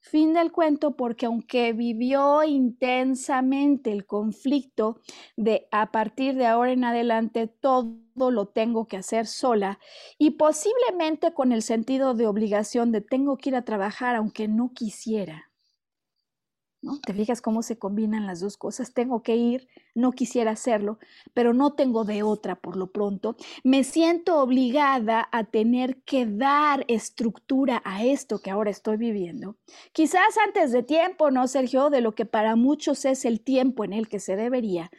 Fin 0.00 0.34
del 0.34 0.50
cuento 0.50 0.96
porque 0.96 1.26
aunque 1.26 1.72
vivió 1.72 2.42
intensamente 2.42 3.92
el 3.92 4.04
conflicto 4.04 5.00
de 5.36 5.68
a 5.70 5.92
partir 5.92 6.34
de 6.34 6.46
ahora 6.46 6.72
en 6.72 6.82
adelante 6.82 7.46
todo 7.46 7.94
lo 8.16 8.48
tengo 8.48 8.88
que 8.88 8.96
hacer 8.96 9.28
sola 9.28 9.78
y 10.18 10.32
posiblemente 10.32 11.32
con 11.34 11.52
el 11.52 11.62
sentido 11.62 12.14
de 12.14 12.26
obligación 12.26 12.90
de 12.90 13.00
tengo 13.00 13.38
que 13.38 13.50
ir 13.50 13.56
a 13.56 13.64
trabajar 13.64 14.16
aunque 14.16 14.48
no 14.48 14.72
quisiera 14.74 15.51
¿no? 16.82 16.98
Te 17.00 17.14
fijas 17.14 17.40
cómo 17.40 17.62
se 17.62 17.78
combinan 17.78 18.26
las 18.26 18.40
dos 18.40 18.56
cosas. 18.56 18.92
Tengo 18.92 19.22
que 19.22 19.36
ir, 19.36 19.68
no 19.94 20.12
quisiera 20.12 20.50
hacerlo, 20.50 20.98
pero 21.32 21.54
no 21.54 21.74
tengo 21.74 22.04
de 22.04 22.22
otra 22.22 22.56
por 22.56 22.76
lo 22.76 22.88
pronto. 22.88 23.36
Me 23.62 23.84
siento 23.84 24.40
obligada 24.40 25.28
a 25.32 25.44
tener 25.44 26.02
que 26.02 26.26
dar 26.26 26.84
estructura 26.88 27.80
a 27.84 28.04
esto 28.04 28.40
que 28.40 28.50
ahora 28.50 28.70
estoy 28.70 28.96
viviendo. 28.96 29.56
Quizás 29.92 30.36
antes 30.44 30.72
de 30.72 30.82
tiempo, 30.82 31.30
¿no, 31.30 31.46
Sergio? 31.48 31.88
De 31.88 32.00
lo 32.00 32.12
que 32.12 32.26
para 32.26 32.56
muchos 32.56 33.04
es 33.04 33.24
el 33.24 33.40
tiempo 33.40 33.84
en 33.84 33.92
el 33.92 34.08
que 34.08 34.20
se 34.20 34.36
debería. 34.36 34.90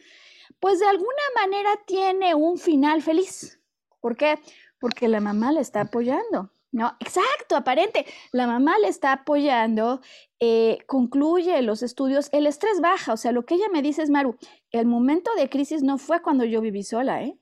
Pues 0.59 0.79
de 0.79 0.87
alguna 0.87 1.23
manera 1.35 1.69
tiene 1.85 2.33
un 2.33 2.57
final 2.57 3.01
feliz. 3.01 3.59
¿Por 3.99 4.15
qué? 4.15 4.39
Porque 4.79 5.07
la 5.09 5.19
mamá 5.19 5.51
le 5.51 5.59
está 5.59 5.81
apoyando. 5.81 6.49
No, 6.73 6.97
exacto, 6.99 7.55
aparente. 7.55 8.05
La 8.31 8.47
mamá 8.47 8.79
le 8.79 8.87
está 8.87 9.13
apoyando, 9.13 10.01
eh, 10.45 10.79
concluye 10.87 11.61
los 11.61 11.83
estudios, 11.83 12.27
el 12.33 12.47
estrés 12.47 12.81
baja. 12.81 13.13
O 13.13 13.17
sea, 13.17 13.31
lo 13.31 13.45
que 13.45 13.55
ella 13.55 13.69
me 13.71 13.81
dice 13.81 14.03
es, 14.03 14.09
Maru, 14.09 14.35
el 14.71 14.85
momento 14.85 15.31
de 15.37 15.49
crisis 15.49 15.83
no 15.83 15.97
fue 15.97 16.21
cuando 16.21 16.43
yo 16.43 16.59
viví 16.59 16.83
sola, 16.83 17.23
¿eh? 17.23 17.39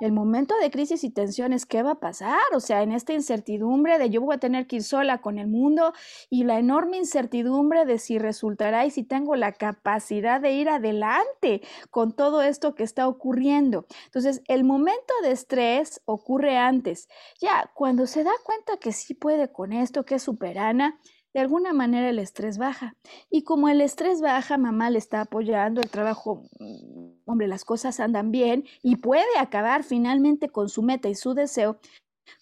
El 0.00 0.12
momento 0.12 0.54
de 0.60 0.70
crisis 0.70 1.04
y 1.04 1.10
tensiones, 1.10 1.64
¿qué 1.64 1.82
va 1.82 1.92
a 1.92 2.00
pasar? 2.00 2.42
O 2.52 2.60
sea, 2.60 2.82
en 2.82 2.92
esta 2.92 3.14
incertidumbre 3.14 3.96
de 3.96 4.10
yo 4.10 4.20
voy 4.20 4.34
a 4.34 4.38
tener 4.38 4.66
que 4.66 4.76
ir 4.76 4.82
sola 4.82 5.22
con 5.22 5.38
el 5.38 5.46
mundo 5.46 5.94
y 6.28 6.44
la 6.44 6.58
enorme 6.58 6.98
incertidumbre 6.98 7.86
de 7.86 7.98
si 7.98 8.18
resultará 8.18 8.84
y 8.84 8.90
si 8.90 9.04
tengo 9.04 9.36
la 9.36 9.52
capacidad 9.52 10.40
de 10.40 10.52
ir 10.52 10.68
adelante 10.68 11.62
con 11.90 12.12
todo 12.12 12.42
esto 12.42 12.74
que 12.74 12.82
está 12.82 13.08
ocurriendo. 13.08 13.86
Entonces, 14.06 14.42
el 14.48 14.64
momento 14.64 15.14
de 15.22 15.30
estrés 15.30 16.02
ocurre 16.04 16.58
antes. 16.58 17.08
Ya, 17.40 17.70
cuando 17.74 18.06
se 18.06 18.24
da 18.24 18.32
cuenta 18.44 18.76
que 18.76 18.92
sí 18.92 19.14
puede 19.14 19.50
con 19.50 19.72
esto, 19.72 20.04
que 20.04 20.16
es 20.16 20.22
superana, 20.24 21.00
de 21.34 21.40
alguna 21.40 21.72
manera 21.72 22.08
el 22.08 22.20
estrés 22.20 22.58
baja. 22.58 22.96
Y 23.28 23.42
como 23.42 23.68
el 23.68 23.80
estrés 23.80 24.20
baja, 24.20 24.56
mamá 24.56 24.88
le 24.88 24.98
está 24.98 25.20
apoyando, 25.20 25.80
el 25.80 25.90
trabajo, 25.90 26.44
mm, 26.60 27.24
hombre, 27.26 27.48
las 27.48 27.64
cosas 27.64 27.98
andan 28.00 28.30
bien 28.30 28.64
y 28.82 28.96
puede 28.96 29.36
acabar 29.38 29.82
finalmente 29.82 30.48
con 30.48 30.68
su 30.68 30.82
meta 30.82 31.08
y 31.08 31.16
su 31.16 31.34
deseo, 31.34 31.78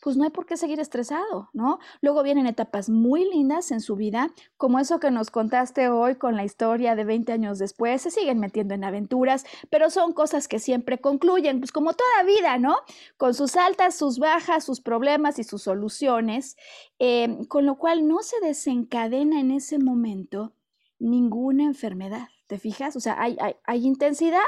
pues 0.00 0.16
no 0.16 0.24
hay 0.24 0.30
por 0.30 0.46
qué 0.46 0.56
seguir 0.56 0.80
estresado, 0.80 1.50
¿no? 1.52 1.78
Luego 2.00 2.22
vienen 2.22 2.46
etapas 2.46 2.88
muy 2.88 3.28
lindas 3.28 3.70
en 3.70 3.80
su 3.80 3.96
vida, 3.96 4.32
como 4.56 4.78
eso 4.78 5.00
que 5.00 5.10
nos 5.10 5.30
contaste 5.30 5.88
hoy 5.88 6.16
con 6.16 6.36
la 6.36 6.44
historia 6.44 6.94
de 6.94 7.04
20 7.04 7.32
años 7.32 7.58
después, 7.58 8.02
se 8.02 8.10
siguen 8.10 8.38
metiendo 8.38 8.74
en 8.74 8.84
aventuras, 8.84 9.44
pero 9.70 9.90
son 9.90 10.12
cosas 10.12 10.48
que 10.48 10.58
siempre 10.58 10.98
concluyen, 10.98 11.60
pues 11.60 11.72
como 11.72 11.92
toda 11.92 12.22
vida, 12.24 12.58
¿no? 12.58 12.76
Con 13.16 13.34
sus 13.34 13.56
altas, 13.56 13.94
sus 13.94 14.18
bajas, 14.18 14.64
sus 14.64 14.80
problemas 14.80 15.38
y 15.38 15.44
sus 15.44 15.62
soluciones, 15.62 16.56
eh, 16.98 17.38
con 17.48 17.66
lo 17.66 17.76
cual 17.76 18.06
no 18.06 18.22
se 18.22 18.36
desencadena 18.40 19.40
en 19.40 19.50
ese 19.50 19.78
momento 19.78 20.54
ninguna 20.98 21.64
enfermedad, 21.64 22.28
¿te 22.46 22.58
fijas? 22.58 22.96
O 22.96 23.00
sea, 23.00 23.20
hay, 23.20 23.36
hay, 23.40 23.56
hay 23.64 23.86
intensidad, 23.86 24.40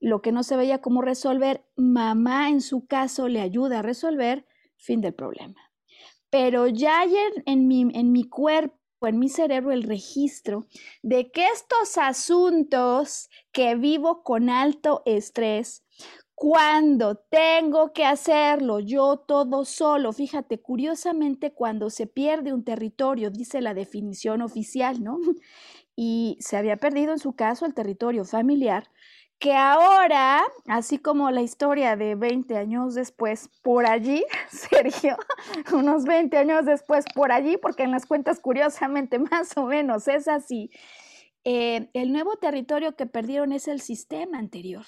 lo 0.00 0.22
que 0.22 0.32
no 0.32 0.42
se 0.42 0.56
veía 0.56 0.80
cómo 0.80 1.02
resolver, 1.02 1.64
mamá 1.76 2.50
en 2.50 2.60
su 2.60 2.86
caso 2.86 3.28
le 3.28 3.40
ayuda 3.40 3.80
a 3.80 3.82
resolver, 3.82 4.46
fin 4.78 5.00
del 5.00 5.14
problema. 5.14 5.60
Pero 6.30 6.66
ya 6.66 7.00
hay 7.00 7.14
en, 7.46 7.68
mi, 7.68 7.82
en 7.92 8.12
mi 8.12 8.24
cuerpo, 8.24 8.76
en 9.02 9.18
mi 9.18 9.28
cerebro, 9.28 9.72
el 9.72 9.82
registro 9.82 10.66
de 11.02 11.30
que 11.30 11.46
estos 11.46 11.96
asuntos 11.98 13.28
que 13.52 13.74
vivo 13.76 14.22
con 14.22 14.50
alto 14.50 15.02
estrés, 15.06 15.84
cuando 16.34 17.16
tengo 17.16 17.92
que 17.92 18.04
hacerlo 18.04 18.78
yo 18.78 19.16
todo 19.16 19.64
solo, 19.64 20.12
fíjate, 20.12 20.60
curiosamente 20.60 21.52
cuando 21.52 21.90
se 21.90 22.06
pierde 22.06 22.52
un 22.52 22.62
territorio, 22.62 23.30
dice 23.30 23.60
la 23.60 23.74
definición 23.74 24.42
oficial, 24.42 25.02
¿no? 25.02 25.18
Y 26.00 26.36
se 26.38 26.56
había 26.56 26.76
perdido 26.76 27.10
en 27.12 27.18
su 27.18 27.32
caso 27.34 27.66
el 27.66 27.74
territorio 27.74 28.24
familiar, 28.24 28.88
que 29.38 29.54
ahora, 29.54 30.42
así 30.66 30.98
como 30.98 31.30
la 31.30 31.42
historia 31.42 31.96
de 31.96 32.16
20 32.16 32.56
años 32.56 32.94
después, 32.94 33.48
por 33.62 33.86
allí, 33.86 34.24
Sergio, 34.50 35.16
unos 35.72 36.04
20 36.04 36.36
años 36.36 36.66
después, 36.66 37.04
por 37.14 37.30
allí, 37.30 37.56
porque 37.56 37.84
en 37.84 37.92
las 37.92 38.06
cuentas 38.06 38.40
curiosamente 38.40 39.18
más 39.30 39.56
o 39.56 39.66
menos 39.66 40.08
es 40.08 40.28
así, 40.28 40.70
eh, 41.44 41.88
el 41.92 42.12
nuevo 42.12 42.36
territorio 42.36 42.96
que 42.96 43.06
perdieron 43.06 43.52
es 43.52 43.68
el 43.68 43.80
sistema 43.80 44.38
anterior. 44.38 44.84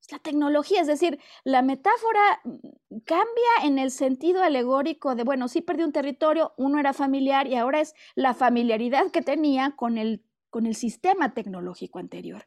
Es 0.00 0.12
la 0.12 0.18
tecnología, 0.18 0.80
es 0.80 0.86
decir, 0.86 1.20
la 1.44 1.62
metáfora 1.62 2.40
mm, 2.44 2.98
cambia 3.04 3.64
en 3.64 3.78
el 3.78 3.92
sentido 3.92 4.42
alegórico 4.42 5.14
de, 5.14 5.22
bueno, 5.22 5.46
sí 5.46 5.60
perdió 5.60 5.86
un 5.86 5.92
territorio, 5.92 6.52
uno 6.56 6.80
era 6.80 6.92
familiar 6.92 7.46
y 7.46 7.54
ahora 7.54 7.80
es 7.80 7.94
la 8.16 8.34
familiaridad 8.34 9.10
que 9.12 9.22
tenía 9.22 9.74
con 9.76 9.98
el 9.98 10.24
con 10.58 10.66
el 10.66 10.74
sistema 10.74 11.34
tecnológico 11.34 12.00
anterior. 12.00 12.42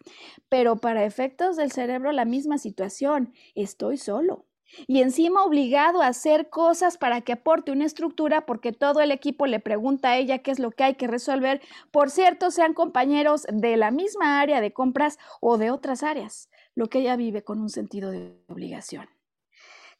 Pero 0.50 0.76
para 0.76 1.06
efectos 1.06 1.56
del 1.56 1.72
cerebro 1.72 2.12
la 2.12 2.26
misma 2.26 2.58
situación, 2.58 3.34
estoy 3.56 3.96
solo. 3.96 4.44
Y 4.86 5.02
encima 5.02 5.46
obligado 5.46 6.02
a 6.02 6.08
hacer 6.08 6.50
cosas 6.50 6.98
para 6.98 7.22
que 7.22 7.32
aporte 7.32 7.72
una 7.72 7.86
estructura 7.86 8.46
porque 8.46 8.74
todo 8.74 9.00
el 9.00 9.12
equipo 9.12 9.46
le 9.46 9.62
pregunta 9.62 10.10
a 10.10 10.18
ella 10.18 10.40
qué 10.40 10.52
es 10.52 10.60
lo 10.60 10.72
que 10.72 10.84
hay 10.84 10.96
que 10.96 11.08
resolver. 11.08 11.62
Por 11.90 12.10
cierto, 12.10 12.52
sean 12.52 12.74
compañeros 12.74 13.48
de 13.48 13.78
la 13.78 13.92
misma 13.92 14.42
área 14.42 14.60
de 14.60 14.74
compras 14.74 15.18
o 15.40 15.58
de 15.58 15.72
otras 15.72 16.04
áreas, 16.04 16.50
lo 16.76 16.88
que 16.88 17.00
ella 17.00 17.16
vive 17.16 17.46
con 17.46 17.62
un 17.62 17.70
sentido 17.70 18.12
de 18.12 18.44
obligación. 18.50 19.08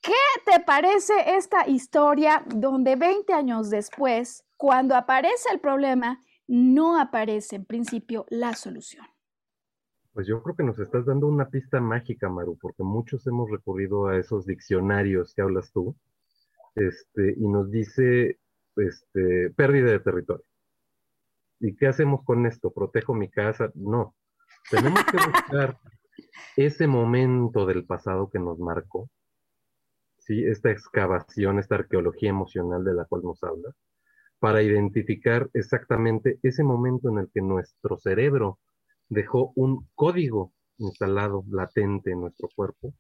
¿Qué 0.02 0.12
te 0.46 0.60
parece 0.60 1.14
esta 1.38 1.66
historia 1.66 2.44
donde 2.46 2.98
20 2.98 3.32
años 3.32 3.70
después, 3.70 4.44
cuando 4.58 4.98
aparece 4.98 5.50
el 5.54 5.62
problema, 5.62 6.26
no 6.52 7.00
aparece 7.00 7.56
en 7.56 7.64
principio 7.64 8.26
la 8.30 8.54
solución. 8.56 9.06
Pues 10.12 10.28
yo 10.28 10.44
creo 10.44 10.54
que 10.54 10.64
nos 10.64 10.78
estás 10.80 11.06
dando 11.06 11.28
una 11.28 11.50
pista 11.50 11.80
mágica, 11.80 12.28
Maru, 12.28 12.58
porque 12.60 12.84
muchos 12.84 13.26
hemos 13.26 13.50
recurrido 13.50 14.08
a 14.08 14.18
esos 14.18 14.46
diccionarios 14.46 15.34
que 15.34 15.42
hablas 15.42 15.72
tú, 15.72 15.96
este, 16.76 17.36
y 17.38 17.48
nos 17.48 17.72
dice 17.72 18.38
este, 18.76 19.52
pérdida 19.52 19.92
de 19.92 20.02
territorio. 20.02 20.44
¿Y 21.62 21.74
qué 21.78 21.88
hacemos 21.88 22.26
con 22.26 22.46
esto? 22.46 22.70
¿Protejo 22.72 23.14
mi 23.14 23.30
casa? 23.30 23.72
No. 23.74 24.14
Tenemos 24.70 25.06
que 25.06 25.18
buscar 25.18 25.80
ese 26.58 26.86
momento 26.86 27.66
del 27.66 27.86
pasado 27.86 28.30
que 28.30 28.40
nos 28.40 28.60
marcó, 28.60 29.10
¿sí? 30.18 30.44
esta 30.46 30.70
excavación, 30.70 31.60
esta 31.60 31.76
arqueología 31.76 32.30
emocional 32.30 32.84
de 32.84 32.94
la 32.94 33.06
cual 33.06 33.22
nos 33.24 33.42
habla, 33.42 33.74
para 34.42 34.64
identificar 34.64 35.52
exactamente 35.54 36.40
ese 36.42 36.64
momento 36.64 37.10
en 37.10 37.20
el 37.20 37.30
que 37.32 37.42
nuestro 37.44 38.00
cerebro 38.00 38.58
dejó 39.08 39.54
un 39.56 39.88
código 39.94 40.52
instalado, 40.80 41.44
latente 41.48 42.10
en 42.10 42.22
nuestro 42.22 42.50
cuerpo, 42.56 42.96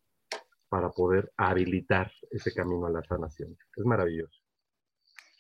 para 0.69 0.91
poder 0.91 1.31
habilitar 1.37 2.11
ese 2.29 2.53
camino 2.53 2.85
a 2.85 2.91
la 2.91 3.03
sanación. 3.03 3.57
Es 3.75 3.83
maravilloso. 3.85 4.40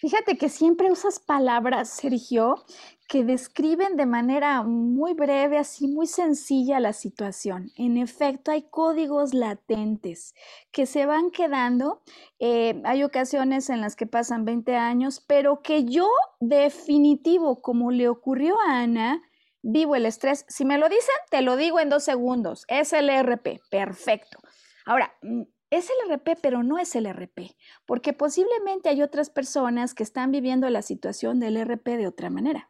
Fíjate 0.01 0.35
que 0.35 0.49
siempre 0.49 0.91
usas 0.91 1.19
palabras, 1.19 1.87
Sergio, 1.89 2.65
que 3.07 3.23
describen 3.23 3.97
de 3.97 4.07
manera 4.07 4.63
muy 4.63 5.13
breve, 5.13 5.59
así 5.59 5.87
muy 5.87 6.07
sencilla 6.07 6.79
la 6.79 6.91
situación. 6.91 7.69
En 7.77 7.97
efecto, 7.97 8.49
hay 8.49 8.63
códigos 8.63 9.35
latentes 9.35 10.33
que 10.71 10.87
se 10.87 11.05
van 11.05 11.29
quedando. 11.29 12.01
Eh, 12.39 12.81
hay 12.83 13.03
ocasiones 13.03 13.69
en 13.69 13.79
las 13.79 13.95
que 13.95 14.07
pasan 14.07 14.43
20 14.43 14.75
años, 14.75 15.23
pero 15.27 15.61
que 15.61 15.85
yo 15.85 16.09
definitivo, 16.39 17.61
como 17.61 17.91
le 17.91 18.09
ocurrió 18.09 18.55
a 18.67 18.79
Ana, 18.81 19.21
vivo 19.61 19.95
el 19.95 20.07
estrés. 20.07 20.45
Si 20.47 20.65
me 20.65 20.79
lo 20.79 20.89
dicen, 20.89 21.15
te 21.29 21.43
lo 21.43 21.57
digo 21.57 21.79
en 21.79 21.89
dos 21.89 22.03
segundos. 22.03 22.65
Es 22.69 22.91
el 22.93 23.07
ERP. 23.07 23.59
Perfecto. 23.69 24.39
Ahora, 24.83 25.13
mm, 25.21 25.43
es 25.71 25.89
el 25.89 26.11
RP, 26.11 26.35
pero 26.41 26.61
no 26.61 26.77
es 26.77 26.95
el 26.95 27.07
RP, 27.07 27.55
porque 27.85 28.13
posiblemente 28.13 28.89
hay 28.89 29.01
otras 29.01 29.29
personas 29.29 29.95
que 29.95 30.03
están 30.03 30.31
viviendo 30.31 30.69
la 30.69 30.81
situación 30.81 31.39
del 31.39 31.57
RP 31.57 31.97
de 31.97 32.07
otra 32.07 32.29
manera. 32.29 32.69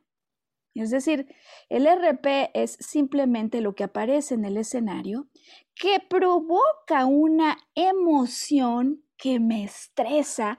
Es 0.74 0.92
decir, 0.92 1.28
el 1.68 1.86
RP 1.86 2.52
es 2.54 2.78
simplemente 2.80 3.60
lo 3.60 3.76
que 3.76 3.84
aparece 3.84 4.36
en 4.36 4.46
el 4.46 4.56
escenario 4.56 5.28
que 5.76 6.00
provoca 6.00 7.06
una 7.06 7.58
emoción 7.76 9.04
que 9.18 9.40
me 9.40 9.64
estresa 9.64 10.58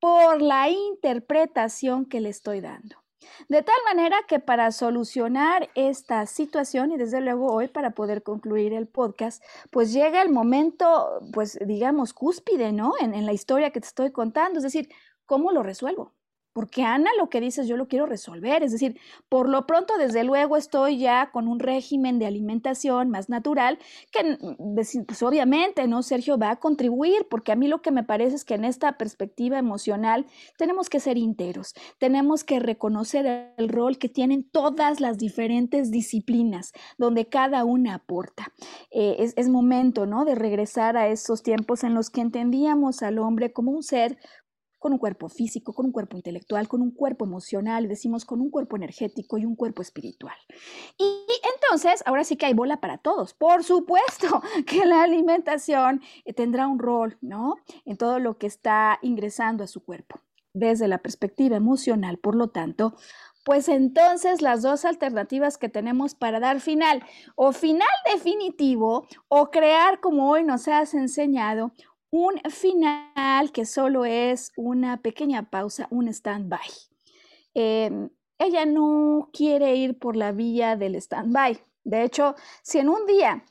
por 0.00 0.42
la 0.42 0.68
interpretación 0.68 2.06
que 2.06 2.20
le 2.20 2.30
estoy 2.30 2.60
dando. 2.60 3.01
De 3.48 3.62
tal 3.62 3.76
manera 3.84 4.16
que 4.28 4.38
para 4.38 4.70
solucionar 4.72 5.70
esta 5.74 6.26
situación 6.26 6.92
y 6.92 6.96
desde 6.96 7.20
luego 7.20 7.52
hoy 7.52 7.68
para 7.68 7.90
poder 7.90 8.22
concluir 8.22 8.72
el 8.72 8.86
podcast, 8.88 9.42
pues 9.70 9.92
llega 9.92 10.22
el 10.22 10.30
momento, 10.30 11.20
pues 11.32 11.58
digamos, 11.64 12.12
cúspide, 12.12 12.72
¿no? 12.72 12.94
En, 13.00 13.14
en 13.14 13.26
la 13.26 13.32
historia 13.32 13.70
que 13.70 13.80
te 13.80 13.86
estoy 13.86 14.12
contando, 14.12 14.58
es 14.58 14.64
decir, 14.64 14.88
¿cómo 15.26 15.52
lo 15.52 15.62
resuelvo? 15.62 16.12
Porque 16.52 16.82
Ana, 16.82 17.10
lo 17.18 17.28
que 17.28 17.40
dices, 17.40 17.66
yo 17.66 17.76
lo 17.76 17.88
quiero 17.88 18.06
resolver. 18.06 18.62
Es 18.62 18.72
decir, 18.72 18.98
por 19.28 19.48
lo 19.48 19.66
pronto, 19.66 19.96
desde 19.96 20.24
luego, 20.24 20.56
estoy 20.56 20.98
ya 20.98 21.30
con 21.32 21.48
un 21.48 21.58
régimen 21.58 22.18
de 22.18 22.26
alimentación 22.26 23.10
más 23.10 23.28
natural, 23.28 23.78
que 24.10 24.38
pues 24.74 25.22
obviamente, 25.22 25.86
¿no? 25.88 26.02
Sergio 26.02 26.38
va 26.38 26.50
a 26.50 26.56
contribuir, 26.56 27.26
porque 27.30 27.52
a 27.52 27.56
mí 27.56 27.68
lo 27.68 27.80
que 27.80 27.90
me 27.90 28.04
parece 28.04 28.36
es 28.36 28.44
que 28.44 28.54
en 28.54 28.64
esta 28.64 28.98
perspectiva 28.98 29.58
emocional 29.58 30.26
tenemos 30.58 30.90
que 30.90 31.00
ser 31.00 31.16
íntegros, 31.16 31.74
tenemos 31.98 32.44
que 32.44 32.60
reconocer 32.60 33.52
el 33.56 33.68
rol 33.68 33.98
que 33.98 34.08
tienen 34.08 34.44
todas 34.44 35.00
las 35.00 35.18
diferentes 35.18 35.90
disciplinas, 35.90 36.72
donde 36.98 37.26
cada 37.26 37.64
una 37.64 37.94
aporta. 37.94 38.52
Eh, 38.90 39.16
es, 39.18 39.34
es 39.36 39.48
momento, 39.48 40.06
¿no? 40.06 40.24
De 40.24 40.34
regresar 40.34 40.96
a 40.96 41.08
esos 41.08 41.42
tiempos 41.42 41.84
en 41.84 41.94
los 41.94 42.10
que 42.10 42.20
entendíamos 42.20 43.02
al 43.02 43.18
hombre 43.18 43.52
como 43.52 43.72
un 43.72 43.82
ser 43.82 44.18
con 44.82 44.92
un 44.92 44.98
cuerpo 44.98 45.28
físico, 45.28 45.72
con 45.72 45.86
un 45.86 45.92
cuerpo 45.92 46.16
intelectual, 46.16 46.66
con 46.68 46.82
un 46.82 46.90
cuerpo 46.90 47.24
emocional, 47.24 47.88
decimos 47.88 48.24
con 48.24 48.40
un 48.40 48.50
cuerpo 48.50 48.76
energético 48.76 49.38
y 49.38 49.46
un 49.46 49.54
cuerpo 49.54 49.80
espiritual. 49.80 50.36
Y 50.98 51.24
entonces, 51.54 52.02
ahora 52.04 52.24
sí 52.24 52.36
que 52.36 52.46
hay 52.46 52.52
bola 52.52 52.80
para 52.80 52.98
todos. 52.98 53.32
Por 53.32 53.62
supuesto 53.62 54.42
que 54.66 54.84
la 54.84 55.04
alimentación 55.04 56.02
eh, 56.24 56.34
tendrá 56.34 56.66
un 56.66 56.80
rol, 56.80 57.16
¿no? 57.20 57.54
En 57.84 57.96
todo 57.96 58.18
lo 58.18 58.36
que 58.36 58.48
está 58.48 58.98
ingresando 59.02 59.62
a 59.64 59.68
su 59.68 59.84
cuerpo, 59.84 60.20
desde 60.52 60.88
la 60.88 60.98
perspectiva 60.98 61.56
emocional. 61.56 62.18
Por 62.18 62.34
lo 62.34 62.48
tanto, 62.48 62.96
pues 63.44 63.68
entonces 63.68 64.42
las 64.42 64.62
dos 64.62 64.84
alternativas 64.84 65.58
que 65.58 65.68
tenemos 65.68 66.14
para 66.14 66.40
dar 66.40 66.60
final, 66.60 67.04
o 67.36 67.52
final 67.52 67.88
definitivo, 68.12 69.06
o 69.28 69.50
crear, 69.50 70.00
como 70.00 70.30
hoy 70.30 70.44
nos 70.44 70.68
has 70.68 70.94
enseñado, 70.94 71.72
un 72.12 72.38
final 72.50 73.52
que 73.52 73.64
solo 73.64 74.04
es 74.04 74.52
una 74.54 75.00
pequeña 75.00 75.48
pausa, 75.48 75.88
un 75.90 76.08
stand-by. 76.08 76.68
Em, 77.54 78.10
ella 78.38 78.66
no 78.66 79.30
quiere 79.32 79.74
ir 79.76 79.98
por 79.98 80.14
la 80.14 80.30
vía 80.30 80.76
del 80.76 80.94
stand-by. 80.96 81.58
De 81.84 82.04
hecho, 82.04 82.34
si 82.62 82.78
en 82.78 82.90
un 82.90 83.06
día 83.06 83.44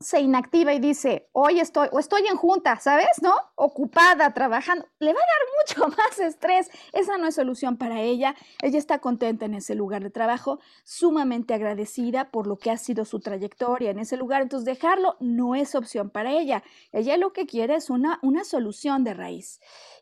se 0.00 0.20
inactiva 0.20 0.72
y 0.72 0.78
dice, 0.78 1.28
hoy 1.32 1.58
estoy, 1.58 1.88
o 1.90 1.98
estoy 1.98 2.22
en 2.30 2.36
junta, 2.36 2.78
¿sabes? 2.78 3.08
¿No? 3.20 3.34
Ocupada, 3.56 4.32
trabajando, 4.32 4.86
le 5.00 5.12
va 5.12 5.18
a 5.18 5.74
dar 5.74 5.84
mucho 5.88 5.96
más 5.96 6.18
estrés. 6.20 6.70
Esa 6.92 7.18
no 7.18 7.26
es 7.26 7.34
solución 7.34 7.76
para 7.76 8.00
ella. 8.00 8.36
Ella 8.62 8.78
está 8.78 9.00
contenta 9.00 9.46
en 9.46 9.54
ese 9.54 9.74
lugar 9.74 10.04
de 10.04 10.10
trabajo, 10.10 10.60
sumamente 10.84 11.52
agradecida 11.54 12.30
por 12.30 12.46
lo 12.46 12.58
que 12.58 12.70
ha 12.70 12.76
sido 12.76 13.04
su 13.04 13.18
trayectoria 13.18 13.90
en 13.90 13.98
ese 13.98 14.16
lugar. 14.16 14.42
Entonces, 14.42 14.66
dejarlo 14.66 15.16
no 15.18 15.56
es 15.56 15.74
opción 15.74 16.10
para 16.10 16.30
ella. 16.32 16.62
Ella 16.92 17.16
lo 17.16 17.32
que 17.32 17.46
quiere 17.46 17.74
es 17.74 17.90
una, 17.90 18.20
una 18.22 18.44
solución 18.44 19.02
de 19.02 19.14
raíz. 19.14 19.60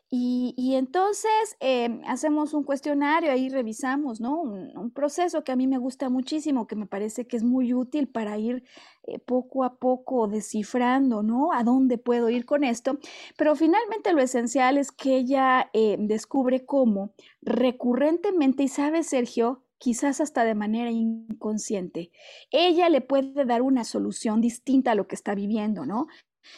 Y, 0.09 0.75
entonces 0.75 1.57
em, 1.59 2.01
hacemos 2.05 2.53
un 2.53 2.63
cuestionario, 2.63 3.29
ahí 3.29 3.49
revisamos, 3.49 4.21
¿no? 4.21 4.39
Un, 4.39 4.89
proceso 4.91 5.43
que 5.43 5.51
a 5.51 5.57
mí 5.57 5.67
me 5.67 5.77
gusta 5.77 6.09
muchísimo, 6.09 6.65
que 6.65 6.77
me 6.77 6.85
parece 6.85 7.27
que 7.27 7.35
es 7.35 7.43
muy 7.43 7.73
útil 7.73 8.07
para 8.07 8.37
ir 8.37 8.63
eh, 9.07 9.19
poco 9.19 9.63
a 9.63 9.75
poco 9.75 10.27
descifrando, 10.27 11.23
¿no? 11.23 11.53
A 11.53 11.63
dónde 11.63 11.97
puedo 11.97 12.29
ir 12.29 12.45
con 12.45 12.63
esto. 12.63 12.99
Pero 13.37 13.55
finalmente 13.55 14.13
lo 14.13 14.21
esencial 14.21 14.77
es 14.77 14.91
que 14.91 15.15
ella 15.17 15.69
eh, 15.73 15.95
descubre 15.99 16.65
cómo 16.65 17.13
recurrentemente, 17.41 18.63
y 18.63 18.67
sabe, 18.67 19.03
Sergio, 19.03 19.63
quizás 19.77 20.21
hasta 20.21 20.43
de 20.43 20.55
manera 20.55 20.91
inconsciente, 20.91 22.11
ella 22.51 22.89
le 22.89 23.01
puede 23.01 23.45
dar 23.45 23.61
una 23.61 23.83
solución 23.83 24.41
distinta 24.41 24.91
a 24.91 24.95
lo 24.95 25.07
que 25.07 25.15
está 25.15 25.35
viviendo, 25.35 25.85
¿no? 25.85 26.07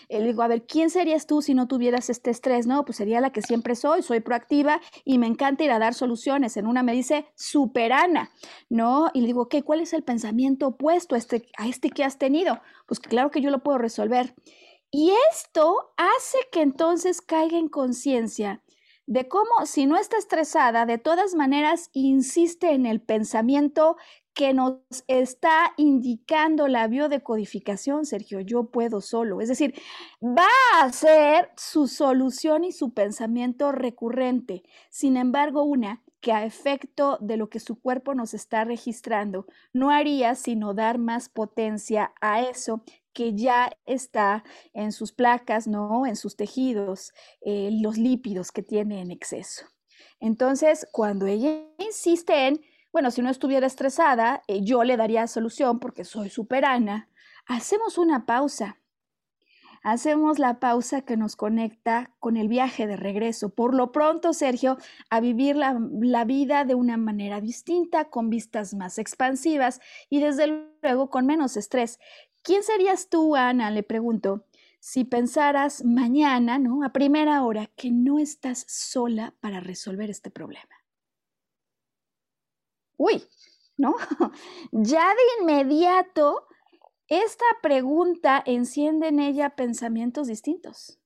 Le 0.10 0.24
digo, 0.24 0.42
a 0.42 0.48
ver, 0.48 0.66
¿quién 0.66 0.90
serías 0.90 1.28
tú 1.28 1.42
si 1.42 1.54
no 1.54 1.68
tuvieras 1.68 2.10
este 2.10 2.30
estrés? 2.30 2.68
No, 2.68 2.86
pues 2.86 2.98
sería 2.98 3.22
la 3.22 3.32
que 3.32 3.42
siempre 3.42 3.76
soy, 3.76 4.02
soy 4.02 4.20
proactiva 4.20 4.82
y 5.06 5.18
me 5.18 5.28
encanta 5.28 5.64
ir 5.64 5.72
a 5.72 5.80
dar 5.80 5.94
soluciones. 5.94 6.58
En 6.58 6.68
una 6.68 6.84
me 6.84 6.94
dice, 6.94 7.28
superana, 7.36 8.32
¿no? 8.70 9.10
Y 9.14 9.22
le 9.22 9.28
digo, 9.28 9.50
¿qué? 9.50 9.64
¿Cuál 9.64 9.82
es 9.82 9.94
el 9.94 10.04
pensamiento 10.04 10.68
opuesto 10.68 11.16
a 11.16 11.18
este, 11.18 11.48
a 11.58 11.68
este 11.68 11.90
que 11.90 12.04
has 12.04 12.18
tenido? 12.18 12.62
Pues 12.88 13.00
claro 13.00 13.32
que 13.32 13.42
yo 13.42 13.50
lo 13.50 13.64
puedo 13.64 13.78
resolver. 13.78 14.36
Y 14.92 15.12
esto 15.32 15.92
hace 15.98 16.38
que 16.52 16.62
entonces 16.62 17.22
caiga 17.22 17.58
en 17.58 17.70
conciencia 17.70 18.64
de 19.10 19.28
cómo 19.28 19.66
si 19.66 19.88
no 19.88 19.98
está 19.98 20.18
estresada, 20.18 20.86
de 20.86 21.00
todas 21.00 21.34
maneras 21.34 21.90
insiste 21.94 22.74
en 22.74 22.86
el 22.86 23.02
pensamiento 23.02 23.98
que 24.40 24.54
nos 24.54 24.78
está 25.10 25.74
indicando 25.76 26.70
la 26.70 26.88
biodecodificación, 26.88 28.06
Sergio, 28.06 28.40
yo 28.40 28.72
puedo 28.72 29.02
solo. 29.02 29.42
Es 29.42 29.50
decir, 29.50 29.74
va 30.24 30.48
a 30.82 30.90
ser 30.94 31.52
su 31.58 31.90
solución 31.90 32.64
y 32.64 32.72
su 32.72 32.94
pensamiento 32.94 33.74
recurrente. 33.74 34.64
Sin 34.90 35.18
embargo, 35.18 35.64
una 35.64 36.02
que 36.22 36.32
a 36.32 36.46
efecto 36.46 37.18
de 37.20 37.36
lo 37.36 37.50
que 37.50 37.60
su 37.60 37.82
cuerpo 37.82 38.16
nos 38.16 38.34
está 38.34 38.64
registrando, 38.64 39.46
no 39.74 39.92
haría 39.92 40.36
sino 40.36 40.74
dar 40.74 41.00
más 41.00 41.28
potencia 41.28 42.14
a 42.22 42.42
eso 42.42 42.86
que 43.12 43.36
ya 43.36 43.70
está 43.86 44.46
en 44.72 44.94
sus 44.94 45.12
placas, 45.12 45.68
¿no? 45.68 46.06
En 46.06 46.16
sus 46.16 46.38
tejidos, 46.38 47.12
eh, 47.42 47.72
los 47.82 47.98
lípidos 47.98 48.54
que 48.54 48.64
tiene 48.64 49.02
en 49.02 49.12
exceso. 49.12 49.66
Entonces, 50.22 50.88
cuando 50.94 51.26
ella 51.26 51.66
insiste 51.78 52.48
en 52.48 52.62
bueno, 52.92 53.12
si 53.12 53.22
no 53.22 53.30
estuviera 53.30 53.68
estresada, 53.68 54.42
eh, 54.48 54.62
yo 54.64 54.84
le 54.84 54.98
daría 54.98 55.28
solución 55.28 55.80
porque 55.80 56.04
soy 56.04 56.30
superana. 56.30 57.08
Hacemos 57.46 57.98
una 57.98 58.26
pausa. 58.26 58.78
Hacemos 59.84 60.40
la 60.40 60.60
pausa 60.60 61.02
que 61.02 61.16
nos 61.16 61.36
conecta 61.36 62.12
con 62.20 62.36
el 62.36 62.48
viaje 62.48 62.88
de 62.88 62.98
regreso. 62.98 63.50
Por 63.50 63.74
lo 63.74 63.92
pronto, 63.92 64.34
Sergio, 64.34 64.78
a 65.10 65.20
vivir 65.20 65.56
la, 65.56 65.80
la 66.02 66.26
vida 66.26 66.66
de 66.66 66.76
una 66.76 66.98
manera 66.98 67.40
distinta, 67.40 68.10
con 68.10 68.30
vistas 68.30 68.74
más 68.74 68.98
expansivas 68.98 69.80
y 70.10 70.20
desde 70.20 70.48
luego 70.82 71.10
con 71.10 71.26
menos 71.26 71.58
estrés. 71.58 72.00
¿Quién 72.42 72.64
serías 72.64 73.10
tú, 73.10 73.36
Ana? 73.36 73.72
Le 73.72 73.84
pregunto 73.84 74.46
si 74.80 75.06
pensaras 75.06 75.86
mañana, 75.86 76.58
¿no? 76.58 76.84
A 76.84 76.90
primera 76.92 77.44
hora, 77.44 77.68
que 77.76 77.92
no 77.92 78.20
estás 78.20 78.66
sola 78.68 79.34
para 79.40 79.60
resolver 79.60 80.10
este 80.10 80.30
problema 80.32 80.79
uy, 83.00 83.24
¿no? 83.78 83.96
Ya 84.74 85.10
de 85.16 85.42
inmediato, 85.42 86.48
esta 87.10 87.46
pregunta 87.64 88.44
enciende 88.46 89.10
en 89.10 89.20
ella 89.20 89.56
pensamientos 89.56 90.28
distintos. 90.28 91.00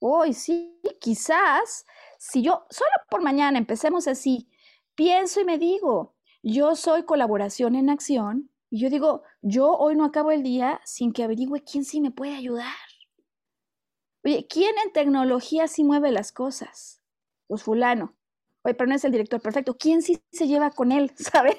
Uy, 0.00 0.34
sí, 0.34 0.80
quizás, 1.00 1.86
si 2.18 2.42
yo, 2.42 2.66
solo 2.70 2.90
por 3.10 3.22
mañana, 3.22 3.58
empecemos 3.58 4.06
así, 4.06 4.48
pienso 4.94 5.40
y 5.40 5.44
me 5.44 5.58
digo, 5.58 6.14
yo 6.42 6.76
soy 6.76 7.04
colaboración 7.04 7.74
en 7.74 7.88
acción 7.90 8.50
Y 8.70 8.80
yo 8.80 8.90
digo, 8.90 9.22
yo 9.40 9.72
hoy 9.72 9.96
no 9.96 10.04
acabo 10.04 10.30
el 10.30 10.42
día 10.42 10.80
sin 10.84 11.12
que 11.12 11.24
averigüe 11.24 11.62
quién 11.64 11.84
sí 11.84 12.00
me 12.00 12.10
puede 12.10 12.34
ayudar. 12.36 12.74
Oye, 14.24 14.46
¿quién 14.48 14.74
en 14.84 14.92
tecnología 14.92 15.68
sí 15.68 15.84
mueve 15.84 16.10
las 16.10 16.32
cosas? 16.32 17.00
Pues 17.46 17.62
fulano. 17.62 18.16
Oye, 18.64 18.74
pero 18.74 18.88
no 18.88 18.94
es 18.94 19.04
el 19.04 19.12
director 19.12 19.40
perfecto. 19.40 19.76
¿Quién 19.76 20.02
sí 20.02 20.20
se 20.32 20.46
lleva 20.46 20.70
con 20.70 20.90
él? 20.90 21.12
¿Sabes? 21.16 21.56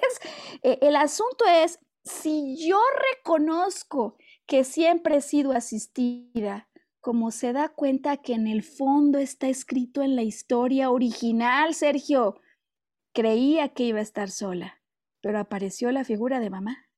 Eh, 0.63 0.79
el 0.81 0.95
asunto 0.95 1.45
es, 1.47 1.79
si 2.03 2.67
yo 2.67 2.79
reconozco 3.13 4.17
que 4.45 4.63
siempre 4.63 5.17
he 5.17 5.21
sido 5.21 5.51
asistida, 5.51 6.67
como 7.01 7.29
se 7.29 7.53
da 7.53 7.69
cuenta 7.69 8.17
que 8.17 8.33
en 8.33 8.47
el 8.47 8.63
fondo 8.63 9.19
está 9.19 9.47
escrito 9.47 10.01
en 10.01 10.15
la 10.15 10.23
historia 10.23 10.89
original, 10.89 11.75
Sergio, 11.75 12.41
creía 13.13 13.69
que 13.69 13.83
iba 13.83 13.99
a 13.99 14.03
estar 14.03 14.31
sola, 14.31 14.81
pero 15.21 15.39
apareció 15.39 15.91
la 15.91 16.03
figura 16.03 16.39
de 16.39 16.49
mamá. 16.49 16.89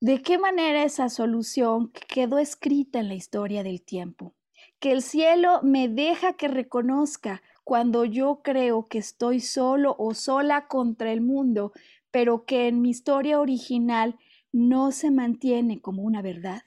¿De 0.00 0.22
qué 0.22 0.38
manera 0.38 0.84
esa 0.84 1.08
solución 1.08 1.92
quedó 1.92 2.38
escrita 2.38 2.98
en 2.98 3.08
la 3.08 3.14
historia 3.14 3.62
del 3.62 3.82
tiempo? 3.82 4.34
Que 4.78 4.92
el 4.92 5.02
cielo 5.02 5.60
me 5.62 5.88
deja 5.88 6.34
que 6.34 6.48
reconozca 6.48 7.42
cuando 7.64 8.04
yo 8.04 8.40
creo 8.42 8.86
que 8.86 8.98
estoy 8.98 9.40
solo 9.40 9.96
o 9.98 10.14
sola 10.14 10.68
contra 10.68 11.12
el 11.12 11.22
mundo, 11.22 11.72
pero 12.10 12.44
que 12.44 12.68
en 12.68 12.82
mi 12.82 12.90
historia 12.90 13.40
original 13.40 14.18
no 14.52 14.92
se 14.92 15.10
mantiene 15.10 15.80
como 15.80 16.02
una 16.02 16.22
verdad. 16.22 16.62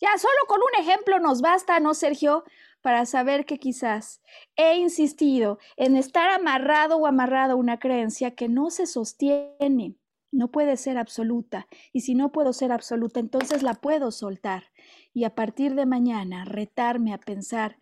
Ya 0.00 0.16
solo 0.16 0.38
con 0.48 0.60
un 0.60 0.82
ejemplo 0.82 1.18
nos 1.18 1.42
basta, 1.42 1.78
¿no, 1.80 1.92
Sergio? 1.92 2.44
Para 2.80 3.04
saber 3.04 3.44
que 3.44 3.58
quizás 3.58 4.22
he 4.56 4.78
insistido 4.78 5.58
en 5.76 5.96
estar 5.96 6.30
amarrado 6.30 6.96
o 6.96 7.06
amarrado 7.06 7.52
a 7.52 7.56
una 7.56 7.78
creencia 7.78 8.34
que 8.34 8.48
no 8.48 8.70
se 8.70 8.86
sostiene, 8.86 9.96
no 10.32 10.50
puede 10.50 10.78
ser 10.78 10.96
absoluta. 10.96 11.66
Y 11.92 12.00
si 12.00 12.14
no 12.14 12.32
puedo 12.32 12.54
ser 12.54 12.72
absoluta, 12.72 13.20
entonces 13.20 13.62
la 13.62 13.74
puedo 13.74 14.10
soltar. 14.12 14.70
Y 15.12 15.24
a 15.24 15.34
partir 15.34 15.74
de 15.74 15.84
mañana 15.84 16.46
retarme 16.46 17.12
a 17.12 17.18
pensar 17.18 17.76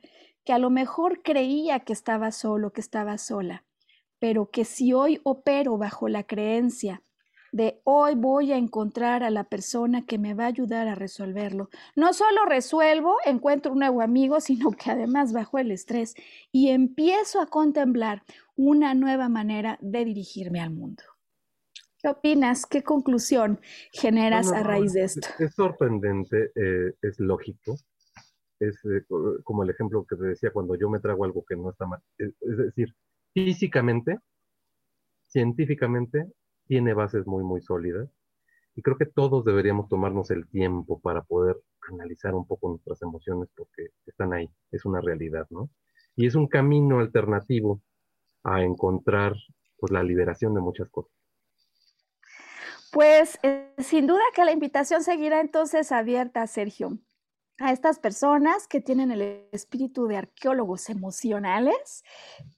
que 0.48 0.54
a 0.54 0.58
lo 0.58 0.70
mejor 0.70 1.20
creía 1.22 1.80
que 1.80 1.92
estaba 1.92 2.32
solo, 2.32 2.72
que 2.72 2.80
estaba 2.80 3.18
sola, 3.18 3.66
pero 4.18 4.50
que 4.50 4.64
si 4.64 4.94
hoy 4.94 5.20
opero 5.22 5.76
bajo 5.76 6.08
la 6.08 6.22
creencia 6.22 7.02
de 7.52 7.82
hoy 7.84 8.14
voy 8.14 8.52
a 8.52 8.56
encontrar 8.56 9.22
a 9.22 9.28
la 9.28 9.44
persona 9.44 10.06
que 10.06 10.16
me 10.16 10.32
va 10.32 10.44
a 10.44 10.46
ayudar 10.46 10.88
a 10.88 10.94
resolverlo. 10.94 11.68
No 11.96 12.14
solo 12.14 12.46
resuelvo, 12.46 13.18
encuentro 13.26 13.72
un 13.72 13.80
nuevo 13.80 14.00
amigo, 14.00 14.40
sino 14.40 14.70
que 14.70 14.90
además 14.90 15.34
bajo 15.34 15.58
el 15.58 15.70
estrés 15.70 16.14
y 16.50 16.70
empiezo 16.70 17.42
a 17.42 17.46
contemplar 17.48 18.22
una 18.56 18.94
nueva 18.94 19.28
manera 19.28 19.76
de 19.82 20.06
dirigirme 20.06 20.62
al 20.62 20.70
mundo. 20.70 21.02
¿Qué 22.00 22.08
opinas? 22.08 22.64
¿Qué 22.64 22.82
conclusión 22.82 23.60
generas 23.92 24.50
a 24.50 24.62
raíz 24.62 24.94
de 24.94 25.04
esto? 25.04 25.28
Es, 25.40 25.54
sorprendente, 25.54 26.52
eh, 26.54 26.94
es 27.02 27.20
lógico. 27.20 27.76
Es 28.60 28.84
eh, 28.84 29.04
como 29.44 29.62
el 29.62 29.70
ejemplo 29.70 30.04
que 30.04 30.16
te 30.16 30.24
decía 30.24 30.50
cuando 30.50 30.74
yo 30.74 30.88
me 30.90 31.00
trago 31.00 31.24
algo 31.24 31.44
que 31.44 31.56
no 31.56 31.70
está 31.70 31.86
mal. 31.86 32.00
es 32.18 32.56
decir, 32.56 32.94
físicamente, 33.32 34.18
científicamente, 35.26 36.26
tiene 36.66 36.94
bases 36.94 37.26
muy, 37.26 37.44
muy 37.44 37.60
sólidas. 37.62 38.08
Y 38.74 38.82
creo 38.82 38.96
que 38.96 39.06
todos 39.06 39.44
deberíamos 39.44 39.88
tomarnos 39.88 40.30
el 40.30 40.48
tiempo 40.48 41.00
para 41.00 41.22
poder 41.22 41.56
analizar 41.90 42.34
un 42.34 42.46
poco 42.46 42.68
nuestras 42.68 43.02
emociones 43.02 43.48
porque 43.56 43.88
están 44.06 44.32
ahí, 44.32 44.48
es 44.70 44.84
una 44.84 45.00
realidad, 45.00 45.46
¿no? 45.50 45.68
Y 46.14 46.26
es 46.26 46.34
un 46.34 46.46
camino 46.46 47.00
alternativo 47.00 47.82
a 48.44 48.62
encontrar 48.62 49.34
pues, 49.78 49.90
la 49.92 50.02
liberación 50.02 50.54
de 50.54 50.60
muchas 50.60 50.88
cosas. 50.90 51.12
Pues 52.92 53.38
eh, 53.42 53.74
sin 53.78 54.06
duda 54.06 54.22
que 54.34 54.44
la 54.44 54.52
invitación 54.52 55.02
seguirá 55.02 55.40
entonces 55.40 55.90
abierta, 55.90 56.46
Sergio 56.46 56.98
a 57.58 57.72
estas 57.72 57.98
personas 57.98 58.68
que 58.68 58.80
tienen 58.80 59.10
el 59.10 59.48
espíritu 59.52 60.06
de 60.06 60.16
arqueólogos 60.16 60.88
emocionales, 60.90 62.04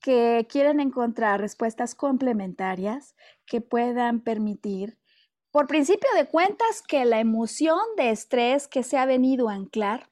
que 0.00 0.46
quieren 0.48 0.78
encontrar 0.80 1.40
respuestas 1.40 1.94
complementarias 1.94 3.16
que 3.46 3.60
puedan 3.60 4.20
permitir, 4.20 4.98
por 5.50 5.66
principio 5.66 6.08
de 6.14 6.28
cuentas, 6.28 6.82
que 6.86 7.04
la 7.04 7.18
emoción 7.18 7.80
de 7.96 8.10
estrés 8.10 8.68
que 8.68 8.82
se 8.82 8.98
ha 8.98 9.06
venido 9.06 9.48
a 9.48 9.54
anclar 9.54 10.10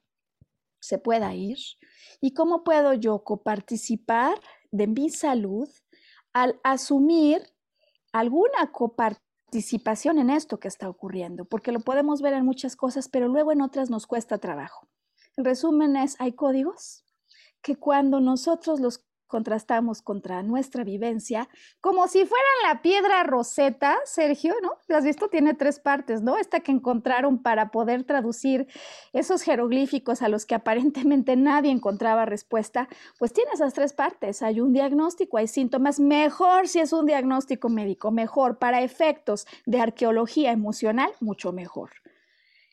se 0.81 0.97
pueda 0.97 1.33
ir. 1.35 1.57
¿Y 2.19 2.33
cómo 2.33 2.63
puedo 2.63 2.93
yo 2.93 3.23
coparticipar 3.23 4.39
de 4.71 4.87
mi 4.87 5.09
salud 5.09 5.69
al 6.33 6.59
asumir 6.63 7.41
alguna 8.11 8.71
coparticipación? 8.71 9.28
Participación 9.49 10.19
en 10.19 10.29
esto 10.29 10.59
que 10.59 10.67
está 10.67 10.87
ocurriendo, 10.87 11.43
porque 11.43 11.71
lo 11.71 11.79
podemos 11.79 12.21
ver 12.21 12.33
en 12.33 12.45
muchas 12.45 12.75
cosas, 12.75 13.09
pero 13.09 13.27
luego 13.27 13.51
en 13.51 13.61
otras 13.61 13.89
nos 13.89 14.05
cuesta 14.05 14.37
trabajo. 14.37 14.87
El 15.37 15.43
resumen 15.43 15.95
es, 15.95 16.15
hay 16.21 16.33
códigos 16.33 17.03
que 17.63 17.75
cuando 17.75 18.19
nosotros 18.19 18.79
los 18.79 19.03
contrastamos 19.29 20.01
contra 20.01 20.43
nuestra 20.43 20.83
vivencia, 20.83 21.47
como 21.79 22.09
si 22.09 22.25
fueran 22.25 22.67
la 22.67 22.81
piedra 22.81 23.23
roseta, 23.23 23.97
Sergio, 24.03 24.53
¿no? 24.61 24.73
¿Lo 24.89 24.97
has 24.97 25.05
visto? 25.05 25.29
Tiene 25.29 25.53
tres 25.53 25.79
partes, 25.79 26.21
¿no? 26.21 26.35
Esta 26.37 26.59
que 26.59 26.73
encontraron 26.73 27.41
para 27.41 27.71
poder 27.71 28.03
traducir 28.03 28.67
esos 29.13 29.43
jeroglíficos 29.43 30.21
a 30.21 30.27
los 30.27 30.45
que 30.45 30.55
aparentemente 30.55 31.37
nadie 31.37 31.71
encontraba 31.71 32.25
respuesta, 32.25 32.89
pues 33.17 33.31
tiene 33.31 33.51
esas 33.53 33.73
tres 33.73 33.93
partes. 33.93 34.41
Hay 34.41 34.59
un 34.59 34.73
diagnóstico, 34.73 35.37
hay 35.37 35.47
síntomas, 35.47 35.99
mejor 36.01 36.67
si 36.67 36.79
es 36.79 36.91
un 36.91 37.05
diagnóstico 37.05 37.69
médico, 37.69 38.11
mejor 38.11 38.57
para 38.57 38.81
efectos 38.81 39.45
de 39.65 39.79
arqueología 39.79 40.51
emocional, 40.51 41.11
mucho 41.21 41.53
mejor. 41.53 41.91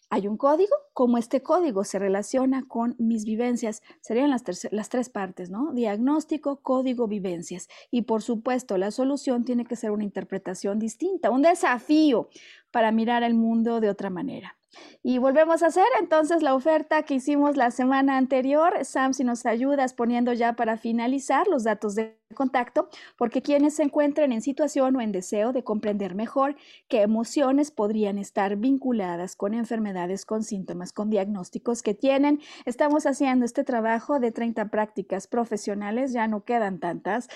Hay 0.08 0.28
un 0.28 0.36
código, 0.36 0.74
como 0.92 1.18
este 1.18 1.42
código 1.42 1.82
se 1.82 1.98
relaciona 1.98 2.64
con 2.68 2.94
mis 2.98 3.24
vivencias, 3.24 3.82
serían 4.00 4.30
las, 4.30 4.44
las, 4.70 4.88
tres 4.88 5.08
partes, 5.08 5.50
¿no? 5.50 5.72
Diagnóstico, 5.72 6.62
código, 6.62 7.08
vivencias. 7.08 7.68
Y 7.90 8.02
por 8.02 8.22
supuesto, 8.22 8.78
la 8.78 8.92
solución 8.92 9.44
tiene 9.44 9.64
que 9.64 9.74
ser 9.74 9.90
una 9.90 10.04
interpretación 10.04 10.78
distinta, 10.78 11.30
un 11.30 11.42
desafío 11.42 12.28
para 12.70 12.92
mirar 12.92 13.24
el 13.24 13.34
mundo 13.34 13.80
de 13.80 13.90
otra 13.90 14.10
manera. 14.10 14.55
Y 15.02 15.18
volvemos 15.18 15.62
a 15.62 15.66
hacer 15.66 15.86
entonces 16.00 16.42
la 16.42 16.54
oferta 16.54 17.02
que 17.04 17.14
hicimos 17.14 17.56
la 17.56 17.70
semana 17.70 18.16
anterior. 18.16 18.84
Sam, 18.84 19.12
si 19.12 19.24
nos 19.24 19.46
ayudas 19.46 19.94
poniendo 19.94 20.32
ya 20.32 20.54
para 20.54 20.76
finalizar 20.76 21.46
los 21.46 21.64
datos 21.64 21.94
de 21.94 22.18
contacto, 22.34 22.88
porque 23.16 23.40
quienes 23.40 23.76
se 23.76 23.84
encuentren 23.84 24.32
en 24.32 24.42
situación 24.42 24.96
o 24.96 25.00
en 25.00 25.12
deseo 25.12 25.52
de 25.52 25.62
comprender 25.62 26.14
mejor 26.14 26.56
qué 26.88 27.02
emociones 27.02 27.70
podrían 27.70 28.18
estar 28.18 28.56
vinculadas 28.56 29.36
con 29.36 29.54
enfermedades, 29.54 30.26
con 30.26 30.42
síntomas, 30.42 30.92
con 30.92 31.08
diagnósticos 31.08 31.82
que 31.82 31.94
tienen. 31.94 32.40
Estamos 32.64 33.06
haciendo 33.06 33.44
este 33.44 33.64
trabajo 33.64 34.18
de 34.18 34.32
30 34.32 34.68
prácticas 34.70 35.28
profesionales, 35.28 36.12
ya 36.12 36.26
no 36.26 36.44
quedan 36.44 36.80
tantas. 36.80 37.28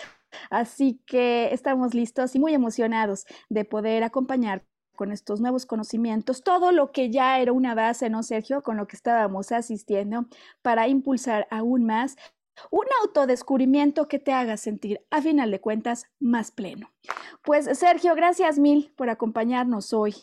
Así 0.50 1.00
que 1.06 1.52
estamos 1.52 1.94
listos 1.94 2.34
y 2.34 2.40
muy 2.40 2.54
emocionados 2.54 3.26
de 3.48 3.64
poder 3.64 4.04
acompañar 4.04 4.64
con 5.00 5.12
estos 5.12 5.40
nuevos 5.40 5.64
conocimientos, 5.64 6.44
todo 6.44 6.72
lo 6.72 6.92
que 6.92 7.08
ya 7.10 7.40
era 7.40 7.52
una 7.52 7.74
base, 7.74 8.10
¿no, 8.10 8.22
Sergio? 8.22 8.60
Con 8.60 8.76
lo 8.76 8.86
que 8.86 8.96
estábamos 8.96 9.50
asistiendo 9.50 10.26
para 10.60 10.88
impulsar 10.88 11.46
aún 11.50 11.86
más 11.86 12.16
un 12.70 12.84
autodescubrimiento 13.02 14.08
que 14.08 14.18
te 14.18 14.34
haga 14.34 14.58
sentir, 14.58 15.00
a 15.08 15.22
final 15.22 15.50
de 15.50 15.58
cuentas, 15.58 16.04
más 16.18 16.50
pleno. 16.50 16.92
Pues, 17.42 17.78
Sergio, 17.78 18.14
gracias 18.14 18.58
mil 18.58 18.92
por 18.94 19.08
acompañarnos 19.08 19.94
hoy. 19.94 20.14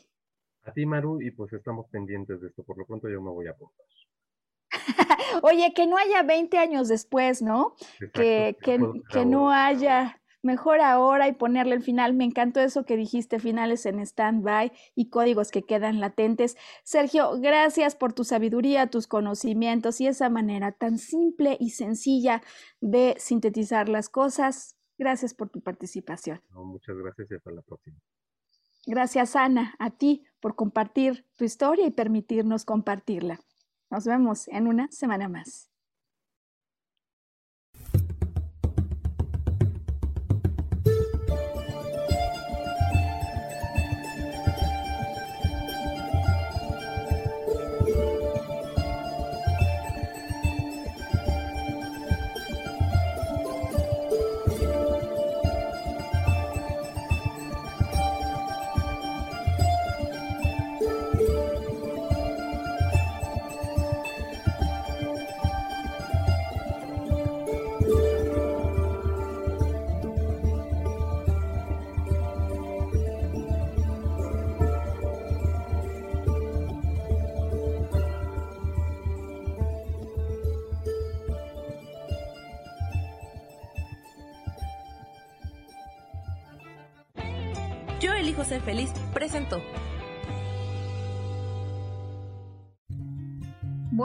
A 0.62 0.72
ti, 0.72 0.86
Maru, 0.86 1.24
y 1.24 1.32
pues 1.32 1.52
estamos 1.54 1.88
pendientes 1.90 2.40
de 2.40 2.50
esto. 2.50 2.62
Por 2.62 2.78
lo 2.78 2.86
pronto 2.86 3.10
yo 3.10 3.20
me 3.20 3.32
voy 3.32 3.48
a 3.48 3.52
apuntar. 3.54 3.88
Oye, 5.42 5.74
que 5.74 5.88
no 5.88 5.98
haya 5.98 6.22
20 6.22 6.56
años 6.60 6.88
después, 6.88 7.42
¿no? 7.42 7.74
que, 8.14 8.56
que, 8.62 8.80
que 9.10 9.26
no 9.26 9.50
haya 9.50 10.22
mejor 10.48 10.82
ahora 10.82 11.28
y 11.28 11.34
ponerle 11.34 11.76
el 11.76 11.84
final. 11.84 12.16
Me 12.16 12.24
encantó 12.24 12.60
eso 12.60 12.86
que 12.86 12.98
dijiste, 12.98 13.38
finales 13.38 13.86
en 13.86 14.00
stand-by 14.00 14.72
y 14.96 15.10
códigos 15.10 15.52
que 15.52 15.62
quedan 15.62 16.00
latentes. 16.00 16.58
Sergio, 16.84 17.40
gracias 17.40 17.96
por 17.96 18.14
tu 18.14 18.24
sabiduría, 18.24 18.88
tus 18.88 19.06
conocimientos 19.06 20.02
y 20.02 20.08
esa 20.08 20.30
manera 20.30 20.72
tan 20.72 20.98
simple 20.98 21.58
y 21.60 21.72
sencilla 21.72 22.42
de 22.82 23.16
sintetizar 23.20 23.90
las 23.90 24.10
cosas. 24.10 24.76
Gracias 24.98 25.36
por 25.36 25.50
tu 25.50 25.62
participación. 25.62 26.42
muchas 26.50 26.96
gracias 26.98 27.30
y 27.30 27.36
hasta 27.36 27.52
la 27.52 27.62
próxima. 27.62 27.98
Gracias, 28.88 29.36
Ana, 29.36 29.76
a 29.80 29.92
ti 29.92 30.26
por 30.40 30.56
compartir 30.56 31.26
tu 31.36 31.44
historia 31.44 31.86
y 31.86 31.92
permitirnos 31.92 32.64
compartirla. 32.64 33.42
Nos 33.92 34.06
vemos 34.06 34.48
en 34.48 34.68
una 34.68 34.88
semana 34.92 35.28
más. 35.28 35.70